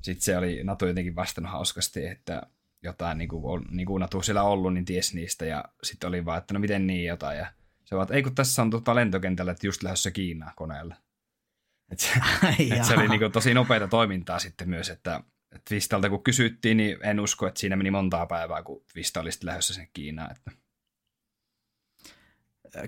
sitten 0.02 0.22
se 0.22 0.38
oli 0.38 0.64
Natu 0.64 0.86
jotenkin 0.86 1.16
vastannut 1.16 1.52
hauskasti, 1.52 2.06
että 2.06 2.42
jotain 2.84 3.18
niin 3.18 3.28
kuin, 3.28 3.46
on, 3.46 3.66
niin 3.72 3.86
kuin 3.86 4.02
Natu 4.02 4.22
siellä 4.22 4.44
ollut, 4.44 4.74
niin 4.74 4.86
ties 4.86 5.14
niistä. 5.14 5.46
Ja 5.46 5.66
sitten 5.84 6.08
oli 6.08 6.26
vaan, 6.26 6.38
että 6.38 6.54
no 6.54 6.60
miten 6.60 6.88
niin 6.88 7.06
jotain. 7.06 7.38
Ja 7.38 7.54
se 7.86 7.96
vaan, 7.96 8.04
että 8.04 8.14
ei 8.14 8.24
kun 8.24 8.36
tässä 8.36 8.62
on 8.62 8.70
tota 8.70 8.96
lentokentällä, 8.96 9.52
että 9.52 9.68
just 9.68 9.84
lähdössä 9.84 10.12
Kiinaan 10.12 10.54
koneella. 10.56 10.96
Et 11.92 12.00
se, 12.00 12.10
et 12.78 12.86
se 12.86 12.94
oli 12.94 13.08
niin 13.08 13.20
kuin, 13.20 13.32
tosi 13.32 13.54
nopeita 13.54 13.88
toimintaa 13.88 14.40
sitten 14.40 14.70
myös, 14.70 14.90
että 14.90 15.24
Twistalta 15.70 16.10
kun 16.10 16.24
kysyttiin, 16.24 16.78
niin 16.78 16.98
en 17.04 17.20
usko, 17.20 17.48
että 17.48 17.60
siinä 17.60 17.76
meni 17.76 17.92
montaa 17.92 18.26
päivää, 18.26 18.64
kun 18.64 18.84
Twista 18.94 19.22
oli 19.22 19.32
sitten 19.32 19.48
lähdössä 19.48 19.74
sen 19.74 19.88
Kiinaan. 19.94 20.32
Että. 20.32 20.52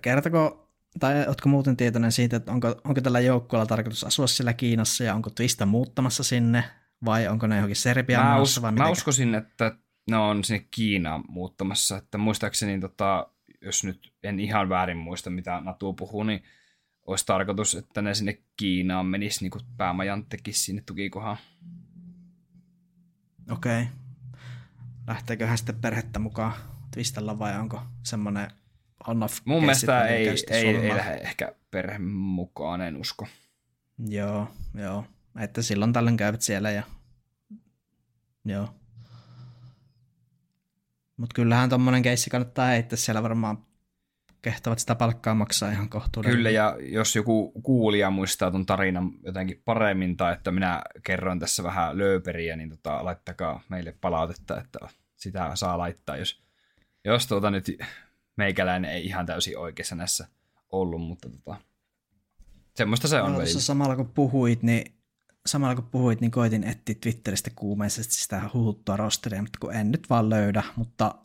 Kertoko 0.01 0.72
tai 0.99 1.28
oletko 1.28 1.49
muuten 1.49 1.78
tietoinen 1.78 2.11
siitä, 2.11 2.38
että 2.38 2.51
onko, 2.51 2.82
onko 2.84 3.01
tällä 3.01 3.20
joukkueella 3.20 3.66
tarkoitus 3.66 4.03
asua 4.03 4.28
siellä 4.28 4.53
Kiinassa 4.53 5.03
ja 5.03 5.16
onko 5.16 5.30
Twista 5.30 5.66
muuttamassa 5.66 6.24
sinne 6.24 6.63
vai 7.05 7.28
onko 7.28 7.47
ne 7.47 7.55
johonkin 7.55 7.76
Serbiaan 7.76 8.28
mä, 8.28 8.41
us, 8.41 8.61
mä 8.72 8.89
uskoisin, 8.89 9.36
että 9.36 9.78
ne 10.09 10.18
on 10.18 10.43
sinne 10.43 10.68
Kiinaan 10.72 11.24
muuttamassa. 11.28 11.97
Että 11.97 12.18
muistaakseni, 12.18 12.80
tota, 12.80 13.30
jos 13.61 13.84
nyt 13.84 14.13
en 14.24 14.39
ihan 14.39 14.70
väärin 14.70 14.97
muista, 14.97 15.30
mitä 15.30 15.61
Natu 15.61 15.93
puhuu, 15.93 16.24
niin 16.24 16.43
olisi 17.05 17.26
tarkoitus, 17.26 17.76
että 17.76 18.01
ne 18.01 18.13
sinne 18.13 18.43
Kiinaan 18.57 19.05
menisi 19.05 19.43
niin 19.43 19.51
kuin 19.51 19.63
päämajanttekin 19.78 20.53
sinne 20.53 20.84
tukikohaan. 20.86 21.38
Okei. 23.51 23.81
Okay. 23.81 23.93
Lähteekö 25.07 25.47
hän 25.47 25.57
sitten 25.57 25.81
perhettä 25.81 26.19
mukaan 26.19 26.53
Twistalla 26.91 27.39
vai 27.39 27.59
onko 27.59 27.81
semmoinen 28.03 28.51
on-off 29.07 29.41
Mun 29.45 29.61
mielestä 29.61 30.07
ei, 30.07 30.27
ei, 30.49 30.67
ei 30.77 30.95
lähde 30.95 31.15
ehkä 31.15 31.55
perhe 31.71 31.97
mukaan, 31.99 32.81
en 32.81 32.97
usko. 32.97 33.27
Joo, 34.07 34.47
joo. 34.73 35.05
Että 35.39 35.61
silloin 35.61 35.93
tällöin 35.93 36.17
käyvät 36.17 36.41
siellä 36.41 36.71
ja 36.71 36.83
joo. 38.45 38.69
Mutta 41.17 41.33
kyllähän 41.33 41.69
tuommoinen 41.69 42.01
keissi 42.01 42.29
kannattaa 42.29 42.67
heittää 42.67 42.97
siellä 42.97 43.23
varmaan 43.23 43.65
kehtavat 44.45 44.79
sitä 44.79 44.95
palkkaa 44.95 45.35
maksaa 45.35 45.71
ihan 45.71 45.89
kohtuudella. 45.89 46.35
Kyllä, 46.35 46.49
ja 46.49 46.77
jos 46.79 47.15
joku 47.15 47.51
kuulija 47.51 48.09
muistaa 48.09 48.51
tuon 48.51 48.65
tarinan 48.65 49.11
jotenkin 49.23 49.61
paremmin, 49.65 50.17
tai 50.17 50.33
että 50.33 50.51
minä 50.51 50.81
kerroin 51.03 51.39
tässä 51.39 51.63
vähän 51.63 51.97
lööperiä, 51.97 52.55
niin 52.55 52.69
tota, 52.69 53.05
laittakaa 53.05 53.61
meille 53.69 53.95
palautetta, 54.01 54.61
että 54.61 54.79
sitä 55.15 55.51
saa 55.53 55.77
laittaa, 55.77 56.17
jos, 56.17 56.43
jos 57.05 57.27
tuota 57.27 57.51
nyt 57.51 57.65
meikäläinen 58.37 58.91
ei 58.91 59.05
ihan 59.05 59.25
täysin 59.25 59.57
oikeassa 59.57 59.95
näissä 59.95 60.27
ollut, 60.69 61.01
mutta 61.01 61.29
tota, 61.29 61.57
semmoista 62.75 63.07
se 63.07 63.21
on. 63.21 63.33
No, 63.33 63.45
samalla 63.45 63.95
kun 63.95 64.09
puhuit, 64.09 64.63
niin 64.63 64.95
samalla 65.45 65.75
kun 65.75 65.89
puhuit, 65.91 66.21
niin 66.21 66.31
koitin 66.31 66.63
etsiä 66.63 66.95
Twitteristä 67.01 67.51
kuumeisesti 67.55 68.13
sitä 68.13 68.49
huhuttua 68.53 68.97
rosteria, 68.97 69.41
mutta 69.41 69.59
kun 69.59 69.73
en 69.73 69.91
nyt 69.91 70.09
vaan 70.09 70.29
löydä, 70.29 70.63
mutta 70.75 71.15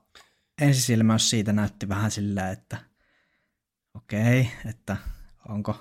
ensisilmäys 0.60 1.30
siitä 1.30 1.52
näytti 1.52 1.88
vähän 1.88 2.10
sillä, 2.10 2.50
että 2.50 2.89
okei, 3.95 4.41
okay, 4.41 4.70
että 4.70 4.97
onko, 5.49 5.80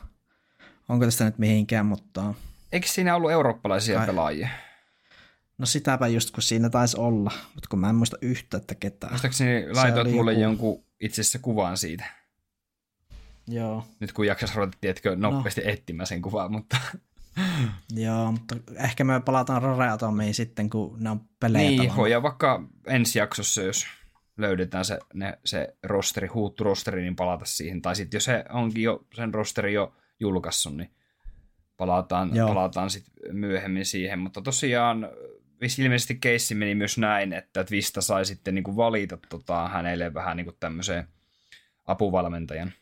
onko 0.89 1.05
tästä 1.05 1.25
nyt 1.25 1.37
mihinkään, 1.37 1.85
mutta... 1.85 2.33
Eikö 2.71 2.87
siinä 2.87 3.15
ollut 3.15 3.31
eurooppalaisia 3.31 3.97
kai, 3.97 4.07
pelaajia? 4.07 4.49
No 5.57 5.65
sitäpä 5.65 6.07
just, 6.07 6.31
kun 6.31 6.43
siinä 6.43 6.69
taisi 6.69 6.97
olla, 6.99 7.31
mutta 7.55 7.69
kun 7.69 7.79
mä 7.79 7.89
en 7.89 7.95
muista 7.95 8.17
yhtä, 8.21 8.57
että 8.57 8.75
ketään. 8.75 9.13
Muistaakseni 9.13 9.73
laitoit 9.73 10.11
mulle 10.11 10.33
joku... 10.33 10.41
jonkun 10.43 10.83
itse 10.99 11.21
asiassa 11.21 11.39
kuvan 11.39 11.77
siitä. 11.77 12.05
Joo. 13.47 13.85
Nyt 13.99 14.11
kun 14.11 14.27
jaksas 14.27 14.55
ruveta, 14.55 14.77
tiedätkö, 14.81 15.15
nopeasti 15.15 15.61
no. 15.61 15.69
etsimään 15.69 16.07
sen 16.07 16.21
kuvan, 16.21 16.51
mutta... 16.51 16.77
Joo, 17.95 18.31
mutta 18.31 18.55
ehkä 18.75 19.03
me 19.03 19.19
palataan 19.19 19.61
Rare 19.61 20.33
sitten, 20.33 20.69
kun 20.69 20.97
ne 20.99 21.09
on 21.09 21.21
pelejä 21.39 21.69
Niin, 21.69 21.95
voi 21.95 22.11
ja 22.11 22.23
vaikka 22.23 22.63
ensi 22.87 23.19
jaksossa, 23.19 23.61
jos 23.61 23.87
löydetään 24.41 24.85
se, 24.85 24.99
ne, 25.13 25.39
se 25.45 25.75
rosteri, 25.83 26.27
huuttu 26.27 26.63
rosteri, 26.63 27.01
niin 27.01 27.15
palata 27.15 27.45
siihen. 27.45 27.81
Tai 27.81 27.95
sitten 27.95 28.17
jos 28.17 28.23
se 28.25 28.45
onkin 28.49 28.83
jo 28.83 29.05
sen 29.15 29.33
rosteri 29.33 29.73
jo 29.73 29.93
julkaissut, 30.19 30.77
niin 30.77 30.91
palataan, 31.77 32.31
palataan 32.47 32.89
sitten 32.89 33.35
myöhemmin 33.35 33.85
siihen. 33.85 34.19
Mutta 34.19 34.41
tosiaan 34.41 35.09
ilmeisesti 35.79 36.15
keissi 36.15 36.55
meni 36.55 36.75
myös 36.75 36.97
näin, 36.97 37.33
että 37.33 37.63
Twista 37.63 38.01
sai 38.01 38.25
sitten 38.25 38.55
niin 38.55 38.63
kuin 38.63 38.77
valita 38.77 39.17
tota, 39.29 39.67
hänelle 39.67 40.13
vähän 40.13 40.37
niin 40.37 40.45
kuin 40.45 40.57
tämmöiseen 40.59 41.07
apuvalmentajan 41.85 42.73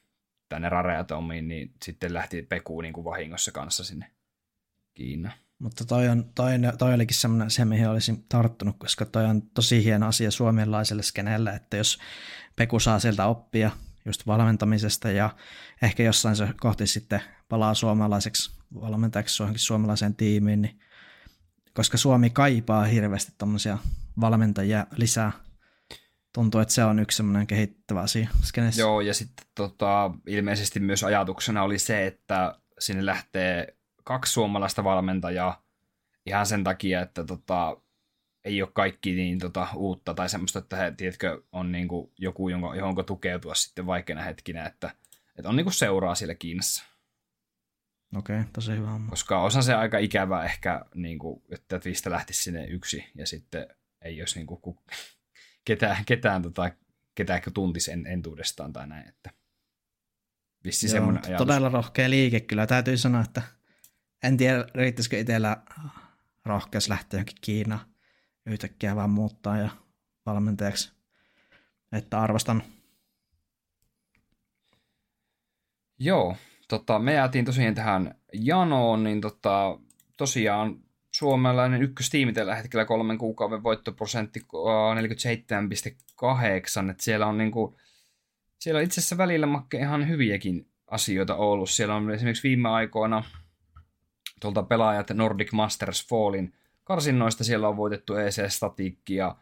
tänne 0.50 0.70
Rareatomiin, 0.70 1.48
niin 1.48 1.72
sitten 1.84 2.14
lähti 2.14 2.42
Peku 2.42 2.82
niin 2.82 2.94
kuin 2.94 3.06
vahingossa 3.06 3.52
kanssa 3.52 3.84
sinne 3.84 4.12
Kiinaan. 4.94 5.47
Mutta 5.60 5.86
toi, 5.86 6.08
on, 6.08 6.26
toi, 6.36 6.52
toi 6.78 6.94
olikin 6.94 7.18
semmoinen 7.18 7.52
se, 7.52 7.66
mihin 7.66 7.90
olisin 7.90 8.26
tarttunut, 8.30 8.76
koska 8.80 9.06
toi 9.06 9.26
on 9.26 9.42
tosi 9.42 9.84
hieno 9.84 10.08
asia 10.08 10.32
suomalaiselle 10.32 11.04
skeneelle, 11.04 11.50
että 11.50 11.78
jos 11.78 11.98
Peku 12.56 12.80
saa 12.80 13.00
sieltä 13.00 13.26
oppia 13.26 13.72
just 14.06 14.28
valmentamisesta 14.28 15.12
ja 15.12 15.30
ehkä 15.82 16.04
jossain 16.04 16.36
se 16.36 16.50
kohti 16.60 16.88
sitten 16.88 17.22
palaa 17.50 17.74
suomalaiseksi 17.74 18.52
valmentajaksi 18.82 19.44
johonkin 19.44 19.60
suomalaiseen 19.60 20.16
tiimiin, 20.16 20.62
niin 20.62 20.80
koska 21.74 21.98
Suomi 21.98 22.30
kaipaa 22.30 22.84
hirveästi 22.84 23.32
tuommoisia 23.38 23.78
valmentajia 24.22 24.88
lisää. 24.96 25.32
Tuntuu, 26.34 26.62
että 26.62 26.74
se 26.74 26.84
on 26.84 27.00
yksi 27.00 27.18
semmoinen 27.18 27.48
kehittävä 27.48 28.02
asia 28.02 28.30
skenessä. 28.44 28.82
Joo, 28.82 29.02
ja 29.02 29.14
sitten 29.14 29.46
tota, 29.56 30.12
ilmeisesti 30.28 30.80
myös 30.80 31.04
ajatuksena 31.04 31.64
oli 31.64 31.80
se, 31.80 32.08
että 32.08 32.56
sinne 32.80 33.06
lähtee 33.06 33.77
kaksi 34.08 34.34
suomalaista 34.34 34.84
valmentajaa 34.84 35.66
ihan 36.26 36.46
sen 36.46 36.64
takia, 36.64 37.02
että 37.02 37.24
tota, 37.24 37.82
ei 38.44 38.62
ole 38.62 38.72
kaikki 38.74 39.14
niin 39.14 39.40
tota, 39.40 39.68
uutta 39.76 40.14
tai 40.14 40.30
semmoista, 40.30 40.60
että 40.60 40.76
he, 40.76 40.94
tiedätkö, 40.98 41.44
on 41.52 41.72
niin 41.72 41.88
kuin 41.88 42.12
joku, 42.18 42.50
jonka, 42.50 42.76
johonko 42.76 43.04
tukeutua 43.04 43.56
sitten 43.56 43.86
vaikeina 43.86 44.22
hetkinä, 44.22 44.66
että, 44.66 44.96
että 45.38 45.50
on 45.50 45.56
niin 45.56 45.66
kuin 45.66 45.74
seuraa 45.74 46.16
siellä 46.16 46.36
Kiinassa. 46.36 46.84
Okei, 48.16 48.40
okay, 48.40 48.52
tosi 48.54 48.72
hyvä. 48.72 49.00
Koska 49.10 49.42
osa 49.42 49.62
se 49.62 49.74
aika 49.74 49.98
ikävä 49.98 50.44
ehkä, 50.44 50.86
niin 50.96 51.20
kuin, 51.20 51.44
että 51.52 51.80
Twista 51.80 52.10
lähtisi 52.10 52.44
sinne 52.44 52.66
yksi 52.66 53.12
ja 53.16 53.28
sitten 53.28 53.68
ei 54.02 54.22
olisi 54.22 54.40
niin 54.40 54.48
kuin, 54.48 54.80
ketään, 55.68 56.06
ketään, 56.06 56.42
tota, 56.42 56.72
ketään 57.16 57.42
tuntisi 57.54 57.92
en, 57.92 58.08
entuudestaan 58.08 58.74
tai 58.74 58.88
näin. 58.88 59.08
Että 59.08 59.30
vissi 60.64 60.96
Joo, 60.96 61.10
ajatus. 61.10 61.38
Todella 61.38 61.70
rohkea 61.70 62.10
liike 62.10 62.40
kyllä. 62.40 62.68
Täytyy 62.68 62.98
sanoa, 62.98 63.22
että 63.22 63.57
en 64.24 64.38
tiedä, 64.38 64.66
riittäisikö 64.76 65.20
itsellä 65.20 65.58
rohkeus 66.46 66.90
lähteä 66.90 67.18
johonkin 67.18 67.38
Kiinaan 67.42 67.86
yhtäkkiä 68.46 68.96
vaan 68.96 69.10
muuttaa 69.10 69.58
ja 69.58 69.70
valmentajaksi. 70.26 70.92
Että 71.92 72.22
arvostan. 72.22 72.64
Joo, 76.00 76.36
tota, 76.68 77.00
me 77.00 77.14
jäätiin 77.14 77.46
tosiaan 77.46 77.76
tähän 77.76 78.16
janoon, 78.34 79.04
niin 79.04 79.22
tota, 79.22 79.80
tosiaan 80.18 80.80
suomalainen 81.16 81.82
ykköstiimi 81.82 82.34
tällä 82.34 82.56
hetkellä 82.56 82.86
kolmen 82.86 83.18
kuukauden 83.18 83.64
voittoprosentti 83.64 84.40
47,8, 84.40 84.46
että 86.92 87.04
siellä 87.04 87.28
on 87.28 87.38
niinku, 87.38 87.78
siellä 88.60 88.78
on 88.78 88.84
itse 88.84 89.02
asiassa 89.02 89.18
välillä 89.18 89.46
makke 89.46 89.78
ihan 89.78 90.08
hyviäkin 90.08 90.72
asioita 90.88 91.36
ollut. 91.36 91.70
Siellä 91.70 91.96
on 91.96 92.12
esimerkiksi 92.12 92.48
viime 92.48 92.70
aikoina 92.70 93.24
tuolta 94.42 94.64
pelaajat 94.64 95.10
Nordic 95.10 95.52
Masters 95.52 96.08
Fallin 96.08 96.54
karsinnoista 96.88 97.44
siellä 97.44 97.68
on 97.68 97.78
voitettu 97.78 98.16
EC 98.16 98.50
Statikkia, 98.50 99.36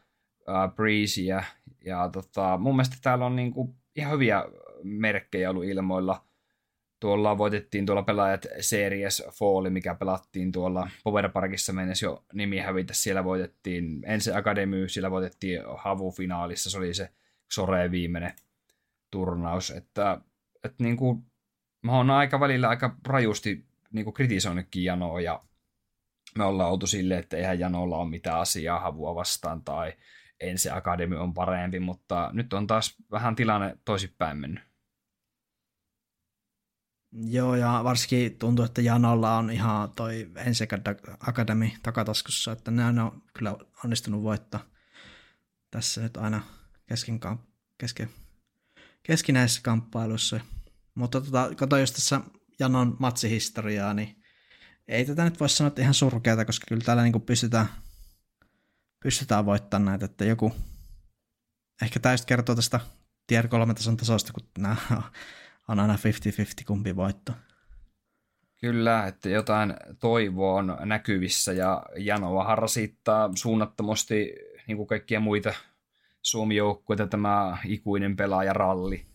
äh, 0.49 0.75
Breezea 0.75 1.43
ja 1.85 2.09
tota, 2.09 2.57
mun 2.57 2.75
mielestä 2.75 2.97
täällä 3.01 3.25
on 3.25 3.35
niinku 3.35 3.75
ihan 3.95 4.13
hyviä 4.13 4.45
merkkejä 4.83 5.49
ollut 5.49 5.65
ilmoilla. 5.65 6.25
Tuolla 6.99 7.37
voitettiin 7.37 7.85
tuolla 7.85 8.03
pelaajat 8.03 8.45
Series 8.59 9.23
Fall, 9.31 9.69
mikä 9.69 9.95
pelattiin 9.95 10.51
tuolla 10.51 10.89
Power 11.03 11.29
Parkissa 11.29 11.73
mennessä 11.73 12.05
jo 12.05 12.23
nimi 12.33 12.59
hävitä. 12.59 12.93
Siellä 12.93 13.23
voitettiin 13.23 14.03
Ensi 14.05 14.33
Academy, 14.33 14.89
siellä 14.89 15.11
voitettiin 15.11 15.61
Havu-finaalissa, 15.77 16.69
se 16.69 16.77
oli 16.77 16.93
se 16.93 17.09
Sore 17.51 17.91
viimeinen 17.91 18.33
turnaus. 19.11 19.71
Että, 19.71 20.21
että 20.63 20.83
niin 20.83 20.97
kuin, 20.97 21.25
mä 21.81 21.91
oon 21.91 22.09
aika 22.09 22.39
välillä 22.39 22.69
aika 22.69 22.95
rajusti 23.07 23.65
niin 23.95 24.05
kuin 24.05 24.13
kritisoinutkin 24.13 24.83
Janoa 24.83 25.21
ja 25.21 25.43
me 26.37 26.43
ollaan 26.43 26.71
oltu 26.71 26.87
silleen, 26.87 27.19
että 27.19 27.37
eihän 27.37 27.59
Janolla 27.59 27.97
ole 27.97 28.09
mitään 28.09 28.39
asiaa 28.39 28.79
Havua 28.79 29.15
vastaan 29.15 29.63
tai 29.63 29.93
ensi 30.39 30.69
akademi 30.69 31.15
on 31.15 31.33
parempi, 31.33 31.79
mutta 31.79 32.29
nyt 32.33 32.53
on 32.53 32.67
taas 32.67 32.95
vähän 33.11 33.35
tilanne 33.35 33.77
toisinpäin 33.85 34.37
mennyt. 34.37 34.63
Joo, 37.11 37.55
ja 37.55 37.81
varsinkin 37.83 38.37
tuntuu, 38.37 38.65
että 38.65 38.81
Janolla 38.81 39.37
on 39.37 39.51
ihan 39.51 39.91
toi 39.95 40.31
ensi 40.35 40.67
akademi 41.19 41.77
takataskussa, 41.83 42.51
että 42.51 42.71
ne 42.71 42.85
on 42.85 43.21
kyllä 43.33 43.55
onnistunut 43.83 44.23
voittaa 44.23 44.59
tässä 45.71 46.01
nyt 46.01 46.17
aina 46.17 46.41
kesken, 46.85 47.19
kesken, 47.77 48.09
keskinäisessä 49.03 49.61
kamppailussa. 49.63 50.39
Mutta 50.95 51.21
tota, 51.21 51.49
kato, 51.55 51.77
jos 51.77 51.91
tässä 51.91 52.21
Janon 52.59 52.95
matsihistoriaa, 52.99 53.93
niin 53.93 54.23
ei 54.87 55.05
tätä 55.05 55.23
nyt 55.23 55.39
voi 55.39 55.49
sanoa, 55.49 55.67
että 55.67 55.81
ihan 55.81 55.93
surkeata, 55.93 56.45
koska 56.45 56.65
kyllä 56.67 56.83
täällä 56.85 57.03
niin 57.03 57.21
pystytään, 57.21 57.67
pystytään 59.03 59.45
voittamaan 59.45 59.85
näitä, 59.85 60.05
että 60.05 60.25
joku 60.25 60.55
ehkä 61.81 61.99
täysin 61.99 62.27
kertoo 62.27 62.55
tästä 62.55 62.79
tier 63.27 63.47
3 63.47 63.73
tason 63.73 63.97
tasosta, 63.97 64.33
kun 64.33 64.47
nämä 64.57 64.75
on 65.69 65.79
aina 65.79 65.95
50-50 65.95 65.97
kumpi 66.67 66.95
voitto. 66.95 67.33
Kyllä, 68.61 69.07
että 69.07 69.29
jotain 69.29 69.73
toivoa 69.99 70.59
on 70.59 70.77
näkyvissä 70.85 71.53
ja 71.53 71.83
Janoa 71.97 72.55
rasittaa 72.55 73.31
suunnattomasti 73.35 74.33
niin 74.67 74.77
kuin 74.77 74.87
kaikkia 74.87 75.19
muita 75.19 75.53
Suomi-joukkueita 76.21 77.07
tämä 77.07 77.57
ikuinen 77.65 78.15
pelaajaralli. 78.15 79.05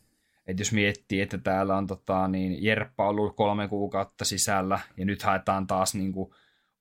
Et 0.50 0.58
jos 0.58 0.72
miettii, 0.72 1.20
että 1.20 1.38
täällä 1.38 1.76
on 1.76 1.86
tota, 1.86 2.28
niin 2.28 2.64
Jerppa 2.64 3.08
ollut 3.08 3.36
kolme 3.36 3.68
kuukautta 3.68 4.24
sisällä 4.24 4.80
ja 4.96 5.04
nyt 5.04 5.22
haetaan 5.22 5.66
taas 5.66 5.94
niin 5.94 6.12
kuin, 6.12 6.34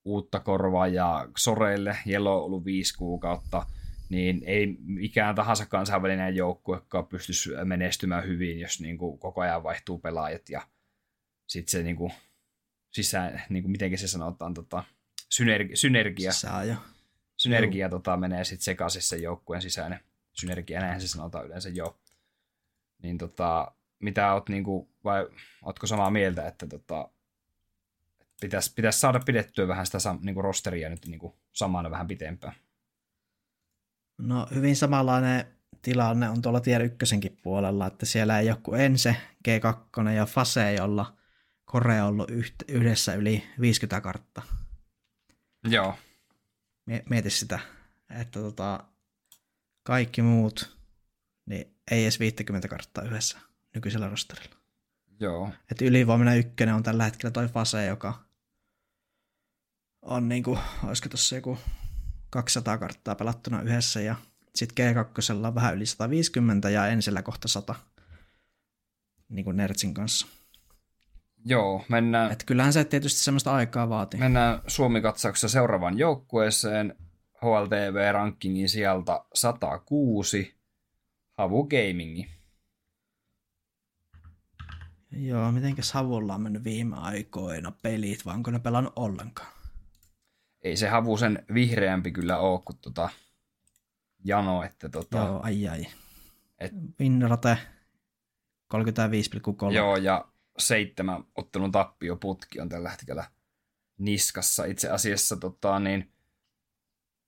uutta 0.05 0.39
korvaa 0.39 0.87
ja 0.87 1.27
Soreille 1.37 1.97
Jelo 2.05 2.37
on 2.37 2.43
ollut 2.43 2.65
viisi 2.65 2.97
kuukautta, 2.97 3.65
niin 4.09 4.41
ei 4.45 4.77
mikään 4.79 5.35
tahansa 5.35 5.65
kansainvälinen 5.65 6.35
joukkue, 6.35 6.75
joka 6.75 7.03
pystyisi 7.03 7.49
menestymään 7.63 8.27
hyvin, 8.27 8.59
jos 8.59 8.81
niin 8.81 8.97
kuin, 8.97 9.19
koko 9.19 9.41
ajan 9.41 9.63
vaihtuu 9.63 9.99
pelaajat 9.99 10.49
ja 10.49 10.67
sitten 11.47 11.71
se 11.71 11.83
niin 11.83 11.95
kuin, 11.95 12.13
sisään, 12.91 13.41
niin 13.49 13.63
kuin, 13.63 13.71
miten 13.71 13.97
se 13.97 14.07
sanotaan, 14.07 14.53
tota, 14.53 14.83
synergi, 15.29 15.75
synergia, 15.75 16.31
Sisään 16.31 16.77
synergia 17.37 17.89
tota, 17.89 18.17
menee 18.17 18.43
sitten 18.43 18.63
sekaisin 18.63 19.01
sen 19.01 19.21
joukkueen 19.21 19.61
sisäinen 19.61 19.99
synergia, 20.33 20.79
näinhän 20.79 21.01
se 21.01 21.07
sanotaan 21.07 21.45
yleensä 21.45 21.69
jo 21.69 21.99
niin 23.03 23.17
tota, 23.17 23.71
mitä 23.99 24.33
oot 24.33 24.49
niinku, 24.49 24.89
vai 25.03 25.27
ootko 25.63 25.87
samaa 25.87 26.09
mieltä, 26.09 26.47
että 26.47 26.67
tota, 26.67 27.09
pitäisi 28.41 28.73
pitäis 28.73 29.01
saada 29.01 29.19
pidettyä 29.25 29.67
vähän 29.67 29.85
sitä 29.85 29.97
niinku 30.21 30.41
rosteria 30.41 30.89
nyt 30.89 31.05
niinku 31.05 31.39
samana 31.51 31.91
vähän 31.91 32.07
pitempään? 32.07 32.55
No 34.17 34.47
hyvin 34.55 34.75
samanlainen 34.75 35.45
tilanne 35.81 36.29
on 36.29 36.41
tuolla 36.41 36.59
Tier 36.59 36.81
1 36.81 36.97
puolella, 37.43 37.87
että 37.87 38.05
siellä 38.05 38.39
ei 38.39 38.47
kuin 38.63 38.81
Ense, 38.81 39.15
G2 39.47 40.09
ja 40.09 40.25
Fase, 40.25 40.73
jolla 40.73 41.13
Korea 41.65 42.05
on 42.05 42.09
ollut 42.09 42.31
yhdessä 42.67 43.13
yli 43.13 43.43
50 43.59 44.01
kartta. 44.01 44.41
Joo. 45.63 45.95
Mieti 47.09 47.29
sitä, 47.29 47.59
että 48.19 48.39
tota, 48.39 48.83
kaikki 49.83 50.21
muut 50.21 50.77
niin 51.45 51.75
ei 51.91 52.03
edes 52.03 52.19
50 52.19 52.67
karttaa 52.67 53.03
yhdessä 53.03 53.37
nykyisellä 53.75 54.09
rosterilla. 54.09 54.55
Joo. 55.19 55.49
Että 55.71 55.85
ylivoimainen 55.85 56.39
ykkönen 56.39 56.75
on 56.75 56.83
tällä 56.83 57.03
hetkellä 57.03 57.31
toi 57.31 57.47
Fase, 57.47 57.85
joka 57.85 58.13
on 60.01 60.29
niinku, 60.29 60.57
olisiko 60.83 61.09
tuossa 61.09 61.35
joku 61.35 61.57
200 62.29 62.77
karttaa 62.77 63.15
pelattuna 63.15 63.61
yhdessä 63.61 64.01
ja 64.01 64.15
sitten 64.55 64.95
G2 64.95 65.45
on 65.45 65.55
vähän 65.55 65.75
yli 65.75 65.85
150 65.85 66.69
ja 66.69 66.87
ensillä 66.87 67.21
kohta 67.21 67.47
100 67.47 67.75
niin 69.29 69.45
kuin 69.45 69.57
Nertsin 69.57 69.93
kanssa. 69.93 70.27
Joo, 71.45 71.85
mennään... 71.89 72.31
Et 72.31 72.43
kyllähän 72.43 72.73
se 72.73 72.85
tietysti 72.85 73.19
semmoista 73.19 73.53
aikaa 73.53 73.89
vaatii. 73.89 74.19
Mennään 74.19 74.61
Suomi-katsauksessa 74.67 75.49
seuraavaan 75.49 75.97
joukkueeseen. 75.97 76.95
HLTV-rankingin 77.41 78.69
sieltä 78.69 79.19
106. 79.33 80.58
Havu 81.39 81.67
Gamingi. 81.67 82.29
Joo, 85.11 85.51
mitenkäs 85.51 85.93
Havulla 85.93 86.35
on 86.35 86.41
mennyt 86.41 86.63
viime 86.63 86.95
aikoina 86.97 87.71
pelit, 87.71 88.25
vai 88.25 88.33
onko 88.33 88.51
ne 88.51 88.59
pelannut 88.59 88.93
ollenkaan? 88.95 89.51
Ei 90.61 90.77
se 90.77 90.87
Havu 90.87 91.17
sen 91.17 91.45
vihreämpi 91.53 92.11
kyllä 92.11 92.37
ole 92.37 92.61
kuin 92.65 92.77
tota 92.77 93.09
Jano, 94.23 94.63
että 94.63 94.89
tota... 94.89 95.17
Joo, 95.17 95.39
ai 95.43 95.67
ai. 95.67 95.85
Et... 96.59 96.71
Winrate 96.99 97.57
35,3. 98.73 99.73
Joo, 99.73 99.95
ja 99.95 100.27
seitsemän 100.57 101.23
ottelun 101.35 101.71
putki 102.19 102.59
on 102.59 102.69
tällä 102.69 102.89
hetkellä 102.89 103.31
niskassa. 103.97 104.65
Itse 104.65 104.89
asiassa 104.89 105.37
tota, 105.37 105.79
niin, 105.79 106.13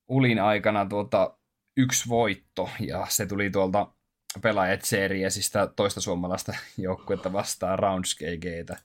Ulin 0.07 0.41
aikana 0.41 0.85
tuota 0.85 1.37
yksi 1.77 2.09
voitto, 2.09 2.69
ja 2.79 3.05
se 3.09 3.25
tuli 3.25 3.49
tuolta 3.49 3.93
pelaajat 4.41 4.81
seriesistä 4.81 5.67
toista 5.75 6.01
suomalaista 6.01 6.53
joukkuetta 6.77 7.33
vastaan 7.33 7.79
Roundscageitä. 7.79 8.77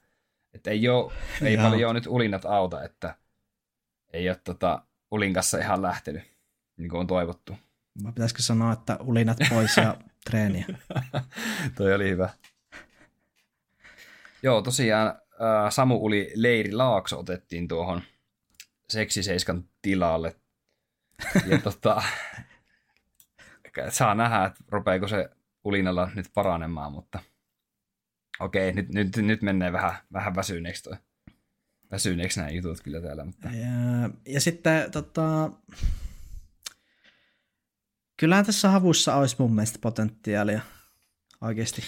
Että 0.55 0.71
ei, 0.71 0.89
ole, 0.89 1.13
ei 1.43 1.57
paljon 1.57 1.95
nyt 1.95 2.07
Ulinat 2.07 2.45
auta, 2.45 2.85
että 2.85 3.15
ei 4.13 4.29
ole 4.29 4.41
tota, 4.45 4.83
Ulin 5.11 5.35
kanssa 5.35 5.59
ihan 5.59 5.83
lähtenyt, 5.83 6.23
niin 6.77 6.89
kuin 6.91 7.01
on 7.01 7.07
toivottu. 7.07 7.57
Mä 8.03 8.13
pitäisikö 8.13 8.43
sanoa, 8.43 8.73
että 8.73 8.97
Ulinat 9.01 9.39
pois 9.51 9.77
ja 9.77 9.97
treeniä? 10.31 10.67
Toi 11.75 11.95
oli 11.95 12.11
hyvä. 12.11 12.29
Joo, 14.43 14.63
tosiaan 14.63 15.09
äh, 15.09 15.71
Samu 15.71 15.97
Uli 15.97 16.33
Leiri 16.35 16.73
Laakso 16.73 17.19
otettiin 17.19 17.69
tuohon 17.69 18.03
seksiseiskan 18.89 19.65
tilalle. 19.83 20.37
Ja 21.47 21.59
tota, 21.65 22.03
saa 23.89 24.15
nähdä, 24.15 24.45
että 24.45 24.65
rupeeko 24.69 25.09
se 25.09 25.31
Ulinalla 25.67 26.11
nyt 26.15 26.27
paranemaan, 26.35 26.93
mutta 26.93 27.19
okei, 28.41 28.73
nyt, 28.73 28.89
nyt, 28.89 29.17
nyt 29.17 29.43
menee 29.43 29.73
vähän, 29.73 29.95
vähän 30.13 30.37
väsyneeksi 30.37 30.83
toi. 30.83 30.97
Väsyneeksi 31.91 32.41
nämä 32.41 32.51
jutut 32.51 32.81
kyllä 32.81 33.01
täällä. 33.01 33.25
Mutta... 33.25 33.49
Ja, 33.49 34.11
ja 34.27 34.41
sitten 34.41 34.93
tota, 34.93 35.51
kyllähän 38.17 38.47
tässä 38.47 38.69
havussa 38.71 39.15
olisi 39.15 39.37
mun 39.39 39.55
mielestä 39.55 39.79
potentiaalia 39.83 40.61
oikeasti 41.41 41.83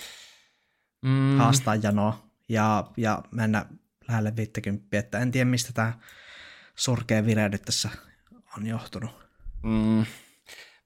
mm. 1.03 1.37
haastaa 1.39 1.75
janoa 1.75 2.31
ja, 2.49 2.91
ja 2.97 3.23
mennä 3.31 3.67
lähelle 4.09 4.37
50, 4.37 4.99
että 4.99 5.19
en 5.19 5.31
tiedä 5.31 5.51
mistä 5.51 5.73
tämä 5.73 5.93
surkea 6.75 7.27
vireily 7.27 7.59
tässä 7.59 7.89
on 8.57 8.67
johtunut. 8.67 9.11
Mm. 9.63 10.07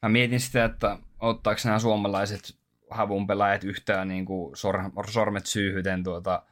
Mä 0.03 0.09
mietin 0.09 0.41
sitä, 0.41 0.65
että 0.65 0.99
ottaako 1.21 1.61
nämä 1.65 1.79
suomalaiset 1.79 2.62
havun 2.93 3.27
pelaajat 3.27 3.65
yhtään 3.65 4.09
niin 4.09 4.25
kuin 4.25 4.57
sor- 4.57 5.11
sormet 5.11 5.47
syyhyten 5.47 6.05
tuota 6.05 6.43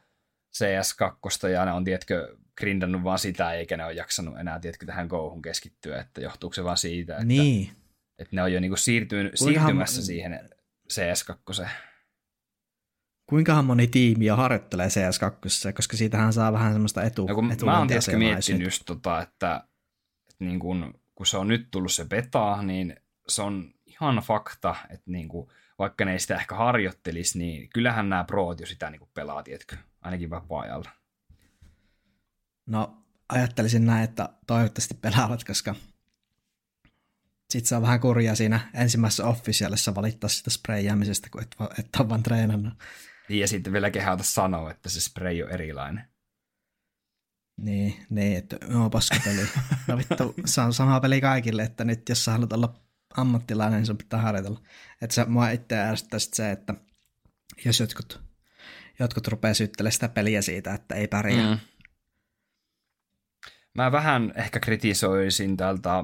CS2 0.57 1.47
ja 1.47 1.65
ne 1.65 1.71
on, 1.71 1.83
tiedätkö, 1.83 2.37
grindannut 2.57 3.03
vaan 3.03 3.19
sitä, 3.19 3.53
eikä 3.53 3.77
ne 3.77 3.85
ole 3.85 3.93
jaksanut 3.93 4.39
enää, 4.39 4.59
tiedätkö, 4.59 4.85
tähän 4.85 5.07
kouhun 5.07 5.41
keskittyä, 5.41 5.99
että 5.99 6.21
johtuuko 6.21 6.53
se 6.53 6.63
vaan 6.63 6.77
siitä, 6.77 7.13
että, 7.13 7.25
niin. 7.25 7.71
että 8.19 8.35
ne 8.35 8.43
on 8.43 8.53
jo 8.53 8.59
niin 8.59 8.71
kuin 8.71 8.79
siirtynyt, 8.79 9.31
siirtymässä 9.35 10.05
siihen 10.05 10.49
CS2. 10.93 11.67
Kuinkahan 13.29 13.65
moni 13.65 13.87
tiimi 13.87 14.25
jo 14.25 14.35
harjoittelee 14.35 14.87
CS2, 14.87 15.73
koska 15.73 15.97
siitähän 15.97 16.33
saa 16.33 16.53
vähän 16.53 16.73
semmoista 16.73 17.03
etu, 17.03 17.27
no, 17.27 17.35
kun 17.35 17.55
Mä 17.65 17.77
oon 17.77 17.87
tietysti 17.87 18.15
miettinyt 18.15 18.61
just 18.61 18.83
tota, 18.85 19.21
että, 19.21 19.63
että 20.29 20.45
niin 20.45 20.59
kun, 20.59 20.93
kun 21.15 21.25
se 21.25 21.37
on 21.37 21.47
nyt 21.47 21.67
tullut 21.71 21.91
se 21.91 22.05
beta, 22.05 22.63
niin 22.63 22.95
se 23.27 23.41
on 23.41 23.73
ihan 23.85 24.15
fakta, 24.15 24.75
että 24.89 25.11
niin 25.11 25.27
kuin, 25.27 25.51
vaikka 25.81 26.05
ne 26.05 26.11
ei 26.11 26.19
sitä 26.19 26.35
ehkä 26.35 26.55
harjoittelisi, 26.55 27.37
niin 27.37 27.69
kyllähän 27.69 28.09
nämä 28.09 28.23
proot 28.23 28.59
jo 28.59 28.65
sitä 28.65 28.89
niin 28.89 29.09
pelaa, 29.13 29.43
tiedätkö, 29.43 29.77
ainakin 30.01 30.29
vapaa-ajalla. 30.29 30.89
No, 32.65 33.03
ajattelisin 33.29 33.85
näin, 33.85 34.03
että 34.03 34.29
toivottavasti 34.47 34.93
pelaavat, 34.93 35.43
koska 35.43 35.75
sit 37.49 37.65
saa 37.65 37.81
vähän 37.81 37.99
kurjaa 37.99 38.35
siinä 38.35 38.59
ensimmäisessä 38.73 39.25
officialissa 39.25 39.95
valittaa 39.95 40.29
sitä 40.29 40.49
sprayjäämisestä, 40.49 41.29
kun 41.29 41.41
et, 41.41 41.55
et 41.79 41.87
ole 41.99 42.09
vaan 42.09 42.23
treenannut. 42.23 42.73
Niin, 43.29 43.39
ja 43.39 43.47
sitten 43.47 43.73
vielä 43.73 43.91
kehätä 43.91 44.23
sanoa, 44.23 44.71
että 44.71 44.89
se 44.89 45.01
spray 45.01 45.41
on 45.41 45.49
erilainen. 45.49 46.03
Niin, 47.57 48.05
niin 48.09 48.37
että 48.37 48.57
joo, 48.69 48.89
paskapeli. 48.89 49.47
No 49.87 49.97
vittu, 49.97 50.35
se 50.45 50.61
on 50.61 50.73
sama 50.73 50.99
peli 50.99 51.21
kaikille, 51.21 51.63
että 51.63 51.83
nyt 51.83 52.09
jos 52.09 52.25
sä 52.25 52.31
haluat 52.31 52.53
olla 52.53 52.73
ammattilainen, 53.17 53.77
niin 53.77 53.85
sun 53.85 53.97
pitää 53.97 54.21
harjoitella. 54.21 54.61
Että 55.01 55.13
se 55.13 55.25
mua 55.25 55.49
itse 55.49 55.77
ärsyttää 55.77 56.19
se, 56.19 56.51
että 56.51 56.73
jos 57.65 57.79
jotkut, 57.79 58.21
jotkut 58.99 59.27
rupeaa 59.27 59.53
syyttelemään 59.53 59.91
sitä 59.91 60.09
peliä 60.09 60.41
siitä, 60.41 60.73
että 60.73 60.95
ei 60.95 61.07
pärjää. 61.07 61.55
Mm. 61.55 61.59
Mä 63.73 63.91
vähän 63.91 64.33
ehkä 64.35 64.59
kritisoisin 64.59 65.57
tältä 65.57 66.03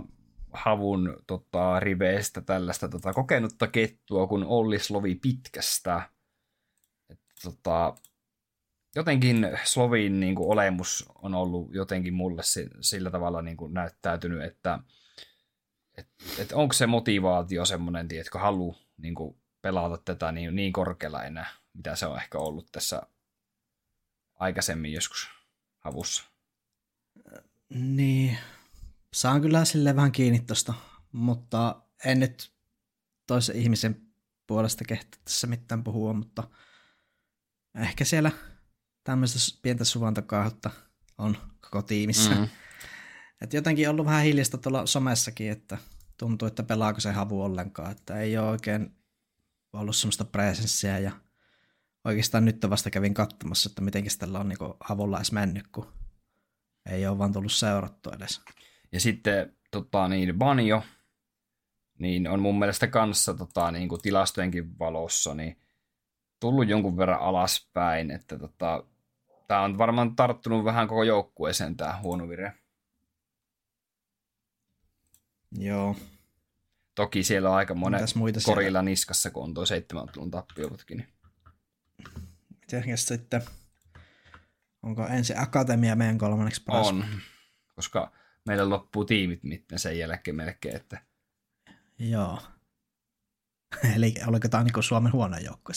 havun 0.53 1.17
tota, 1.27 1.79
riveistä 1.79 2.41
tällaista 2.41 2.89
tota, 2.89 3.13
kokenutta 3.13 3.67
kettua, 3.67 4.27
kun 4.27 4.43
Olli 4.43 4.79
Slovi 4.79 5.15
pitkästä. 5.15 6.09
Et, 7.09 7.19
tota, 7.43 7.95
jotenkin 8.95 9.49
Slovin 9.63 10.19
niin 10.19 10.35
kuin, 10.35 10.49
olemus 10.49 11.09
on 11.15 11.35
ollut 11.35 11.73
jotenkin 11.73 12.13
mulle 12.13 12.41
sillä 12.81 13.11
tavalla 13.11 13.41
niin 13.41 13.57
kuin, 13.57 13.73
näyttäytynyt, 13.73 14.43
että 14.43 14.79
et, 15.97 16.07
et 16.39 16.51
onko 16.51 16.73
se 16.73 16.87
motivaatio 16.87 17.65
semmoinen, 17.65 18.07
että 18.11 18.39
halu 18.39 18.77
niin 18.97 19.15
kuin, 19.15 19.37
pelata 19.61 19.97
tätä 19.97 20.31
niin, 20.31 20.55
niin 20.55 20.73
korkealla 20.73 21.23
enää, 21.23 21.49
mitä 21.73 21.95
se 21.95 22.05
on 22.05 22.17
ehkä 22.17 22.37
ollut 22.37 22.71
tässä 22.71 23.01
aikaisemmin 24.35 24.93
joskus 24.93 25.29
havussa. 25.79 26.23
Niin, 27.69 28.37
saan 29.13 29.41
kyllä 29.41 29.65
sille 29.65 29.95
vähän 29.95 30.11
kiinni 30.11 30.39
tosta, 30.39 30.73
mutta 31.11 31.81
en 32.05 32.19
nyt 32.19 32.51
toisen 33.27 33.55
ihmisen 33.55 34.01
puolesta 34.47 34.83
kehtä 34.83 35.17
tässä 35.23 35.47
mitään 35.47 35.83
puhua, 35.83 36.13
mutta 36.13 36.43
ehkä 37.75 38.05
siellä 38.05 38.31
tämmöistä 39.03 39.59
pientä 39.61 39.83
suvantokautta 39.83 40.69
on 41.17 41.37
koko 41.61 41.81
tiimissä. 41.81 42.35
Mm. 42.35 42.47
Et 43.41 43.53
jotenkin 43.53 43.89
ollut 43.89 44.05
vähän 44.05 44.23
hiljasta 44.23 44.57
tuolla 44.57 44.85
somessakin, 44.85 45.51
että 45.51 45.77
tuntuu, 46.17 46.47
että 46.47 46.63
pelaako 46.63 46.99
se 46.99 47.11
havu 47.11 47.43
ollenkaan, 47.43 47.91
että 47.91 48.19
ei 48.19 48.37
ole 48.37 48.49
oikein 48.49 48.95
ollut 49.73 49.95
semmoista 49.95 50.25
presenssiä 50.25 50.99
ja 50.99 51.11
oikeastaan 52.05 52.45
nyt 52.45 52.69
vasta 52.69 52.89
kävin 52.89 53.13
katsomassa, 53.13 53.69
että 53.69 53.81
miten 53.81 54.03
tällä 54.19 54.39
on 54.39 54.49
niin 54.49 54.57
havulla 54.79 55.17
edes 55.17 55.31
mennyt, 55.31 55.67
kun 55.67 55.93
ei 56.85 57.07
ole 57.07 57.17
vaan 57.17 57.33
tullut 57.33 57.51
seurattua 57.51 58.13
edes. 58.13 58.41
Ja 58.91 58.99
sitten 58.99 59.57
tota, 59.71 60.07
niin, 60.07 60.37
Banjo, 60.37 60.83
niin 61.99 62.27
on 62.27 62.39
mun 62.39 62.59
mielestä 62.59 62.87
kanssa 62.87 63.33
tota, 63.33 63.71
niin 63.71 63.89
kuin 63.89 64.01
tilastojenkin 64.01 64.79
valossa 64.79 65.33
niin 65.33 65.57
tullut 66.39 66.69
jonkun 66.69 66.97
verran 66.97 67.19
alaspäin, 67.19 68.11
että 68.11 68.39
tota, 68.39 68.83
tämä 69.47 69.61
on 69.61 69.77
varmaan 69.77 70.15
tarttunut 70.15 70.65
vähän 70.65 70.87
koko 70.87 71.03
joukkueeseen 71.03 71.77
tämä 71.77 71.99
huono 72.01 72.29
vire. 72.29 72.53
Joo. 75.51 75.95
Toki 76.95 77.23
siellä 77.23 77.49
on 77.49 77.55
aika 77.55 77.73
monen 77.73 78.01
korilla 78.45 78.61
siellä? 78.61 78.81
niskassa, 78.81 79.29
kun 79.29 79.43
on 79.43 79.53
tuo 79.53 79.65
seitsemän 79.65 80.03
ottelun 80.03 80.31
tappioputki. 80.31 80.95
Niin. 80.95 81.07
Miten 82.61 82.97
sitten, 82.97 83.41
onko 84.83 85.07
ensi 85.07 85.33
akatemia 85.37 85.95
meidän 85.95 86.17
kolmanneksi 86.17 86.63
paras? 86.63 86.87
On, 86.87 87.05
koska 87.75 88.11
meillä 88.45 88.69
loppuu 88.69 89.05
tiimit 89.05 89.43
mitten 89.43 89.79
sen 89.79 89.99
jälkeen 89.99 90.35
melkein. 90.35 90.75
Että... 90.75 91.01
Joo. 91.99 92.39
Eli 93.95 94.13
oliko 94.27 94.47
tämä 94.47 94.63
niin 94.63 94.83
Suomen 94.83 95.13
huono 95.13 95.37
joukkue 95.37 95.73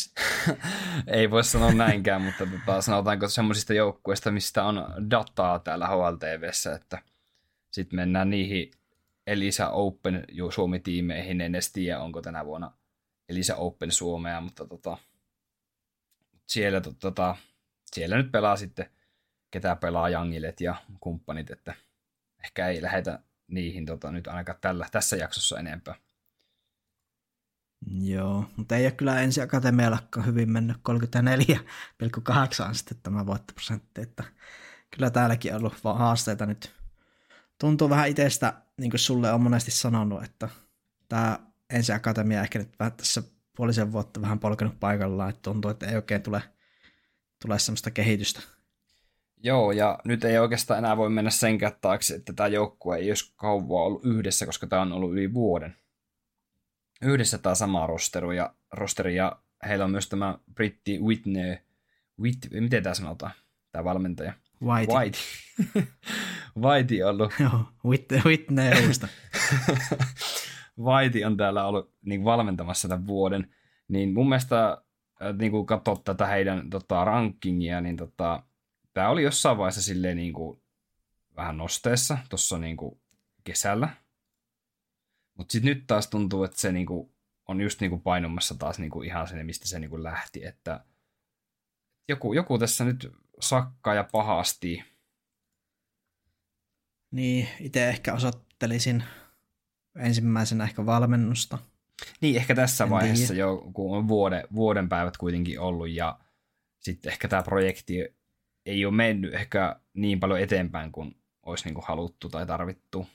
Ei 1.06 1.30
voi 1.30 1.44
sanoa 1.44 1.72
näinkään, 1.72 2.22
mutta 2.22 2.46
tota, 2.46 2.82
sanotaanko 2.82 3.28
semmoisista 3.28 3.74
joukkueista, 3.74 4.30
mistä 4.30 4.64
on 4.64 5.10
dataa 5.10 5.58
täällä 5.58 5.88
HLTVssä, 5.88 6.74
että 6.74 7.02
sitten 7.70 7.96
mennään 7.96 8.30
niihin 8.30 8.70
Elisa 9.26 9.68
Open 9.68 10.24
Suomi-tiimeihin. 10.50 11.40
En 11.40 11.54
edes 11.54 11.72
tiedä, 11.72 12.00
onko 12.00 12.22
tänä 12.22 12.44
vuonna 12.44 12.72
Elisa 13.28 13.56
Open 13.56 13.92
Suomea, 13.92 14.40
mutta 14.40 14.66
tota, 14.66 14.98
siellä, 16.46 16.80
tota, 17.00 17.36
siellä 17.92 18.16
nyt 18.16 18.32
pelaa 18.32 18.56
sitten 18.56 18.90
ketä 19.50 19.76
pelaa 19.76 20.08
Jangilet 20.08 20.60
ja 20.60 20.74
kumppanit, 21.00 21.50
että 21.50 21.74
ehkä 22.44 22.68
ei 22.68 22.82
lähetä 22.82 23.18
niihin 23.46 23.86
tota, 23.86 24.10
nyt 24.10 24.26
ainakaan 24.26 24.58
tällä, 24.60 24.86
tässä 24.92 25.16
jaksossa 25.16 25.58
enempää. 25.58 25.94
Joo, 27.86 28.44
mutta 28.56 28.76
ei 28.76 28.84
ole 28.84 28.92
kyllä 28.92 29.20
ensi 29.20 29.40
akatemiallakaan 29.40 30.26
hyvin 30.26 30.50
mennyt 30.50 30.76
34,8 30.76 32.74
sitten 32.74 32.98
tämä 33.02 33.26
voittoprosentti, 33.26 34.00
että 34.00 34.24
kyllä 34.90 35.10
täälläkin 35.10 35.54
on 35.54 35.58
ollut 35.58 35.98
haasteita 35.98 36.46
nyt. 36.46 36.74
Tuntuu 37.58 37.90
vähän 37.90 38.08
itsestä, 38.08 38.62
niin 38.80 38.90
kuin 38.90 39.00
sulle 39.00 39.32
on 39.32 39.42
monesti 39.42 39.70
sanonut, 39.70 40.24
että 40.24 40.48
tämä 41.08 41.38
ensi 41.70 41.92
akatemia 41.92 42.42
ehkä 42.42 42.58
nyt 42.58 42.78
vähän 42.78 42.92
tässä 42.92 43.22
puolisen 43.56 43.92
vuotta 43.92 44.22
vähän 44.22 44.38
polkenut 44.38 44.80
paikallaan, 44.80 45.30
että 45.30 45.42
tuntuu, 45.42 45.70
että 45.70 45.86
ei 45.86 45.96
oikein 45.96 46.22
tule, 46.22 46.42
tule 47.42 47.58
semmoista 47.58 47.90
kehitystä. 47.90 48.40
Joo, 49.42 49.72
ja 49.72 49.98
nyt 50.04 50.24
ei 50.24 50.38
oikeastaan 50.38 50.78
enää 50.78 50.96
voi 50.96 51.10
mennä 51.10 51.30
senkään 51.30 51.72
taakse, 51.80 52.14
että 52.14 52.32
tämä 52.32 52.46
joukkue 52.46 52.96
ei 52.96 53.10
olisi 53.10 53.32
kauan 53.36 53.86
ollut 53.86 54.04
yhdessä, 54.04 54.46
koska 54.46 54.66
tämä 54.66 54.82
on 54.82 54.92
ollut 54.92 55.12
yli 55.12 55.34
vuoden. 55.34 55.76
Yhdessä 57.02 57.38
tämä 57.38 57.54
sama 57.54 57.86
rosteri 57.86 58.36
ja, 58.36 58.54
rosteri, 58.72 59.16
ja 59.16 59.42
heillä 59.68 59.84
on 59.84 59.90
myös 59.90 60.08
tämä 60.08 60.38
britti 60.54 60.98
Whitney, 60.98 61.56
Whit, 62.20 62.38
miten 62.50 62.82
tämä 62.82 62.94
sanotaan, 62.94 63.32
tämä 63.72 63.84
valmentaja? 63.84 64.32
Whitey. 64.62 64.96
Whitey. 64.96 65.20
Whitey 66.62 67.02
ollut. 67.02 67.32
Joo, 67.40 67.64
Whitney, 67.84 68.20
Whitney 68.24 68.70
Vaiti 70.84 71.24
on 71.26 71.36
täällä 71.36 71.66
ollut 71.66 71.94
niin 72.02 72.24
valmentamassa 72.24 72.88
tämän 72.88 73.06
vuoden, 73.06 73.54
niin 73.88 74.14
mun 74.14 74.28
mielestä 74.28 74.82
niin 75.38 75.52
kun 75.52 75.66
katsoo 75.66 75.96
tätä 75.96 76.26
heidän 76.26 76.70
tota, 76.70 77.04
rankingia, 77.04 77.80
niin 77.80 77.96
tota, 77.96 78.42
tämä 78.94 79.08
oli 79.08 79.22
jossain 79.22 79.58
vaiheessa 79.58 79.82
silleen 79.82 80.16
niin 80.16 80.32
kuin, 80.32 80.62
vähän 81.36 81.58
nosteessa 81.58 82.18
tuossa 82.28 82.58
niin 82.58 82.76
kesällä. 83.44 83.88
Mutta 85.34 85.52
sitten 85.52 85.68
nyt 85.68 85.86
taas 85.86 86.08
tuntuu, 86.08 86.44
että 86.44 86.60
se 86.60 86.72
niin 86.72 86.86
kuin, 86.86 87.12
on 87.48 87.60
just 87.60 87.80
niin 87.80 87.90
kuin 87.90 88.02
painumassa 88.02 88.54
taas 88.54 88.78
niin 88.78 88.90
kuin 88.90 89.06
ihan 89.06 89.28
sinne, 89.28 89.44
mistä 89.44 89.68
se 89.68 89.78
niin 89.78 89.90
kuin 89.90 90.02
lähti. 90.02 90.44
Että 90.44 90.84
joku, 92.08 92.32
joku 92.32 92.58
tässä 92.58 92.84
nyt 92.84 93.12
sakkaa 93.42 93.94
ja 93.94 94.04
pahasti. 94.12 94.84
Niin, 97.10 97.48
itse 97.60 97.88
ehkä 97.88 98.14
osoittelisin 98.14 99.04
ensimmäisenä 99.98 100.64
ehkä 100.64 100.86
valmennusta. 100.86 101.58
Niin, 102.20 102.36
ehkä 102.36 102.54
tässä 102.54 102.84
en 102.84 102.90
vaiheessa 102.90 103.34
tiedä. 103.34 103.40
jo, 103.40 103.70
kun 103.72 103.96
on 103.96 104.08
vuoden, 104.08 104.44
vuoden 104.54 104.88
päivät 104.88 105.16
kuitenkin 105.16 105.60
ollut 105.60 105.90
ja 105.90 106.18
sitten 106.80 107.12
ehkä 107.12 107.28
tämä 107.28 107.42
projekti 107.42 108.16
ei 108.66 108.84
ole 108.84 108.94
mennyt 108.94 109.34
ehkä 109.34 109.80
niin 109.94 110.20
paljon 110.20 110.40
eteenpäin 110.40 110.92
kuin 110.92 111.16
olisi 111.42 111.64
niin 111.64 111.74
kuin 111.74 111.84
haluttu 111.88 112.28
tai 112.28 112.46
tarvittu. 112.46 113.06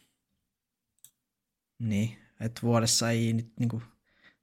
Niin, 1.80 2.18
että 2.40 2.62
vuodessa 2.62 3.12
ei 3.12 3.34
nyt 3.34 3.52
niin 3.60 3.70
kuin, 3.70 3.84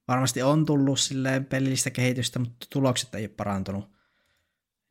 varmasti 0.09 0.43
on 0.43 0.66
tullut 0.66 1.01
silleen 1.01 1.45
pelillistä 1.45 1.91
kehitystä, 1.91 2.39
mutta 2.39 2.66
tulokset 2.70 3.14
ei 3.14 3.22
ole 3.22 3.28
parantunut. 3.37 3.93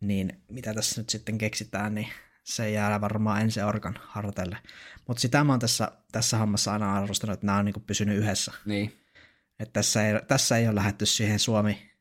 Niin 0.02 0.42
mitä 0.50 0.74
tässä 0.74 1.02
nyt 1.02 1.10
sitten 1.10 1.38
keksitään, 1.38 1.96
niin 1.96 2.08
se 2.44 2.70
jää 2.70 3.02
varmaan 3.02 3.42
ensi 3.42 3.62
orkan 3.62 4.00
harteille. 4.04 4.58
Mutta 5.08 5.22
sitä 5.22 5.44
mä 5.44 5.54
oon 5.54 5.60
tässä, 5.60 5.92
tässä 6.12 6.38
hommassa 6.38 6.74
aina 6.74 6.96
arvostanut, 6.96 7.34
että 7.34 7.46
nämä 7.46 7.58
on 7.58 7.66
niin 7.66 7.84
pysynyt 7.88 8.18
yhdessä. 8.18 8.52
Niin. 8.66 8.98
Että 9.60 9.74
tässä 9.74 10.08
ei, 10.08 10.22
tässä 10.28 10.58
ei 10.58 10.68
ole 10.68 10.76
lähdetty 10.76 11.06
siihen 11.06 11.40
Suomi, 11.40 11.92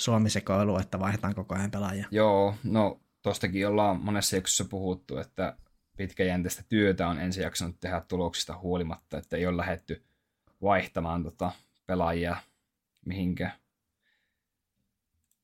Suomi-sekoiluun, 0.00 0.80
että 0.80 1.00
vaihdetaan 1.00 1.34
koko 1.34 1.54
ajan 1.54 1.70
pelaajia. 1.70 2.06
Joo, 2.10 2.54
no 2.64 3.00
tostakin 3.22 3.68
ollaan 3.68 4.00
monessa 4.00 4.36
jaksossa 4.36 4.64
puhuttu, 4.64 5.18
että 5.18 5.56
pitkäjänteistä 5.96 6.62
työtä 6.68 7.08
on 7.08 7.18
ensi 7.18 7.40
jaksanut 7.40 7.80
tehdä 7.80 8.02
tuloksista 8.08 8.58
huolimatta, 8.58 9.18
että 9.18 9.36
ei 9.36 9.46
ole 9.46 9.56
lähetty 9.56 10.04
vaihtamaan 10.62 11.22
tota 11.22 11.52
pelaajia 11.86 12.36
mihinkä. 13.06 13.50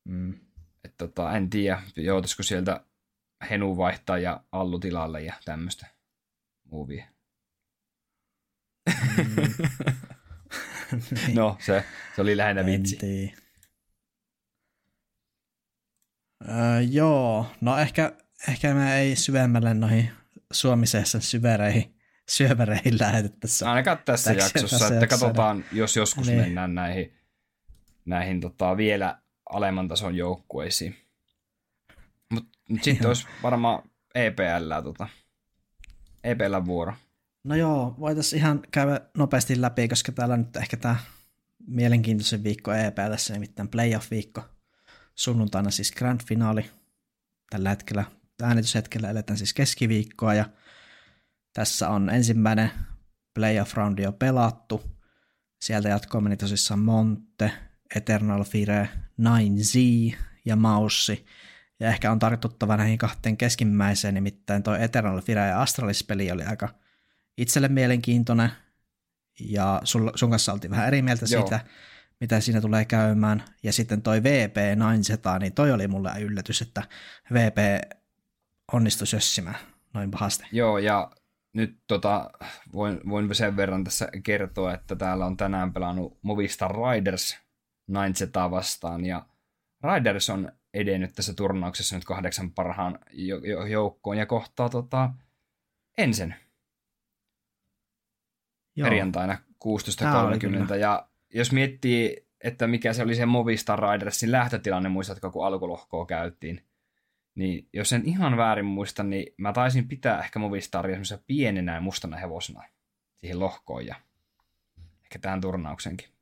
Mm. 0.05 0.46
Et 0.87 0.95
tota, 0.97 1.37
en 1.37 1.51
tiedä, 1.51 1.83
joutuisiko 1.97 2.43
sieltä 2.43 2.81
Henu 3.51 3.77
vaihtaa 3.77 4.19
ja 4.19 4.41
Allu 4.53 4.79
tilalle 4.79 5.23
ja 5.23 5.35
tämmöistä 5.45 5.87
movie. 6.71 7.09
Mm. 8.89 9.35
no, 11.35 11.57
se, 11.61 11.85
se 12.17 12.23
oli 12.23 12.37
lähinnä 12.37 12.67
vitsi. 12.67 13.35
Öö, 16.49 16.81
joo, 16.91 17.51
no 17.61 17.79
ehkä, 17.79 18.13
ehkä 18.49 18.75
me 18.75 18.99
ei 18.99 19.17
syvemmälle 19.17 19.75
noihin 19.75 20.11
suomisessa 20.53 21.21
syvereihin, 21.21 21.97
syövereihin 22.29 22.99
lähetettäessä. 23.01 23.71
Ainakaan 23.71 23.99
tässä 24.05 24.33
jaksossa, 24.33 24.79
tässä 24.79 24.87
että 24.87 25.05
jaksossa. 25.05 25.27
katsotaan, 25.27 25.65
jos 25.73 25.97
joskus 25.97 26.27
niin. 26.27 26.39
mennään 26.39 26.75
näihin, 26.75 27.19
näihin 28.05 28.41
tota, 28.41 28.77
vielä 28.77 29.19
alemman 29.51 29.89
tason 29.89 30.17
joukkueisiin. 30.17 30.97
Mutta 32.31 32.59
mut 32.69 32.83
sitten 32.83 33.09
olisi 33.09 33.27
varmaan 33.43 33.91
EPL, 34.15 34.83
tota, 34.85 35.09
EPL 36.25 36.67
vuoro. 36.67 36.95
No 37.45 37.55
joo, 37.55 37.95
voitaisiin 38.01 38.41
ihan 38.41 38.63
käydä 38.71 39.01
nopeasti 39.17 39.61
läpi, 39.61 39.89
koska 39.89 40.13
täällä 40.13 40.37
nyt 40.37 40.57
ehkä 40.57 40.77
tämä 40.77 40.97
mielenkiintoisen 41.67 42.45
viikko 42.45 42.73
EPLssä, 42.73 43.33
nimittäin 43.33 43.69
playoff-viikko. 43.69 44.45
Sunnuntaina 45.15 45.71
siis 45.71 45.93
grand 45.93 46.21
finaali. 46.27 46.71
Tällä 47.51 47.69
hetkellä, 47.69 48.05
äänityshetkellä 48.43 49.11
eletään 49.11 49.37
siis 49.37 49.55
keskiviikkoa 49.55 50.35
ja 50.35 50.45
tässä 51.53 51.89
on 51.89 52.11
ensimmäinen 52.11 52.71
playoff-roundi 53.39 54.03
jo 54.03 54.13
pelattu. 54.13 54.83
Sieltä 55.63 55.89
jatkoa 55.89 56.21
meni 56.21 56.37
tosissaan 56.37 56.81
Monte, 56.81 57.53
Eternal 57.95 58.45
Fire, 58.45 58.89
9Z 59.21 60.17
ja 60.45 60.57
Maussi. 60.57 61.27
Ja 61.81 61.89
ehkä 61.89 62.13
on 62.13 62.19
tartuttava 62.19 62.77
näihin 62.77 62.99
kahteen 62.99 63.37
keskimmäiseen, 63.37 64.15
nimittäin 64.15 64.63
toi 64.63 64.83
Eternal 64.83 65.21
Fire 65.21 65.41
ja 65.47 65.63
Astralis-peli 65.63 66.31
oli 66.31 66.45
aika 66.45 66.69
itselle 67.37 67.69
mielenkiintoinen, 67.69 68.51
ja 69.41 69.81
sun, 69.85 70.13
sun 70.15 70.31
kanssa 70.31 70.53
oltiin 70.53 70.71
vähän 70.71 70.87
eri 70.87 71.03
mieltä 71.03 71.27
Joo. 71.31 71.43
siitä, 71.43 71.61
mitä 72.21 72.41
siinä 72.41 72.61
tulee 72.61 72.85
käymään. 72.85 73.45
Ja 73.63 73.73
sitten 73.73 74.03
toi 74.03 74.23
VP 74.23 74.57
900, 74.77 75.39
niin 75.39 75.53
toi 75.53 75.73
oli 75.73 75.89
mulle 75.89 76.11
yllätys, 76.21 76.63
että 76.63 76.83
VP 77.33 77.59
onnistui 78.73 79.07
sössimään 79.07 79.59
noin 79.95 80.11
pahasti. 80.11 80.45
Joo, 80.53 80.79
ja 80.79 81.11
nyt 81.53 81.79
tota, 81.87 82.31
voin, 82.73 83.01
voin 83.09 83.35
sen 83.35 83.57
verran 83.57 83.85
tässä 83.85 84.09
kertoa, 84.23 84.75
että 84.75 84.97
täällä 84.97 85.27
on 85.27 85.37
tänään 85.37 85.73
pelannut 85.73 86.19
Movistar 86.23 86.73
Riders 86.77 87.39
900 87.89 88.51
vastaan, 88.51 89.05
ja 89.05 89.27
Riders 89.83 90.31
on 90.31 90.53
edennyt 90.75 91.15
tässä 91.15 91.35
turnauksessa 91.35 91.97
nyt 91.97 92.05
kahdeksan 92.05 92.53
parhaan 92.53 92.99
joukkoon 93.69 94.19
ja 94.19 94.27
kohtaa 94.27 94.69
tota, 94.69 95.11
ensin 95.99 96.35
Joo. 98.77 98.89
perjantaina 98.89 99.39
16.30. 100.69 100.75
Ja 100.75 101.09
jos 101.35 101.53
miettii, 101.53 102.27
että 102.45 102.67
mikä 102.67 102.93
se 102.93 103.03
oli 103.03 103.15
se 103.15 103.27
Movistar 103.27 103.79
Ridersin 103.79 104.33
lähtötilanne, 104.33 104.89
muistatko, 104.89 105.31
kun 105.31 105.47
alkulohkoa 105.47 106.07
käytiin, 106.07 106.67
niin 107.35 107.69
jos 107.73 107.93
en 107.93 108.03
ihan 108.05 108.37
väärin 108.37 108.65
muista, 108.65 109.03
niin 109.03 109.35
mä 109.37 109.53
taisin 109.53 109.89
pitää 109.89 110.21
ehkä 110.21 110.39
Movistaria 110.39 110.95
semmoisena 110.95 111.23
pienenä 111.27 111.75
ja 111.75 111.81
mustana 111.81 112.17
hevosena 112.17 112.63
siihen 113.15 113.41
lohkoon 113.41 113.87
ja 113.87 113.95
ehkä 115.03 115.19
tähän 115.19 115.41
turnauksenkin. 115.41 116.16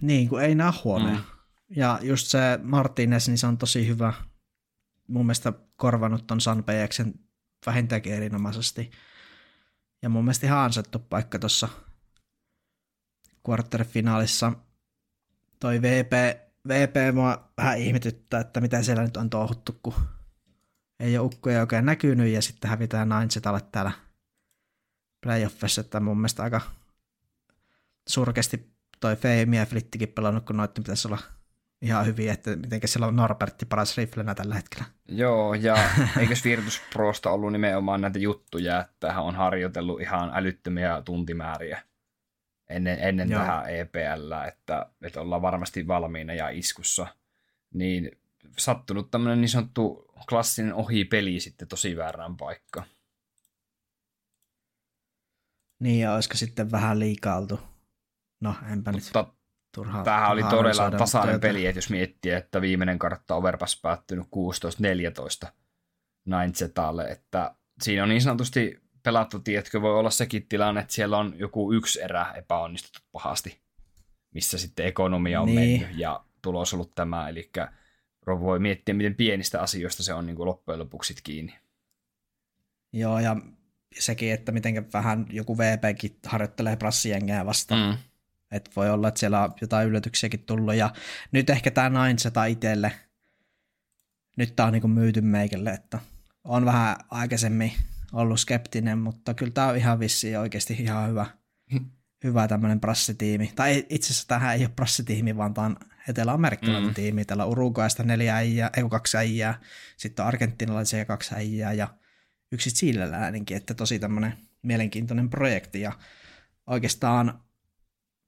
Niin, 0.00 0.28
kun 0.28 0.42
ei 0.42 0.54
näe 0.54 0.72
huomioon. 0.84 1.16
Mm. 1.16 1.24
Ja 1.76 1.98
just 2.02 2.26
se 2.26 2.38
Martinez, 2.62 3.28
niin 3.28 3.38
se 3.38 3.46
on 3.46 3.58
tosi 3.58 3.88
hyvä. 3.88 4.12
Mun 5.06 5.26
mielestä 5.26 5.52
korvanut 5.76 6.26
ton 6.26 6.40
Sanpejeksen 6.40 7.14
vähintäänkin 7.66 8.12
erinomaisesti. 8.12 8.90
Ja 10.02 10.08
mun 10.08 10.24
mielestä 10.24 10.46
ihan 10.46 10.58
ansaittu 10.58 10.98
paikka 10.98 11.38
tuossa 11.38 11.68
quarterfinaalissa. 13.48 14.52
Toi 15.60 15.82
VP, 15.82 16.12
VP 16.68 17.14
mua 17.14 17.52
vähän 17.56 17.78
ihmetyttää, 17.78 18.40
että 18.40 18.60
mitä 18.60 18.82
siellä 18.82 19.02
nyt 19.02 19.16
on 19.16 19.30
touhuttu, 19.30 19.80
kun 19.82 19.94
ei 21.00 21.18
ole 21.18 21.26
ukkoja 21.26 21.60
oikein 21.60 21.86
näkynyt 21.86 22.32
ja 22.32 22.42
sitten 22.42 22.70
hävitään 22.70 23.08
Ninetsetalle 23.08 23.60
täällä 23.72 23.92
playoffissa, 25.22 25.80
että 25.80 26.00
mun 26.00 26.16
mielestä 26.18 26.42
aika 26.42 26.60
surkeasti 28.08 28.79
toi 29.00 29.16
Feimi 29.16 29.56
ja 29.56 29.66
Flittikin 29.66 30.08
pelannut, 30.08 30.44
kun 30.44 30.56
noitten 30.56 30.84
pitäisi 30.84 31.08
olla 31.08 31.18
ihan 31.82 32.06
hyvin, 32.06 32.30
että 32.30 32.56
miten 32.56 32.80
siellä 32.84 33.06
on 33.06 33.16
Norbertti 33.16 33.66
paras 33.66 33.96
riflenä 33.96 34.34
tällä 34.34 34.54
hetkellä. 34.54 34.84
Joo, 35.08 35.54
ja 35.54 35.76
eikös 36.20 36.44
Virtus 36.44 36.82
Prosta 36.92 37.30
ollut 37.30 37.52
nimenomaan 37.52 38.00
näitä 38.00 38.18
juttuja, 38.18 38.80
että 38.80 39.12
hän 39.12 39.24
on 39.24 39.34
harjoitellut 39.34 40.00
ihan 40.00 40.30
älyttömiä 40.34 41.02
tuntimääriä 41.04 41.82
ennen, 42.70 42.98
ennen 43.00 43.28
tähän 43.28 43.70
EPL, 43.70 44.32
että, 44.48 44.86
että 45.02 45.20
ollaan 45.20 45.42
varmasti 45.42 45.86
valmiina 45.86 46.34
ja 46.34 46.48
iskussa. 46.48 47.06
Niin 47.74 48.18
sattunut 48.58 49.10
tämmöinen 49.10 49.40
niin 49.40 49.48
sanottu 49.48 50.12
klassinen 50.28 50.74
ohipeli 50.74 51.40
sitten 51.40 51.68
tosi 51.68 51.96
väärään 51.96 52.36
paikka. 52.36 52.84
Niin, 55.78 56.00
ja 56.00 56.14
olisiko 56.14 56.36
sitten 56.36 56.70
vähän 56.70 56.98
liikaa 56.98 57.36
oltu? 57.36 57.60
No, 58.40 58.54
enpä 58.72 58.92
Mutta 58.92 59.22
nyt 59.22 59.40
Turha, 59.74 60.04
Tämähän 60.04 60.30
oli 60.30 60.42
todella 60.42 60.90
tasainen 60.90 61.40
peli, 61.40 61.66
että 61.66 61.78
jos 61.78 61.90
miettii, 61.90 62.32
että 62.32 62.60
viimeinen 62.60 62.98
kartta 62.98 63.34
Overpass 63.34 63.80
päättynyt 63.80 64.26
16-14 65.46 65.48
Ninezetalle, 66.24 67.04
että 67.04 67.54
siinä 67.82 68.02
on 68.02 68.08
niin 68.08 68.22
sanotusti 68.22 68.80
pelattu, 69.02 69.38
tiedätkö, 69.38 69.80
voi 69.80 69.98
olla 69.98 70.10
sekin 70.10 70.46
tilanne, 70.48 70.80
että 70.80 70.94
siellä 70.94 71.18
on 71.18 71.34
joku 71.36 71.72
yksi 71.72 72.02
erä 72.02 72.32
epäonnistuttu 72.32 73.00
pahasti, 73.12 73.60
missä 74.34 74.58
sitten 74.58 74.86
ekonomia 74.86 75.40
on 75.40 75.46
niin. 75.46 75.80
mennyt 75.80 75.98
ja 75.98 76.24
tulos 76.42 76.74
ollut 76.74 76.94
tämä, 76.94 77.28
eli 77.28 77.50
voi 78.26 78.58
miettiä, 78.58 78.94
miten 78.94 79.14
pienistä 79.14 79.62
asioista 79.62 80.02
se 80.02 80.14
on 80.14 80.26
niin 80.26 80.36
kuin 80.36 80.46
loppujen 80.46 80.78
lopuksi 80.78 81.14
kiinni. 81.22 81.54
Joo, 82.92 83.18
ja 83.18 83.36
sekin, 83.98 84.32
että 84.32 84.52
miten 84.52 84.92
vähän 84.92 85.26
joku 85.30 85.58
VPkin 85.58 86.18
harjoittelee 86.26 86.76
prassijengää 86.76 87.46
vastaan. 87.46 87.90
Mm 87.90 88.09
et 88.50 88.70
voi 88.76 88.90
olla, 88.90 89.08
että 89.08 89.20
siellä 89.20 89.44
on 89.44 89.54
jotain 89.60 89.88
yllätyksiäkin 89.88 90.44
tullut. 90.44 90.74
Ja 90.74 90.92
nyt 91.32 91.50
ehkä 91.50 91.70
tämä 91.70 92.04
900 92.04 92.44
itselle, 92.44 92.92
nyt 94.36 94.56
tämä 94.56 94.66
on 94.66 94.72
niinku 94.72 94.88
myyty 94.88 95.20
meikälle, 95.20 95.70
että 95.70 95.98
on 96.44 96.64
vähän 96.64 96.96
aikaisemmin 97.10 97.72
ollut 98.12 98.40
skeptinen, 98.40 98.98
mutta 98.98 99.34
kyllä 99.34 99.52
tämä 99.52 99.66
on 99.66 99.76
ihan 99.76 100.00
vissi 100.00 100.36
oikeasti 100.36 100.76
ihan 100.80 101.08
hyvä, 101.08 101.26
hyvä 102.24 102.48
tämmöinen 102.48 102.80
prassitiimi. 102.80 103.52
Tai 103.56 103.86
itse 103.88 104.06
asiassa 104.06 104.28
tähän 104.28 104.54
ei 104.54 104.60
ole 104.60 104.72
prassitiimi, 104.76 105.36
vaan 105.36 105.54
tämä 105.54 105.66
on 105.66 105.76
etelä-amerikkalainen 106.08 106.90
mm. 106.90 106.94
tiimi. 106.94 107.24
Täällä 107.24 107.44
on 107.44 107.50
Uruguaysta 107.50 108.02
neljä 108.02 108.36
äijää, 108.36 108.70
ei 108.76 108.84
kaksi 108.90 109.16
äijää, 109.16 109.60
sitten 109.96 110.22
on 110.22 110.28
argentinalaisia 110.28 111.04
kaksi 111.04 111.34
äijää 111.34 111.72
ja 111.72 111.88
yksi 112.52 112.70
chileläinenkin, 112.70 113.56
että 113.56 113.74
tosi 113.74 113.98
tämmöinen 113.98 114.32
mielenkiintoinen 114.62 115.30
projekti 115.30 115.80
ja 115.80 115.92
oikeastaan 116.66 117.40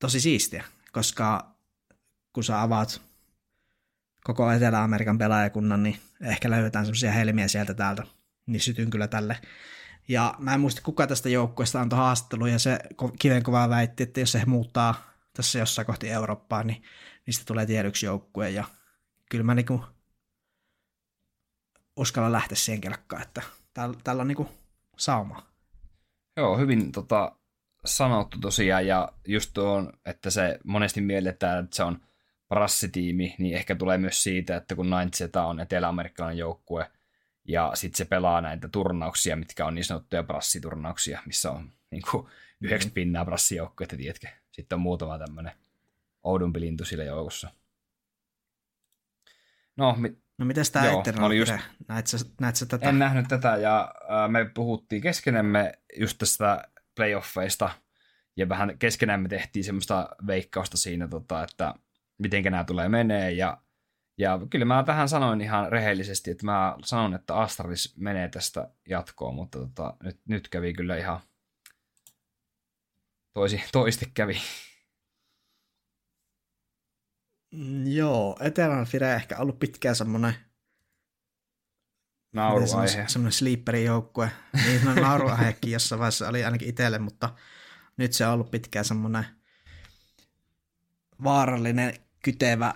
tosi 0.03 0.21
siistiä, 0.21 0.65
koska 0.93 1.55
kun 2.33 2.45
sä 2.45 2.63
avaat 2.63 3.03
koko 4.25 4.51
Etelä-Amerikan 4.51 5.19
pelaajakunnan, 5.19 5.83
niin 5.83 6.01
ehkä 6.21 6.51
löydetään 6.51 6.85
semmoisia 6.85 7.13
helmiä 7.13 7.49
sieltä 7.49 7.75
täältä, 7.75 8.03
niin 8.47 8.61
sytyn 8.61 8.91
kyllä 8.91 9.09
tälle. 9.09 9.39
Ja 10.09 10.35
mä 10.39 10.55
en 10.55 10.61
muista, 10.61 10.83
kuka 10.83 11.07
tästä 11.07 11.29
joukkueesta 11.29 11.81
antoi 11.81 11.97
haastattelun, 11.97 12.51
ja 12.51 12.59
se 12.59 12.79
kivenkovaa 13.19 13.69
väitti, 13.69 14.03
että 14.03 14.21
jos 14.21 14.33
se 14.33 14.43
muuttaa 14.47 14.95
tässä 15.37 15.59
jossain 15.59 15.87
kohti 15.87 16.11
Eurooppaa, 16.11 16.63
niin 16.63 16.83
niistä 17.27 17.45
tulee 17.45 17.67
tiedyksi 17.67 18.07
joukkue, 18.07 18.51
ja 18.51 18.65
kyllä 19.31 19.45
mä 19.45 19.55
niinku 19.55 19.85
uskalla 21.97 22.33
lähteä 22.33 22.57
siihen 22.57 22.81
kelkkaan, 22.81 23.23
että 23.23 23.43
täällä, 23.75 23.97
täällä 24.05 24.21
on 24.21 24.29
niinku 24.29 24.49
sauma. 24.97 25.47
Joo, 26.37 26.59
hyvin 26.59 26.93
tota, 26.93 27.37
sanottu 27.85 28.39
tosiaan, 28.39 28.87
ja 28.87 29.13
just 29.29 29.51
tuon, 29.55 29.93
että 30.07 30.31
se 30.31 30.59
monesti 30.65 31.01
mielletään, 31.01 31.65
että 31.65 31.77
se 31.77 31.83
on 31.83 32.01
prassitiimi, 32.49 33.35
niin 33.39 33.57
ehkä 33.57 33.75
tulee 33.75 33.99
myös 33.99 34.23
siitä, 34.23 34.57
että 34.57 34.75
kun 34.75 34.91
Ninth 34.91 35.37
on 35.37 35.61
etelä-amerikkalainen 35.61 36.39
joukkue, 36.39 36.91
ja 37.45 37.71
sitten 37.75 37.99
se 37.99 38.05
pelaa 38.05 38.41
näitä 38.41 38.69
turnauksia, 38.69 39.37
mitkä 39.37 39.67
on 39.67 39.75
niin 39.75 39.85
sanottuja 39.85 40.23
prassiturnauksia, 40.23 41.23
missä 41.27 41.51
on 41.51 41.73
niin 41.91 42.03
kuin 42.11 42.27
yhdeksän 42.61 42.91
mm. 42.91 42.95
pinnaa 42.95 43.25
prassijoukkuetta, 43.25 43.97
tiedätkö? 43.97 44.27
Sitten 44.51 44.77
on 44.77 44.83
muutama 44.83 45.19
tämmöinen 45.19 45.53
oudumpi 46.23 46.61
lintu 46.61 46.85
sillä 46.85 47.05
joukossa. 47.05 47.51
No, 49.77 49.97
mi- 49.99 50.19
no 50.39 50.45
miten 50.45 50.65
tämä 50.73 51.01
Eternal 51.01 51.33
just... 51.33 51.53
näet, 51.89 52.07
sä, 52.07 52.19
näet 52.41 52.57
sä 52.57 52.67
tätä? 52.67 52.89
En 52.89 52.99
nähnyt 52.99 53.29
tätä, 53.29 53.57
ja 53.57 53.95
äh, 54.03 54.31
me 54.31 54.45
puhuttiin 54.55 55.03
keskenemme 55.03 55.73
just 55.99 56.19
tästä 56.19 56.69
playoffeista, 56.97 57.71
ja 58.37 58.49
vähän 58.49 58.79
keskenämme 58.79 59.29
tehtiin 59.29 59.65
semmoista 59.65 60.09
veikkausta 60.27 60.77
siinä, 60.77 61.09
tota, 61.09 61.43
että 61.43 61.75
miten 62.19 62.45
nämä 62.45 62.65
tulee 62.65 62.89
menee, 62.89 63.31
ja 63.31 63.63
ja 64.19 64.39
kyllä 64.51 64.65
mä 64.65 64.83
tähän 64.83 65.09
sanoin 65.09 65.41
ihan 65.41 65.73
rehellisesti, 65.73 66.31
että 66.31 66.47
mä 66.47 66.77
sanon, 66.85 67.15
että 67.15 67.35
Astralis 67.35 67.97
menee 67.97 68.29
tästä 68.29 68.71
jatkoon, 68.89 69.35
mutta 69.35 69.59
tota, 69.59 69.97
nyt, 70.03 70.21
nyt 70.29 70.49
kävi 70.49 70.73
kyllä 70.73 70.97
ihan 70.97 71.21
toisi, 73.33 73.63
toiste 73.73 74.07
kävi. 74.15 74.37
Mm, 77.51 77.87
joo, 77.87 78.37
Eternal 78.41 78.85
Fire 78.85 79.15
ehkä 79.15 79.39
ollut 79.39 79.59
pitkään 79.59 79.97
semmoinen 79.97 80.35
nauruaihe. 82.33 83.05
Semmoinen 83.09 83.33
sleeperin 83.33 83.85
joukkue. 83.85 84.31
Niin, 84.67 84.85
no, 84.85 84.95
nauruaihekin 84.95 85.73
jossain 85.77 85.99
vaiheessa 85.99 86.29
oli 86.29 86.45
ainakin 86.45 86.69
itselle, 86.69 86.99
mutta 86.99 87.31
nyt 87.97 88.13
se 88.13 88.27
on 88.27 88.33
ollut 88.33 88.51
pitkään 88.51 88.85
semmoinen 88.85 89.27
vaarallinen, 91.25 91.95
kytevä 92.25 92.75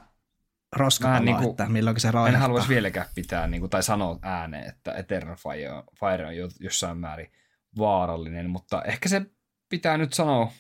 roskapallo, 0.73 1.25
niin 1.25 1.37
kuin, 1.37 1.51
että 1.51 1.67
milloin 1.67 2.01
se 2.01 2.11
roihahtaa. 2.11 2.37
En 2.37 2.41
haluaisi 2.41 2.69
vieläkään 2.69 3.07
pitää 3.15 3.47
niin 3.47 3.61
kuin, 3.61 3.71
tai 3.71 3.83
sanoa 3.83 4.19
ääneen, 4.23 4.69
että 4.69 4.93
Eternal 4.93 5.37
Fire 5.37 5.71
on, 5.71 5.85
Fire 6.01 6.27
on 6.27 6.35
jossain 6.61 6.99
määrin 6.99 7.33
vaarallinen, 7.79 8.51
mutta 8.51 8.83
ehkä 8.83 9.09
se 9.09 9.23
pitää 9.69 9.99
nyt 9.99 10.13
sanoa, 10.13 10.53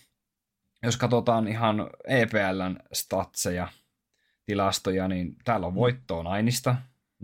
jos 0.82 0.96
katsotaan 0.96 1.48
ihan 1.48 1.90
EPLn 2.06 2.76
statseja, 2.92 3.68
tilastoja, 4.44 5.08
niin 5.08 5.36
täällä 5.44 5.66
on 5.66 5.72
mm. 5.72 5.76
voittoa 5.76 6.22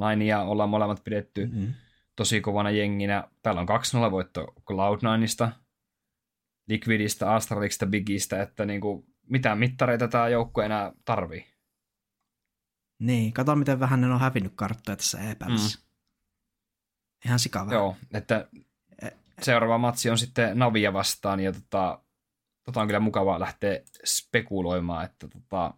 Nainia 0.02 0.40
ollaan 0.40 0.70
molemmat 0.70 1.04
pidetty 1.04 1.46
mm-hmm. 1.46 1.74
tosi 2.16 2.40
kovana 2.40 2.70
jenginä. 2.70 3.28
Täällä 3.42 3.60
on 3.60 3.68
2-0 4.08 4.10
voitto 4.10 4.54
Cloud9ista, 4.70 5.48
Liquidista, 6.68 7.34
Astralista, 7.34 7.86
Bigistä, 7.86 8.42
että 8.42 8.64
niin 8.66 8.80
kuin, 8.80 9.06
mitään 9.28 9.58
mittareita 9.58 10.08
tämä 10.08 10.28
joukkue 10.28 10.64
enää 10.64 10.92
tarvii. 11.04 11.52
Niin, 12.98 13.32
kato 13.32 13.56
miten 13.56 13.80
vähän 13.80 14.00
ne 14.00 14.06
on 14.06 14.20
hävinnyt 14.20 14.52
karttoja 14.54 14.96
tässä 14.96 15.30
EPLissä. 15.30 15.78
Mm. 15.78 15.84
Ihan 17.26 17.38
sikavaa. 17.38 17.74
Joo, 17.74 17.96
että 18.14 18.48
e- 19.02 19.16
seuraava 19.42 19.78
matsi 19.78 20.10
on 20.10 20.18
sitten 20.18 20.58
Navia 20.58 20.92
vastaan 20.92 21.40
ja 21.40 21.52
tota, 21.52 22.02
tota 22.64 22.80
on 22.80 22.86
kyllä 22.86 23.00
mukava 23.00 23.40
lähteä 23.40 23.80
spekuloimaan, 24.04 25.04
että 25.04 25.28
tota, 25.28 25.74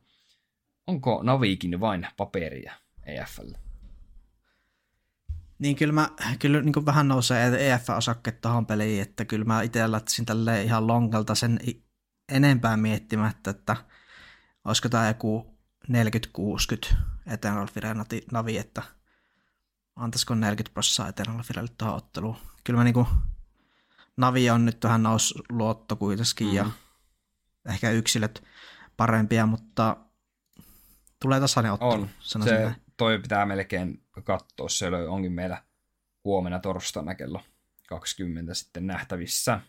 onko 0.87 1.22
Navikin 1.22 1.81
vain 1.81 2.07
paperia 2.16 2.72
EFL? 3.07 3.64
Niin 5.59 5.77
kyllä, 5.77 5.93
mä, 5.93 6.11
kyllä 6.39 6.63
niin 6.63 6.73
kuin 6.73 6.87
vähän 6.87 7.09
nousee 7.09 7.73
EF-osakkeet 7.73 8.41
tuohon 8.41 8.67
peliin, 8.67 9.03
että 9.03 9.25
kyllä 9.25 9.45
mä 9.45 9.63
itse 9.63 9.91
lähtisin 9.91 10.27
tälle 10.27 10.63
ihan 10.63 10.87
lonkalta 10.87 11.35
sen 11.35 11.61
enempää 12.29 12.77
miettimättä, 12.77 13.51
että 13.51 13.77
olisiko 14.65 14.89
tämä 14.89 15.09
joku 15.09 15.59
40-60 16.91 16.97
Eternal 17.27 17.67
Fire 17.67 17.95
Navi, 18.33 18.59
että 18.59 18.83
antaisiko 19.97 20.35
40 20.35 20.75
prosenttia 20.75 21.09
Eternal 21.09 21.43
Firelle 21.43 21.71
tuohon 21.79 21.97
otteluun. 21.97 22.37
Kyllä 22.65 22.77
mä 22.79 22.85
niinku, 22.85 23.09
Navi 24.17 24.51
on 24.51 24.65
nyt 24.65 24.85
vähän 24.85 25.03
nous 25.03 25.35
luotto 25.49 25.97
kuitenkin 25.97 26.47
mm. 26.47 26.55
ja 26.55 26.71
ehkä 27.69 27.91
yksilöt 27.91 28.45
parempia, 28.97 29.47
mutta 29.47 29.97
tulee 31.23 31.41
tasainen 31.41 31.73
ottelu. 31.73 31.93
On. 31.93 32.09
Se, 32.21 32.75
toi 32.97 33.19
pitää 33.19 33.47
melkein 33.47 34.04
katsoa. 34.23 34.69
Se 34.69 34.89
onkin 35.09 35.33
meillä 35.33 35.62
huomenna 36.25 36.59
torstaina 36.59 37.15
kello 37.15 37.41
20 37.89 38.55
sitten 38.55 38.87
nähtävissä. 38.87 39.61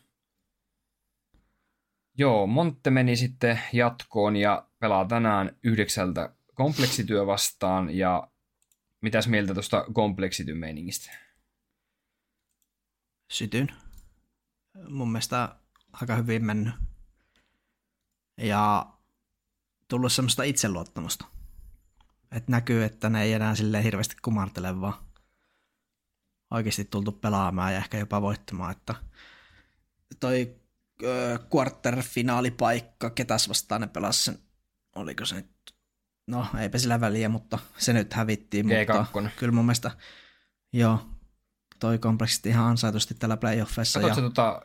Joo, 2.18 2.48
Montte 2.48 2.90
meni 2.90 3.16
sitten 3.16 3.60
jatkoon 3.74 4.36
ja 4.36 4.70
pelaa 4.80 5.06
tänään 5.06 5.58
yhdeksältä 5.64 6.36
kompleksityö 6.54 7.26
vastaan 7.26 7.98
ja 7.98 8.32
mitäs 9.02 9.28
mieltä 9.28 9.54
tuosta 9.54 9.86
kompleksityn 9.94 10.58
meiningistä? 10.58 11.12
Sytyn. 13.32 13.68
Mun 14.90 15.12
mielestä 15.12 15.56
aika 15.94 16.16
hyvin 16.16 16.46
mennyt. 16.46 16.74
Ja 18.38 18.94
tullut 19.88 20.14
semmoista 20.14 20.44
itseluottamusta. 20.44 21.35
Että 22.36 22.52
näkyy, 22.52 22.84
että 22.84 23.10
ne 23.10 23.24
ei 23.24 23.34
enää 23.34 23.56
sille 23.56 23.84
hirveästi 23.84 24.16
kumartele, 24.22 24.82
vaan 24.82 24.94
oikeasti 26.52 26.86
tultu 26.86 27.12
pelaamaan 27.12 27.74
ja 27.74 27.78
ehkä 27.78 27.98
jopa 27.98 28.22
voittamaan. 28.22 28.72
Että 28.72 28.96
toi 30.20 30.56
quarter-finaalipaikka, 31.56 33.10
ketäs 33.10 33.50
vastaan 33.50 33.82
ne 33.82 33.88
pelasi 33.88 34.24
sen, 34.24 34.40
oliko 34.96 35.26
se 35.26 35.36
nyt 35.36 35.76
no 36.28 36.48
eipä 36.60 36.78
sillä 36.78 37.02
väliä, 37.02 37.30
mutta 37.30 37.60
se 37.78 37.94
nyt 37.94 38.14
hävittiin. 38.14 38.66
G2. 38.66 38.70
Mutta 39.14 39.30
kyllä 39.38 39.52
mun 39.52 39.66
mielestä, 39.66 39.92
joo, 40.74 41.10
toi 41.80 42.00
kompleksiti 42.00 42.50
ihan 42.50 42.66
ansaitusti 42.66 43.14
tällä 43.14 43.38
playoffissa. 43.38 44.00
Katsotko 44.00 44.22
ja... 44.22 44.30
tota 44.30 44.62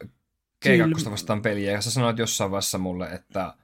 G2 0.66 1.10
vastaan 1.10 1.42
peliä, 1.42 1.72
ja 1.72 1.80
sä 1.80 1.90
sanoit 1.90 2.18
jossain 2.18 2.50
vaiheessa 2.50 2.78
mulle, 2.78 3.08
että 3.12 3.54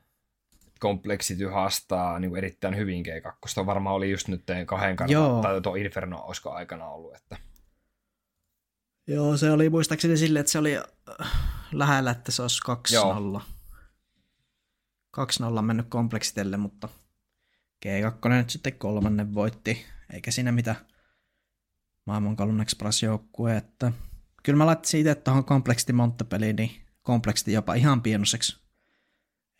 kompleksity 0.79 1.47
haastaa 1.47 2.18
niin 2.18 2.29
kuin 2.29 2.39
erittäin 2.39 2.77
hyvin 2.77 3.05
G2. 3.07 3.66
Varmaan 3.66 3.97
oli 3.97 4.11
just 4.11 4.29
nyt 4.29 4.45
kahden 4.66 4.97
kannalta, 4.97 5.49
tai 5.49 5.61
tuo 5.61 5.74
Inferno 5.74 6.22
olisiko 6.22 6.51
aikana 6.51 6.87
ollut. 6.87 7.14
Että... 7.14 7.37
Joo, 9.07 9.37
se 9.37 9.51
oli 9.51 9.70
muistaakseni 9.70 10.16
silleen, 10.16 10.41
että 10.41 10.53
se 10.53 10.59
oli 10.59 10.77
äh, 10.77 10.85
lähellä, 11.72 12.11
että 12.11 12.33
se 12.33 12.43
olisi 12.43 12.61
2-0. 13.37 13.41
2-0 15.16 15.62
mennyt 15.62 15.87
kompleksitelle, 15.89 16.57
mutta 16.57 16.89
G2 17.87 18.29
nyt 18.29 18.51
sitten 18.51 18.79
kolmannen 18.79 19.35
voitti, 19.35 19.87
eikä 20.12 20.31
siinä 20.31 20.53
mitä 20.53 20.74
maailman 22.07 22.37
kolmanneksi 22.37 22.77
paras 22.77 23.03
joukkue, 23.03 23.57
että 23.57 23.93
kyllä 24.43 24.57
mä 24.57 24.66
laittaisin 24.66 25.01
itse 25.01 25.14
tuohon 25.14 25.45
kompleksiti 25.45 25.93
monttapeliin, 25.93 26.57
niin 26.57 26.70
kompleksiti 27.03 27.53
jopa 27.53 27.74
ihan 27.74 28.03
pienoseksi 28.03 28.66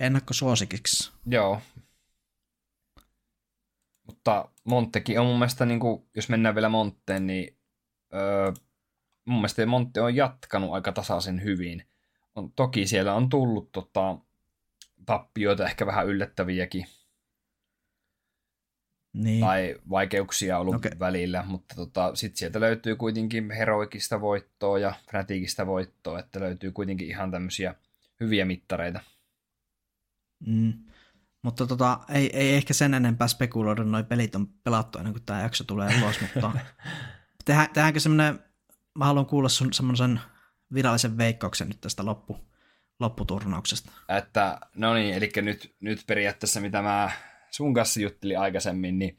ennakkosuosikiksi. 0.01 1.13
Joo. 1.27 1.61
Mutta 4.07 4.49
Monttekin 4.65 5.21
on 5.21 5.27
mun 5.27 5.39
mielestä, 5.39 5.67
niin 5.67 5.81
kuin, 5.81 6.07
jos 6.15 6.29
mennään 6.29 6.55
vielä 6.55 6.69
Montteen, 6.69 7.27
niin 7.27 7.57
öö, 8.15 8.53
mun 9.25 9.39
mielestä 9.39 9.67
Montte 9.67 10.01
on 10.01 10.17
jatkanut 10.17 10.73
aika 10.73 10.93
tasaisen 10.93 11.43
hyvin. 11.43 11.83
On, 12.35 12.53
toki 12.53 12.87
siellä 12.87 13.15
on 13.15 13.29
tullut 13.29 13.73
tota, 13.73 14.19
tappioita, 15.07 15.67
ehkä 15.67 15.87
vähän 15.87 16.07
yllättäviäkin, 16.07 16.87
niin. 19.13 19.41
tai 19.41 19.77
vaikeuksia 19.91 20.59
ollut 20.59 20.75
okay. 20.75 20.91
välillä, 20.99 21.45
mutta 21.47 21.75
tota, 21.75 22.15
sitten 22.15 22.39
sieltä 22.39 22.61
löytyy 22.61 22.97
kuitenkin 22.97 23.51
heroikista 23.51 24.21
voittoa 24.21 24.79
ja 24.79 24.95
Fnaticista 25.11 25.67
voittoa, 25.67 26.19
että 26.19 26.41
löytyy 26.41 26.73
kuitenkin 26.73 27.09
ihan 27.09 27.31
tämmöisiä 27.31 27.75
hyviä 28.21 28.45
mittareita. 28.45 29.01
Mm. 30.47 30.73
Mutta 31.43 31.67
tota, 31.67 32.01
ei, 32.09 32.37
ei 32.37 32.55
ehkä 32.55 32.75
sen 32.75 32.95
enempää 32.95 33.29
spekuloida, 33.29 33.85
noin 33.85 34.07
pelit 34.07 34.35
on 34.35 34.47
pelattu 34.65 34.99
ennen 34.99 35.13
kuin 35.13 35.25
tämä 35.25 35.43
jakso 35.43 35.65
tulee 35.65 35.99
ulos, 36.03 36.21
mutta 36.21 36.53
tehdään, 37.45 37.69
tehdäänkö 37.73 38.01
semmoinen, 38.01 38.39
mä 38.99 39.05
haluan 39.05 39.27
kuulla 39.27 39.49
sun 39.49 39.73
semmoisen 39.73 40.21
virallisen 40.75 41.19
veikkauksen 41.19 41.69
nyt 41.69 41.81
tästä 41.81 42.05
loppu, 42.05 42.47
lopputurnauksesta. 43.01 43.93
Että, 44.09 44.61
no 44.77 44.95
niin, 44.95 45.15
eli 45.15 45.31
nyt, 45.37 45.75
nyt 45.81 46.05
periaatteessa 46.07 46.61
mitä 46.61 46.83
mä 46.83 47.11
sun 47.51 47.75
kanssa 47.75 48.01
juttelin 48.01 48.39
aikaisemmin, 48.39 48.99
niin 48.99 49.19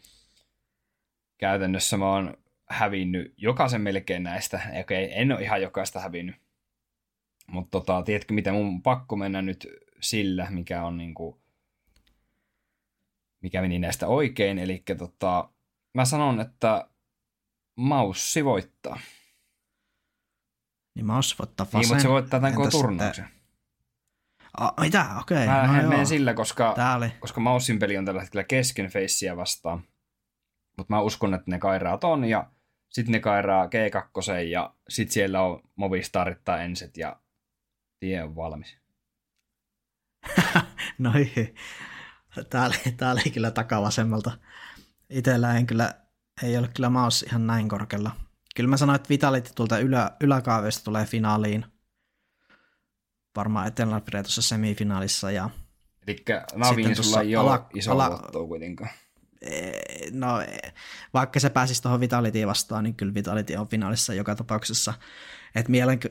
käytännössä 1.37 1.97
mä 1.97 2.09
oon 2.09 2.37
hävinnyt 2.69 3.33
jokaisen 3.37 3.81
melkein 3.81 4.23
näistä. 4.23 4.61
Okei, 4.79 5.09
en 5.11 5.31
ole 5.31 5.41
ihan 5.41 5.61
jokaista 5.61 5.99
hävinnyt. 5.99 6.35
Mutta 7.47 7.71
tota, 7.71 8.03
tiedätkö, 8.03 8.33
mitä 8.33 8.51
mun 8.51 8.81
pakko 8.81 9.15
mennä 9.15 9.41
nyt 9.41 9.67
sillä, 9.99 10.47
mikä 10.49 10.83
on 10.83 10.97
niinku, 10.97 11.41
mikä 13.41 13.61
meni 13.61 13.79
näistä 13.79 14.07
oikein. 14.07 14.59
Eli 14.59 14.83
tota, 14.97 15.49
mä 15.93 16.05
sanon, 16.05 16.39
että 16.39 16.89
Maussi 17.75 18.45
voittaa. 18.45 18.99
Niin 20.95 21.05
Maussi 21.05 21.35
voittaa 21.39 21.65
Fasen. 21.65 21.79
Niin, 21.79 21.87
mutta 21.89 22.01
se 22.01 22.09
voittaa 22.09 22.39
tämän 22.39 22.55
koko 22.55 22.69
turnauksen. 22.69 23.27
Oh, 24.61 24.73
mitä? 24.79 25.05
Okei. 25.19 25.43
Okay. 25.43 25.67
Mä 25.67 25.81
no 25.81 25.89
menen 25.89 26.07
sillä, 26.07 26.33
koska, 26.33 26.75
koska 27.19 27.41
Maussin 27.41 27.79
peli 27.79 27.97
on 27.97 28.05
tällä 28.05 28.21
hetkellä 28.21 28.43
kesken 28.43 28.89
feissiä 28.89 29.37
vastaan. 29.37 29.83
Mutta 30.77 30.93
mä 30.93 31.01
uskon, 31.01 31.33
että 31.33 31.51
ne 31.51 31.59
kairaat 31.59 32.03
on 32.03 32.25
ja 32.25 32.51
sitten 32.89 33.11
ne 33.11 33.19
kairaa 33.19 33.65
G2 33.65 34.33
ja 34.49 34.73
sitten 34.89 35.13
siellä 35.13 35.41
on 35.41 35.61
Movistarit 35.75 36.43
tai 36.43 36.65
Enset 36.65 36.97
ja 36.97 37.19
tie 37.99 38.23
on 38.23 38.35
valmis. 38.35 38.77
no 40.97 41.13
ei. 41.15 41.55
Tää 42.49 42.65
oli, 42.65 42.93
tää 42.97 43.11
oli 43.11 43.31
kyllä 43.33 43.51
takavasemmalta. 43.51 44.31
Itellä 45.09 45.57
en 45.57 45.67
kyllä, 45.67 45.93
ei 46.43 46.57
ole 46.57 46.67
kyllä 46.67 46.89
maus 46.89 47.23
ihan 47.23 47.47
näin 47.47 47.69
korkealla. 47.69 48.11
Kyllä 48.55 48.69
mä 48.69 48.77
sanoin, 48.77 48.95
että 48.95 49.09
Vitality 49.09 49.51
tuolta 49.55 49.79
ylä, 49.79 50.11
yläkaaveista 50.21 50.83
tulee 50.83 51.05
finaaliin– 51.05 51.65
varmaan 53.37 53.67
Eternal 53.67 53.99
tuossa 53.99 54.41
semifinaalissa. 54.41 55.31
Ja 55.31 55.49
Eli 56.07 56.23
Navin 56.55 56.95
sulla 56.95 57.21
ei 57.21 57.35
ala, 57.35 57.51
ole 57.51 57.61
iso 57.73 57.91
ala, 57.91 58.29
kuitenkaan. 58.47 58.89
No, 60.11 60.27
vaikka 61.13 61.39
se 61.39 61.49
pääsisi 61.49 61.81
tuohon 61.81 61.99
Vitalitiin 61.99 62.47
vastaan, 62.47 62.83
niin 62.83 62.95
kyllä 62.95 63.13
Vitality 63.13 63.55
on 63.55 63.67
finaalissa 63.67 64.13
joka 64.13 64.35
tapauksessa. 64.35 64.93
Et 65.55 65.67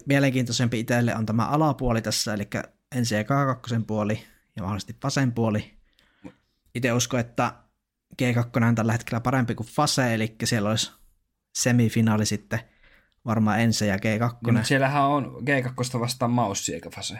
mielenkiintoisempi 0.06 0.80
itselle 0.80 1.16
on 1.16 1.26
tämä 1.26 1.46
alapuoli 1.46 2.02
tässä, 2.02 2.34
eli 2.34 2.48
ensin 2.96 3.18
K2 3.18 3.84
puoli 3.86 4.24
ja 4.56 4.62
mahdollisesti 4.62 4.96
Fasen 5.02 5.32
puoli. 5.32 5.74
Itse 6.74 6.92
uskon, 6.92 7.20
että 7.20 7.52
G2 8.22 8.66
on 8.66 8.74
tällä 8.74 8.92
hetkellä 8.92 9.20
parempi 9.20 9.54
kuin 9.54 9.66
Fase, 9.66 10.14
eli 10.14 10.36
siellä 10.44 10.70
olisi 10.70 10.92
semifinaali 11.54 12.26
sitten– 12.26 12.60
varmaan 13.26 13.60
ensi 13.60 13.86
ja 13.86 13.96
G2. 13.96 14.00
Niin, 14.00 14.54
mutta 14.54 14.62
siellähän 14.62 15.02
on 15.02 15.42
G2 15.42 16.00
vastaan 16.00 16.30
maussi 16.30 16.74
eikä 16.74 16.90
fase. 16.90 17.18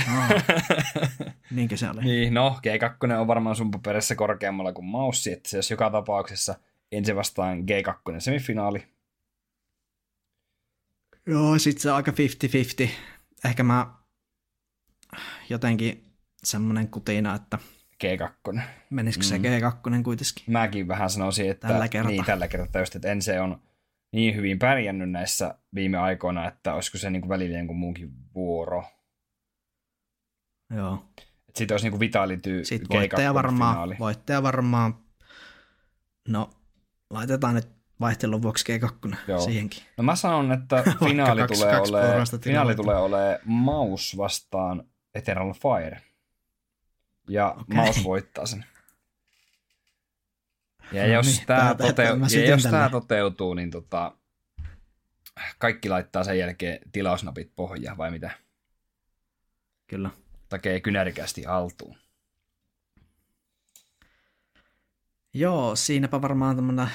Oh. 0.00 0.42
Niinkö 1.50 1.76
se 1.76 1.90
oli? 1.90 2.02
Niin, 2.02 2.34
no 2.34 2.60
G2 2.66 3.12
on 3.20 3.26
varmaan 3.26 3.56
sun 3.56 3.70
paperissa 3.70 4.14
korkeammalla 4.14 4.72
kuin 4.72 4.84
maussi, 4.84 5.32
että 5.32 5.48
se 5.48 5.56
olisi 5.56 5.72
joka 5.72 5.90
tapauksessa 5.90 6.54
ensi 6.92 7.16
vastaan 7.16 7.58
G2 7.58 8.20
semifinaali. 8.20 8.86
Joo, 11.26 11.58
sit 11.58 11.78
se 11.78 11.90
on 11.90 11.96
aika 11.96 12.12
50-50. 12.84 12.88
Ehkä 13.44 13.62
mä 13.62 13.86
jotenkin 15.48 16.04
semmonen 16.44 16.88
kutina, 16.88 17.34
että 17.34 17.58
G2. 18.04 18.60
Menisikö 18.90 19.24
mm. 19.24 19.28
se 19.28 19.36
G2 19.36 19.76
kuitenkin? 19.82 20.44
Mäkin 20.46 20.88
vähän 20.88 21.10
sanoisin, 21.10 21.50
että 21.50 21.68
tällä 21.68 21.88
kertaa. 21.88 22.10
Niin, 22.10 22.24
tällä 22.24 22.48
kertaa 22.48 22.82
just, 22.82 22.96
että 22.96 23.12
ensi 23.12 23.38
on 23.38 23.60
niin 24.12 24.36
hyvin 24.36 24.58
pärjännyt 24.58 25.10
näissä 25.10 25.54
viime 25.74 25.98
aikoina, 25.98 26.48
että 26.48 26.74
olisiko 26.74 26.98
se 26.98 27.10
niin 27.10 27.22
kuin 27.22 27.28
välillä 27.28 27.58
jonkun 27.58 27.76
muunkin 27.76 28.10
vuoro. 28.34 28.84
Joo. 30.76 31.04
Sitten 31.54 31.74
olisi 31.74 31.84
niin 31.84 31.92
kuin 31.92 32.00
Vitality 32.00 32.64
Sitten 32.64 32.98
voittaja 32.98 33.34
varmaan, 33.34 33.74
finaali. 33.74 33.96
voittaja 33.98 34.42
varmaan, 34.42 34.94
no 36.28 36.50
laitetaan 37.10 37.54
nyt 37.54 37.68
vaihtelun 38.00 38.42
vuoksi 38.42 38.78
G2 38.78 39.16
Joo. 39.28 39.40
siihenkin. 39.40 39.82
No 39.96 40.04
mä 40.04 40.16
sanon, 40.16 40.52
että 40.52 40.82
finaali 41.04 41.40
kaksi, 41.40 41.62
tulee 41.62 41.76
kaksi 41.76 41.92
ole, 41.94 42.40
finaali 42.40 42.74
tulee 42.74 42.96
ole 42.96 43.40
Maus 43.44 44.16
vastaan 44.16 44.84
Eternal 45.16 45.52
Fire. 45.52 46.02
Ja 47.28 47.50
okay. 47.50 47.76
Maus 47.76 48.04
voittaa 48.04 48.46
sen. 48.46 48.64
Ja 50.92 51.02
no 51.02 51.12
jos, 51.12 51.26
niin, 51.26 51.46
tämä, 51.46 51.74
toteu- 51.74 52.40
ja 52.40 52.46
jos 52.46 52.62
tämä 52.62 52.88
toteutuu, 52.90 53.54
niin 53.54 53.70
tota, 53.70 54.12
kaikki 55.58 55.88
laittaa 55.88 56.24
sen 56.24 56.38
jälkeen 56.38 56.78
tilausnapit 56.92 57.52
pohjaan, 57.56 57.96
vai 57.96 58.10
mitä? 58.10 58.30
Kyllä. 59.86 60.10
Takee 60.48 60.80
kynärikästi 60.80 61.46
altuun. 61.46 61.96
Joo, 65.34 65.76
siinäpä 65.76 66.22
varmaan 66.22 66.56
tämmöinen 66.56 66.90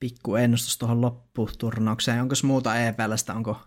pikku 0.00 0.36
ennustus 0.36 0.78
tuohon 0.78 1.00
lopputurnaukseen. 1.00 2.20
Onko 2.20 2.34
muuta 2.42 2.76
EPLstä, 2.76 3.34
onko 3.34 3.60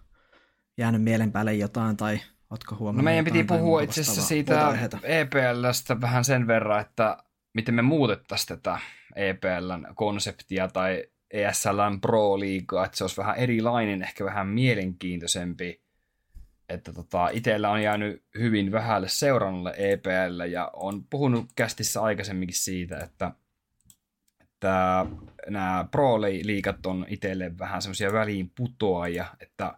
jäänyt 0.77 1.03
mielen 1.03 1.31
päälle 1.31 1.53
jotain 1.53 1.97
tai 1.97 2.19
ootko 2.49 2.75
huomannut? 2.75 2.97
No 2.97 3.03
meidän 3.03 3.25
piti 3.25 3.43
puhua 3.43 3.81
itse 3.81 4.01
asiassa 4.01 4.21
siitä 4.21 4.77
EPLstä 5.03 6.01
vähän 6.01 6.25
sen 6.25 6.47
verran, 6.47 6.81
että 6.81 7.17
miten 7.53 7.75
me 7.75 7.81
muutettaisiin 7.81 8.47
tätä 8.47 8.79
EPLn 9.15 9.87
konseptia 9.95 10.67
tai 10.67 11.03
ESLn 11.31 12.01
Pro-liigaa, 12.01 12.85
että 12.85 12.97
se 12.97 13.03
olisi 13.03 13.17
vähän 13.17 13.35
erilainen, 13.35 14.01
ehkä 14.01 14.25
vähän 14.25 14.47
mielenkiintoisempi. 14.47 15.81
Että 16.69 16.93
tota, 16.93 17.29
itsellä 17.29 17.69
on 17.69 17.81
jäänyt 17.81 18.23
hyvin 18.39 18.71
vähälle 18.71 19.07
seurannalle 19.07 19.73
EPL 19.77 20.41
ja 20.49 20.71
on 20.73 21.03
puhunut 21.09 21.45
kästissä 21.55 22.01
aikaisemminkin 22.01 22.57
siitä, 22.57 22.99
että, 22.99 23.31
että 24.41 25.05
nämä 25.49 25.85
Pro-liigat 25.91 26.85
on 26.85 27.05
itselle 27.09 27.57
vähän 27.59 27.81
semmoisia 27.81 28.13
väliin 28.13 28.51
putoajia, 28.55 29.25
että, 29.39 29.77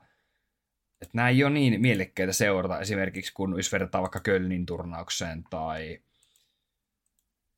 että 1.02 1.12
nämä 1.14 1.30
ei 1.30 1.44
ole 1.44 1.54
niin 1.54 1.82
mielekkäitä 1.82 2.34
seurata 2.34 2.80
esimerkiksi 2.80 3.34
kun 3.34 3.54
jos 3.58 3.72
verrataan 3.72 4.02
vaikka 4.02 4.20
Kölnin 4.20 4.66
turnaukseen 4.66 5.44
tai 5.50 6.00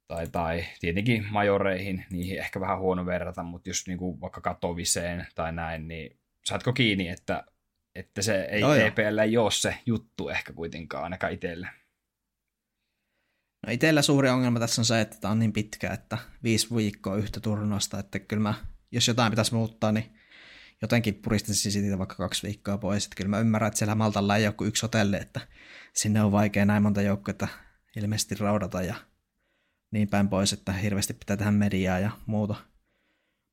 tai, 0.09 0.27
tai 0.27 0.65
tietenkin 0.79 1.25
majoreihin, 1.31 2.05
niihin 2.09 2.39
ehkä 2.39 2.59
vähän 2.59 2.79
huono 2.79 3.05
verrata, 3.05 3.43
mutta 3.43 3.69
jos 3.69 3.87
niinku 3.87 4.21
vaikka 4.21 4.41
katoviseen 4.41 5.27
tai 5.35 5.53
näin, 5.53 5.87
niin 5.87 6.19
saatko 6.45 6.73
kiinni, 6.73 7.07
että, 7.07 7.43
että 7.95 8.21
se 8.21 8.41
ei, 8.41 8.61
no 8.61 8.73
EPL 8.73 9.17
ei 9.17 9.37
ole 9.37 9.51
se 9.51 9.77
juttu 9.85 10.29
ehkä 10.29 10.53
kuitenkaan 10.53 11.03
ainakaan 11.03 11.33
itselle? 11.33 11.69
No 13.67 13.73
itsellä 13.73 14.01
suuri 14.01 14.29
ongelma 14.29 14.59
tässä 14.59 14.81
on 14.81 14.85
se, 14.85 15.01
että 15.01 15.17
tämä 15.21 15.31
on 15.31 15.39
niin 15.39 15.53
pitkä, 15.53 15.93
että 15.93 16.17
viisi 16.43 16.75
viikkoa 16.75 17.15
yhtä 17.15 17.39
turnausta, 17.39 17.99
että 17.99 18.19
kyllä 18.19 18.43
mä, 18.43 18.53
jos 18.91 19.07
jotain 19.07 19.31
pitäisi 19.31 19.53
muuttaa, 19.53 19.91
niin 19.91 20.18
jotenkin 20.81 21.15
puristaisin 21.15 21.71
siitä 21.71 21.97
vaikka 21.97 22.15
kaksi 22.15 22.47
viikkoa 22.47 22.77
pois. 22.77 23.05
Että 23.05 23.15
kyllä 23.15 23.29
mä 23.29 23.39
ymmärrän, 23.39 23.67
että 23.67 23.77
siellä 23.77 23.95
Maltalla 23.95 24.37
ei 24.37 24.47
ole 24.47 24.53
kuin 24.53 24.67
yksi 24.67 24.81
hotelli, 24.81 25.17
että 25.17 25.41
sinne 25.93 26.23
on 26.23 26.31
vaikea 26.31 26.65
näin 26.65 26.83
monta 26.83 27.01
joukkoa 27.01 27.47
ilmeisesti 27.95 28.35
raudata 28.35 28.81
ja 28.81 28.95
niin 29.91 30.07
päin 30.07 30.29
pois, 30.29 30.53
että 30.53 30.73
hirveästi 30.73 31.13
pitää 31.13 31.37
tehdä 31.37 31.51
mediaa 31.51 31.99
ja 31.99 32.11
muuta, 32.25 32.55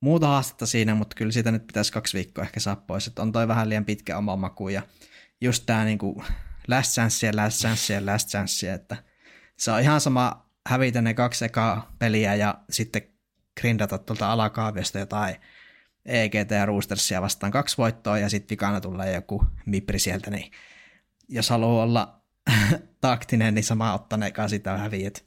muuta 0.01 0.27
haastetta 0.27 0.67
siinä, 0.67 0.95
mutta 0.95 1.17
kyllä 1.17 1.33
siitä 1.33 1.51
nyt 1.51 1.67
pitäisi 1.67 1.93
kaksi 1.93 2.17
viikkoa 2.17 2.45
ehkä 2.45 2.61
saa 2.61 2.77
pois, 2.77 3.07
että 3.07 3.23
on 3.23 3.33
toi 3.33 3.49
vähän 3.49 3.69
liian 3.69 3.85
pitkä 3.85 4.19
oma 4.19 4.37
maku 4.37 4.69
ja 4.69 4.83
just 5.41 5.63
tää 5.67 5.85
niinku 5.85 6.25
last 6.69 6.93
chance 6.93 7.33
last 7.33 7.61
chance 7.61 8.01
last 8.01 8.29
chance, 8.29 8.73
että 8.73 8.97
se 9.57 9.71
on 9.71 9.81
ihan 9.81 10.01
sama 10.01 10.51
hävitä 10.67 11.03
ne 11.03 11.15
kaksi 11.15 11.45
ekaa 11.45 11.97
peliä 11.99 12.35
ja 12.35 12.61
sitten 12.71 13.03
grindata 13.61 13.99
tuolta 13.99 14.33
alakaaviosta 14.33 14.99
jotain 14.99 15.37
EGT 16.07 16.51
ja 16.51 16.67
Roostersia 16.67 17.23
vastaan 17.23 17.53
kaksi 17.53 17.79
voittoa 17.79 18.19
ja 18.19 18.29
sitten 18.29 18.51
vikana 18.51 18.81
tulee 18.81 19.15
joku 19.15 19.45
mipri 19.67 19.99
sieltä, 19.99 20.31
niin 20.31 20.51
jos 21.29 21.51
haluaa 21.51 21.83
olla 21.83 22.23
taktinen, 23.01 23.55
niin 23.55 23.65
sama 23.65 23.95
ottaneekaan 23.95 24.51
sitä 24.51 24.79
häviät 24.79 25.25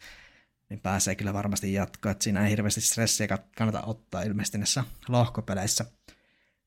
niin 0.69 0.79
pääsee 0.79 1.15
kyllä 1.15 1.33
varmasti 1.33 1.73
jatkaa. 1.73 2.11
Että 2.11 2.23
siinä 2.23 2.43
ei 2.43 2.51
hirveästi 2.51 2.81
stressiä 2.81 3.27
kannata 3.57 3.81
ottaa 3.81 4.21
ilmeisesti 4.21 4.57
näissä 4.57 4.83
lohkopeleissä. 5.07 5.85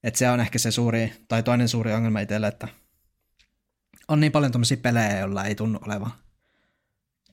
Että 0.02 0.18
se 0.18 0.30
on 0.30 0.40
ehkä 0.40 0.58
se 0.58 0.70
suuri, 0.70 1.12
tai 1.28 1.42
toinen 1.42 1.68
suuri 1.68 1.92
ongelma 1.92 2.20
itselle, 2.20 2.48
että 2.48 2.68
on 4.08 4.20
niin 4.20 4.32
paljon 4.32 4.52
tämmöisiä 4.52 4.76
pelejä, 4.76 5.18
joilla 5.18 5.44
ei 5.44 5.54
tunnu 5.54 5.78
olevan 5.86 6.12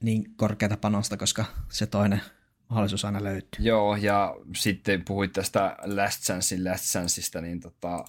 niin 0.01 0.35
korkeata 0.35 0.77
panosta, 0.77 1.17
koska 1.17 1.45
se 1.69 1.87
toinen 1.87 2.21
mahdollisuus 2.69 3.05
aina 3.05 3.23
löytyy. 3.23 3.65
Joo, 3.65 3.95
ja 3.95 4.35
sitten 4.55 5.05
puhuit 5.05 5.33
tästä 5.33 5.75
Last 5.83 6.23
Chancein 6.23 6.65
Last 6.65 6.83
Chanceista, 6.83 7.41
niin 7.41 7.59
tota, 7.59 8.05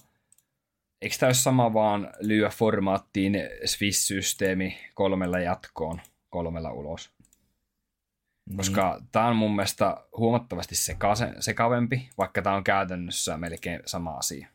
eikö 1.01 1.15
tämä 1.19 1.27
ole 1.27 1.33
sama 1.33 1.73
vaan 1.73 2.13
lyö 2.19 2.49
formaattiin 2.49 3.33
Swiss-systeemi 3.65 4.77
kolmella 4.93 5.39
jatkoon, 5.39 6.01
kolmella 6.29 6.71
ulos? 6.71 7.11
Niin. 8.45 8.57
Koska 8.57 9.01
tämä 9.11 9.27
on 9.27 9.35
mun 9.35 9.55
mielestä 9.55 9.97
huomattavasti 10.17 10.75
sekase, 10.75 11.33
sekavempi, 11.39 12.09
vaikka 12.17 12.41
tämä 12.41 12.55
on 12.55 12.63
käytännössä 12.63 13.37
melkein 13.37 13.79
sama 13.85 14.11
asia. 14.11 14.47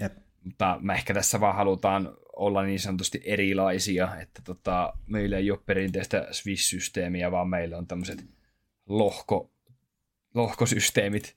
Jep. 0.00 0.16
Mutta 0.44 0.78
mä 0.80 0.94
ehkä 0.94 1.14
tässä 1.14 1.40
vaan 1.40 1.56
halutaan 1.56 2.16
olla 2.40 2.62
niin 2.62 2.80
sanotusti 2.80 3.20
erilaisia, 3.24 4.16
että 4.20 4.42
tota, 4.44 4.92
meillä 5.06 5.38
ei 5.38 5.50
ole 5.50 5.60
perinteistä 5.66 6.28
Swiss-systeemiä, 6.30 7.30
vaan 7.30 7.48
meillä 7.48 7.78
on 7.78 7.86
tämmöiset 7.86 8.24
lohko, 8.86 9.50
lohkosysteemit. 10.34 11.36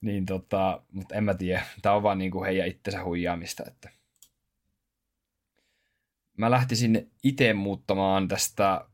Niin 0.00 0.26
tota, 0.26 0.82
mutta 0.92 1.14
en 1.14 1.24
mä 1.24 1.34
tiedä. 1.34 1.62
Tämä 1.82 1.94
on 1.94 2.02
vaan 2.02 2.18
niinku 2.18 2.44
heidän 2.44 2.68
itsensä 2.68 3.04
huijaamista. 3.04 3.62
Että. 3.66 3.90
Mä 6.36 6.50
lähtisin 6.50 7.10
itse 7.22 7.52
muuttamaan 7.52 8.28
tästä 8.28 8.84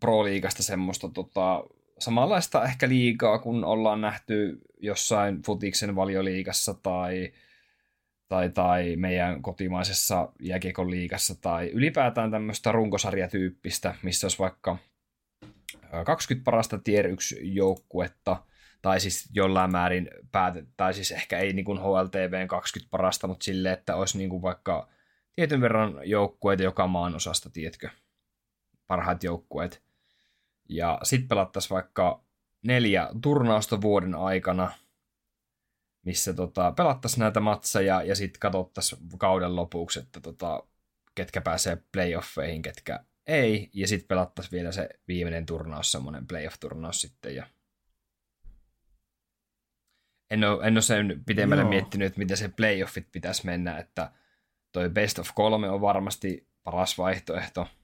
Pro-liigasta 0.00 0.62
semmoista 0.62 1.08
tota, 1.08 1.64
samanlaista 1.98 2.64
ehkä 2.64 2.88
liigaa, 2.88 3.38
kun 3.38 3.64
ollaan 3.64 4.00
nähty 4.00 4.60
jossain 4.80 5.42
futiksen 5.42 5.96
valioliigassa 5.96 6.74
tai, 6.74 7.32
tai, 8.28 8.50
tai 8.50 8.96
meidän 8.96 9.42
kotimaisessa 9.42 10.32
jääkiekon 10.40 10.90
liigassa 10.90 11.34
tai 11.40 11.70
ylipäätään 11.70 12.30
tämmöistä 12.30 12.72
runkosarjatyyppistä, 12.72 13.94
missä 14.02 14.24
olisi 14.24 14.38
vaikka 14.38 14.78
20 16.04 16.44
parasta 16.44 16.78
tier 16.78 17.06
1 17.06 17.54
joukkuetta, 17.54 18.42
tai 18.82 19.00
siis 19.00 19.30
jollain 19.34 19.72
määrin 19.72 20.10
päätet, 20.32 20.68
tai 20.76 20.94
siis 20.94 21.12
ehkä 21.12 21.38
ei 21.38 21.52
niin 21.52 21.64
kuin 21.64 21.78
HLTVn 21.78 22.48
20 22.48 22.90
parasta, 22.90 23.26
mutta 23.26 23.44
silleen, 23.44 23.74
että 23.74 23.96
olisi 23.96 24.18
niin 24.18 24.30
kuin 24.30 24.42
vaikka 24.42 24.88
tietyn 25.36 25.60
verran 25.60 25.94
joukkueita 26.04 26.62
joka 26.62 26.86
maan 26.86 27.14
osasta, 27.14 27.50
tiedätkö, 27.50 27.88
parhaat 28.86 29.24
joukkueet. 29.24 29.82
Ja 30.68 30.98
sitten 31.02 31.28
pelattaisiin 31.28 31.70
vaikka 31.70 32.24
neljä 32.62 33.08
turnausta 33.22 33.80
vuoden 33.80 34.14
aikana, 34.14 34.72
missä 36.08 36.34
tota, 36.34 36.72
pelattaisiin 36.72 37.20
näitä 37.20 37.40
matseja 37.40 38.02
ja 38.02 38.14
sitten 38.14 38.40
katsottaisiin 38.40 39.00
kauden 39.18 39.56
lopuksi, 39.56 39.98
että 39.98 40.20
tota, 40.20 40.62
ketkä 41.14 41.40
pääsee 41.40 41.78
playoffeihin, 41.92 42.62
ketkä 42.62 43.04
ei. 43.26 43.70
Ja 43.74 43.88
sitten 43.88 44.08
pelattaisiin 44.08 44.52
vielä 44.52 44.72
se 44.72 44.88
viimeinen 45.08 45.46
turnaus, 45.46 45.92
semmoinen 45.92 46.26
playoff-turnaus 46.26 47.00
sitten. 47.00 47.34
Ja... 47.34 47.46
En 50.30 50.44
ole, 50.44 50.66
en 50.66 50.74
ole 50.74 50.82
sen 50.82 51.22
pitemmälle 51.26 51.62
Joo. 51.62 51.70
miettinyt, 51.70 52.06
että 52.06 52.18
miten 52.18 52.36
se 52.36 52.48
playoffit 52.48 53.06
pitäisi 53.12 53.46
mennä, 53.46 53.78
että 53.78 54.12
toi 54.72 54.90
best 54.90 55.18
of 55.18 55.30
kolme 55.34 55.70
on 55.70 55.80
varmasti 55.80 56.46
paras 56.64 56.98
vaihtoehto– 56.98 57.66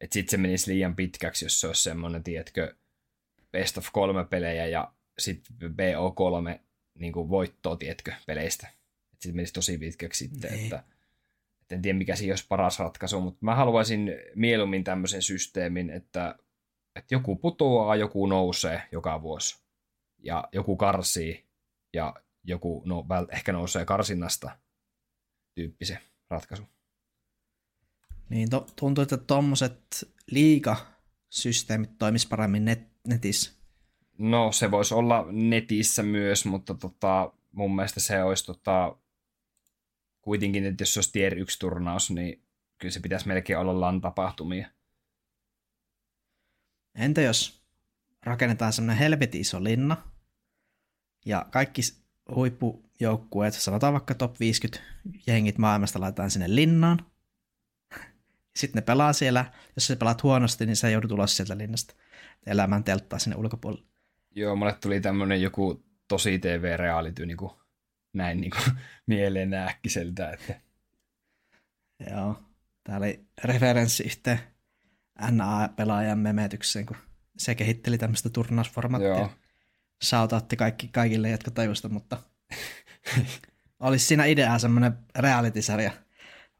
että 0.00 0.14
sitten 0.14 0.30
se 0.30 0.36
menisi 0.36 0.72
liian 0.72 0.96
pitkäksi, 0.96 1.44
jos 1.44 1.60
se 1.60 1.66
olisi 1.66 1.82
semmoinen, 1.82 2.24
tiedätkö, 2.24 2.74
best 3.52 3.78
of 3.78 3.88
kolme 3.92 4.24
pelejä 4.24 4.66
ja 4.66 4.92
sitten 5.18 5.56
BO3 5.70 6.60
niin 6.98 7.12
kuin 7.12 7.28
voittoa, 7.28 7.76
tiedätkö, 7.76 8.12
peleistä. 8.26 8.68
Sitten 9.12 9.36
menisi 9.36 9.52
tosi 9.52 9.78
pitkäksi 9.78 10.28
sitten, 10.28 10.52
niin. 10.52 10.64
että, 10.64 10.84
että 11.60 11.74
en 11.74 11.82
tiedä 11.82 11.98
mikä 11.98 12.16
siinä 12.16 12.32
olisi 12.32 12.46
paras 12.48 12.78
ratkaisu, 12.78 13.20
mutta 13.20 13.38
mä 13.40 13.54
haluaisin 13.54 14.12
mieluummin 14.34 14.84
tämmöisen 14.84 15.22
systeemin, 15.22 15.90
että, 15.90 16.38
että 16.96 17.14
joku 17.14 17.36
putoaa, 17.36 17.96
joku 17.96 18.26
nousee 18.26 18.82
joka 18.92 19.22
vuosi 19.22 19.56
ja 20.18 20.48
joku 20.52 20.76
karsii 20.76 21.46
ja 21.92 22.14
joku 22.44 22.82
no, 22.86 23.06
ehkä 23.32 23.52
nousee 23.52 23.84
karsinnasta 23.84 24.50
tyyppisen 25.54 25.98
ratkaisu. 26.30 26.62
Niin 28.28 28.50
to, 28.50 28.66
tuntuu, 28.76 29.02
että 29.02 29.16
tuommoiset 29.16 30.12
liigasysteemit 30.30 31.98
toimis 31.98 32.26
paremmin 32.26 32.64
net, 32.64 32.88
netissä. 33.08 33.55
No 34.18 34.52
se 34.52 34.70
voisi 34.70 34.94
olla 34.94 35.26
netissä 35.30 36.02
myös, 36.02 36.44
mutta 36.44 36.74
tota, 36.74 37.32
mun 37.52 37.76
mielestä 37.76 38.00
se 38.00 38.22
olisi 38.22 38.46
tota, 38.46 38.96
kuitenkin, 40.22 40.64
että 40.64 40.82
jos 40.82 40.94
se 40.94 40.98
olisi 40.98 41.12
tier 41.12 41.38
1 41.38 41.58
turnaus, 41.58 42.10
niin 42.10 42.42
kyllä 42.78 42.92
se 42.92 43.00
pitäisi 43.00 43.28
melkein 43.28 43.58
olla 43.58 43.80
LAN 43.80 44.00
tapahtumia. 44.00 44.68
Entä 46.94 47.20
jos 47.20 47.62
rakennetaan 48.22 48.72
semmoinen 48.72 48.98
helvetin 48.98 49.40
iso 49.40 49.64
linna, 49.64 49.96
ja 51.24 51.46
kaikki 51.50 51.82
huippujoukkueet, 52.34 53.54
sanotaan 53.54 53.92
vaikka 53.92 54.14
top 54.14 54.40
50 54.40 54.86
jengit 55.26 55.58
maailmasta 55.58 56.00
laitetaan 56.00 56.30
sinne 56.30 56.54
linnaan, 56.54 57.06
sitten 58.56 58.80
ne 58.80 58.82
pelaa 58.82 59.12
siellä. 59.12 59.52
Jos 59.76 59.86
sä 59.86 59.96
pelaat 59.96 60.22
huonosti, 60.22 60.66
niin 60.66 60.76
sä 60.76 60.88
joudut 60.88 61.12
ulos 61.12 61.36
sieltä 61.36 61.58
linnasta. 61.58 61.94
Elämään 62.46 62.84
telttaa 62.84 63.18
sinne 63.18 63.36
ulkopuolelle. 63.36 63.95
Joo, 64.36 64.56
mulle 64.56 64.76
tuli 64.80 65.00
tämmönen 65.00 65.42
joku 65.42 65.84
tosi 66.08 66.38
TV-reality 66.38 67.26
niin 67.26 67.36
kuin, 67.36 67.52
näin 68.12 68.40
niin 68.40 68.50
kuin, 68.50 68.76
mieleen 69.06 69.54
äkkiseltä. 69.54 70.30
Että... 70.30 70.60
Joo, 72.10 72.42
tää 72.84 72.96
oli 72.96 73.26
referenssi 73.44 74.02
yhteen 74.02 74.40
NA-pelaajan 75.30 76.18
memetykseen, 76.18 76.86
kun 76.86 76.96
se 77.38 77.54
kehitteli 77.54 77.98
tämmöistä 77.98 78.28
turnausformaattia. 78.28 79.08
Joo. 79.08 79.30
Shoutoutti 80.04 80.56
kaikki, 80.56 80.88
kaikille, 80.88 81.30
jotka 81.30 81.50
tajusta, 81.50 81.88
mutta 81.88 82.22
olisi 83.80 84.06
siinä 84.06 84.24
idea 84.24 84.58
semmoinen 84.58 84.92
reality-sarja, 85.18 85.90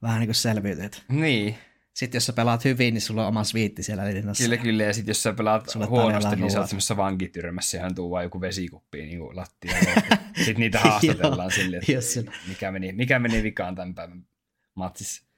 vähän 0.03 0.21
niin 0.21 0.29
kuin 0.29 0.35
selviytyt. 0.35 1.05
Niin, 1.09 1.59
sitten 1.97 2.17
jos 2.17 2.27
sä 2.27 2.33
pelaat 2.33 2.65
hyvin, 2.65 2.95
niin 2.95 3.03
sulla 3.03 3.23
on 3.23 3.29
oma 3.29 3.45
sviitti 3.45 3.83
siellä 3.83 4.05
linnassa. 4.05 4.45
Kyllä, 4.45 4.57
kyllä. 4.57 4.83
Ja 4.83 4.93
sitten 4.93 5.11
jos 5.11 5.23
sä 5.23 5.33
pelaat 5.33 5.69
Sulle 5.69 5.87
huonosti, 5.87 6.37
niin 6.37 6.51
sä 6.51 6.61
oot 6.61 6.69
semmoisessa 6.69 6.97
vankityrmässä 6.97 7.79
ja 7.79 7.91
tuu 7.95 8.11
vaan 8.11 8.25
joku 8.25 8.41
vesikuppi 8.41 9.03
niin 9.03 9.19
kuin 9.19 9.37
lattia. 9.37 9.73
sitten 10.37 10.57
niitä 10.57 10.81
haastatellaan 10.81 11.51
silleen, 11.51 11.83
että 12.19 12.33
mikä 12.49 12.71
meni, 12.73 12.93
mikä 12.93 13.19
meni 13.19 13.43
vikaan 13.43 13.75
tämän 13.75 13.95
päivän 13.95 14.27
matsissa. 14.75 15.27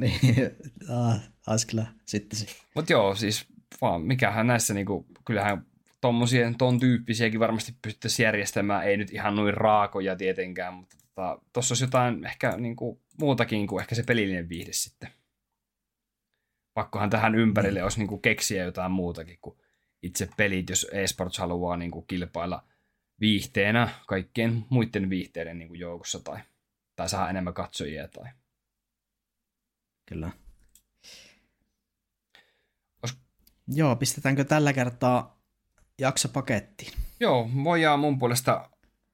Niin, 0.00 0.20
taas 1.44 1.66
kyllä 1.66 1.86
sitten 2.04 2.38
se. 2.38 2.46
Mutta 2.74 2.92
joo, 2.92 3.14
siis 3.14 3.46
vaan 3.80 4.02
mikähän 4.02 4.46
näissä 4.46 4.74
niinku, 4.74 5.06
kyllähän 5.24 5.66
tommosien, 6.00 6.58
ton 6.58 6.80
tyyppisiäkin 6.80 7.40
varmasti 7.40 7.74
pystyttäisiin 7.82 8.24
järjestämään, 8.24 8.84
ei 8.84 8.96
nyt 8.96 9.12
ihan 9.12 9.36
noin 9.36 9.54
raakoja 9.54 10.16
tietenkään, 10.16 10.74
mutta 10.74 10.95
tuossa 11.16 11.44
tota, 11.52 11.60
olisi 11.70 11.84
jotain 11.84 12.26
ehkä 12.26 12.56
niinku, 12.56 13.02
muutakin 13.20 13.66
kuin 13.66 13.80
ehkä 13.80 13.94
se 13.94 14.02
pelillinen 14.02 14.48
viihde 14.48 14.72
sitten. 14.72 15.10
Pakkohan 16.74 17.10
tähän 17.10 17.34
ympärille 17.34 17.82
olisi 17.82 17.98
niin 17.98 18.08
kuin 18.08 18.22
keksiä 18.22 18.64
jotain 18.64 18.92
muutakin 18.92 19.38
kuin 19.40 19.58
itse 20.02 20.28
pelit, 20.36 20.70
jos 20.70 20.86
eSports 20.92 21.38
haluaa 21.38 21.76
niin 21.76 21.90
kuin 21.90 22.06
kilpailla 22.06 22.64
viihteenä 23.20 23.88
kaikkien 24.06 24.64
muiden 24.68 25.10
viihteiden 25.10 25.58
niin 25.58 25.68
kuin 25.68 25.80
joukossa 25.80 26.20
tai, 26.20 26.38
tai 26.96 27.08
saa 27.08 27.30
enemmän 27.30 27.54
katsojia. 27.54 28.08
Tai... 28.08 28.30
Kyllä. 30.06 30.30
Os... 33.02 33.18
Joo, 33.68 33.96
pistetäänkö 33.96 34.44
tällä 34.44 34.72
kertaa 34.72 35.42
jakso 35.98 36.28
pakettiin? 36.28 36.92
Joo, 37.20 37.50
voidaan 37.64 38.00
mun 38.00 38.18
puolesta 38.18 38.70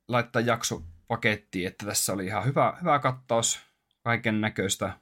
laittaa 0.09 0.43
jakso 0.43 0.83
pakettiin, 1.13 1.67
että 1.67 1.87
tässä 1.87 2.13
oli 2.13 2.27
ihan 2.27 2.45
hyvä, 2.45 2.77
hyvä 2.81 2.99
kattaus 2.99 3.61
kaiken 4.03 4.41
näköistä. 4.41 4.99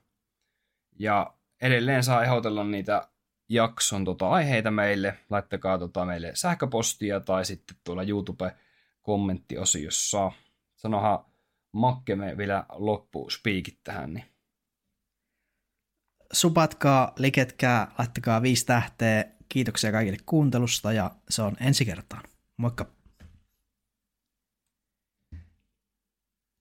Ja 0.98 1.34
edelleen 1.62 2.04
saa 2.04 2.24
ehdotella 2.24 2.64
niitä 2.64 3.08
jakson 3.48 4.04
tota, 4.04 4.28
aiheita 4.28 4.70
meille. 4.70 5.18
Laittakaa 5.30 5.78
tota, 5.78 6.04
meille 6.04 6.30
sähköpostia 6.34 7.20
tai 7.20 7.44
sitten 7.44 7.76
tuolla 7.84 8.02
YouTube-kommenttiosiossa. 8.02 10.32
Sanohan 10.76 11.24
Makke 11.72 12.16
me 12.16 12.36
vielä 12.36 12.64
loppu 12.72 13.30
spiikit 13.30 13.78
tähän. 13.84 14.14
Niin. 14.14 14.24
Supatkaa, 16.32 17.12
liketkää, 17.18 17.92
laittakaa 17.98 18.42
viisi 18.42 18.66
tähteä. 18.66 19.24
Kiitoksia 19.48 19.92
kaikille 19.92 20.18
kuuntelusta 20.26 20.92
ja 20.92 21.10
se 21.28 21.42
on 21.42 21.56
ensi 21.60 21.84
kertaan. 21.84 22.22
Moikka! 22.56 22.99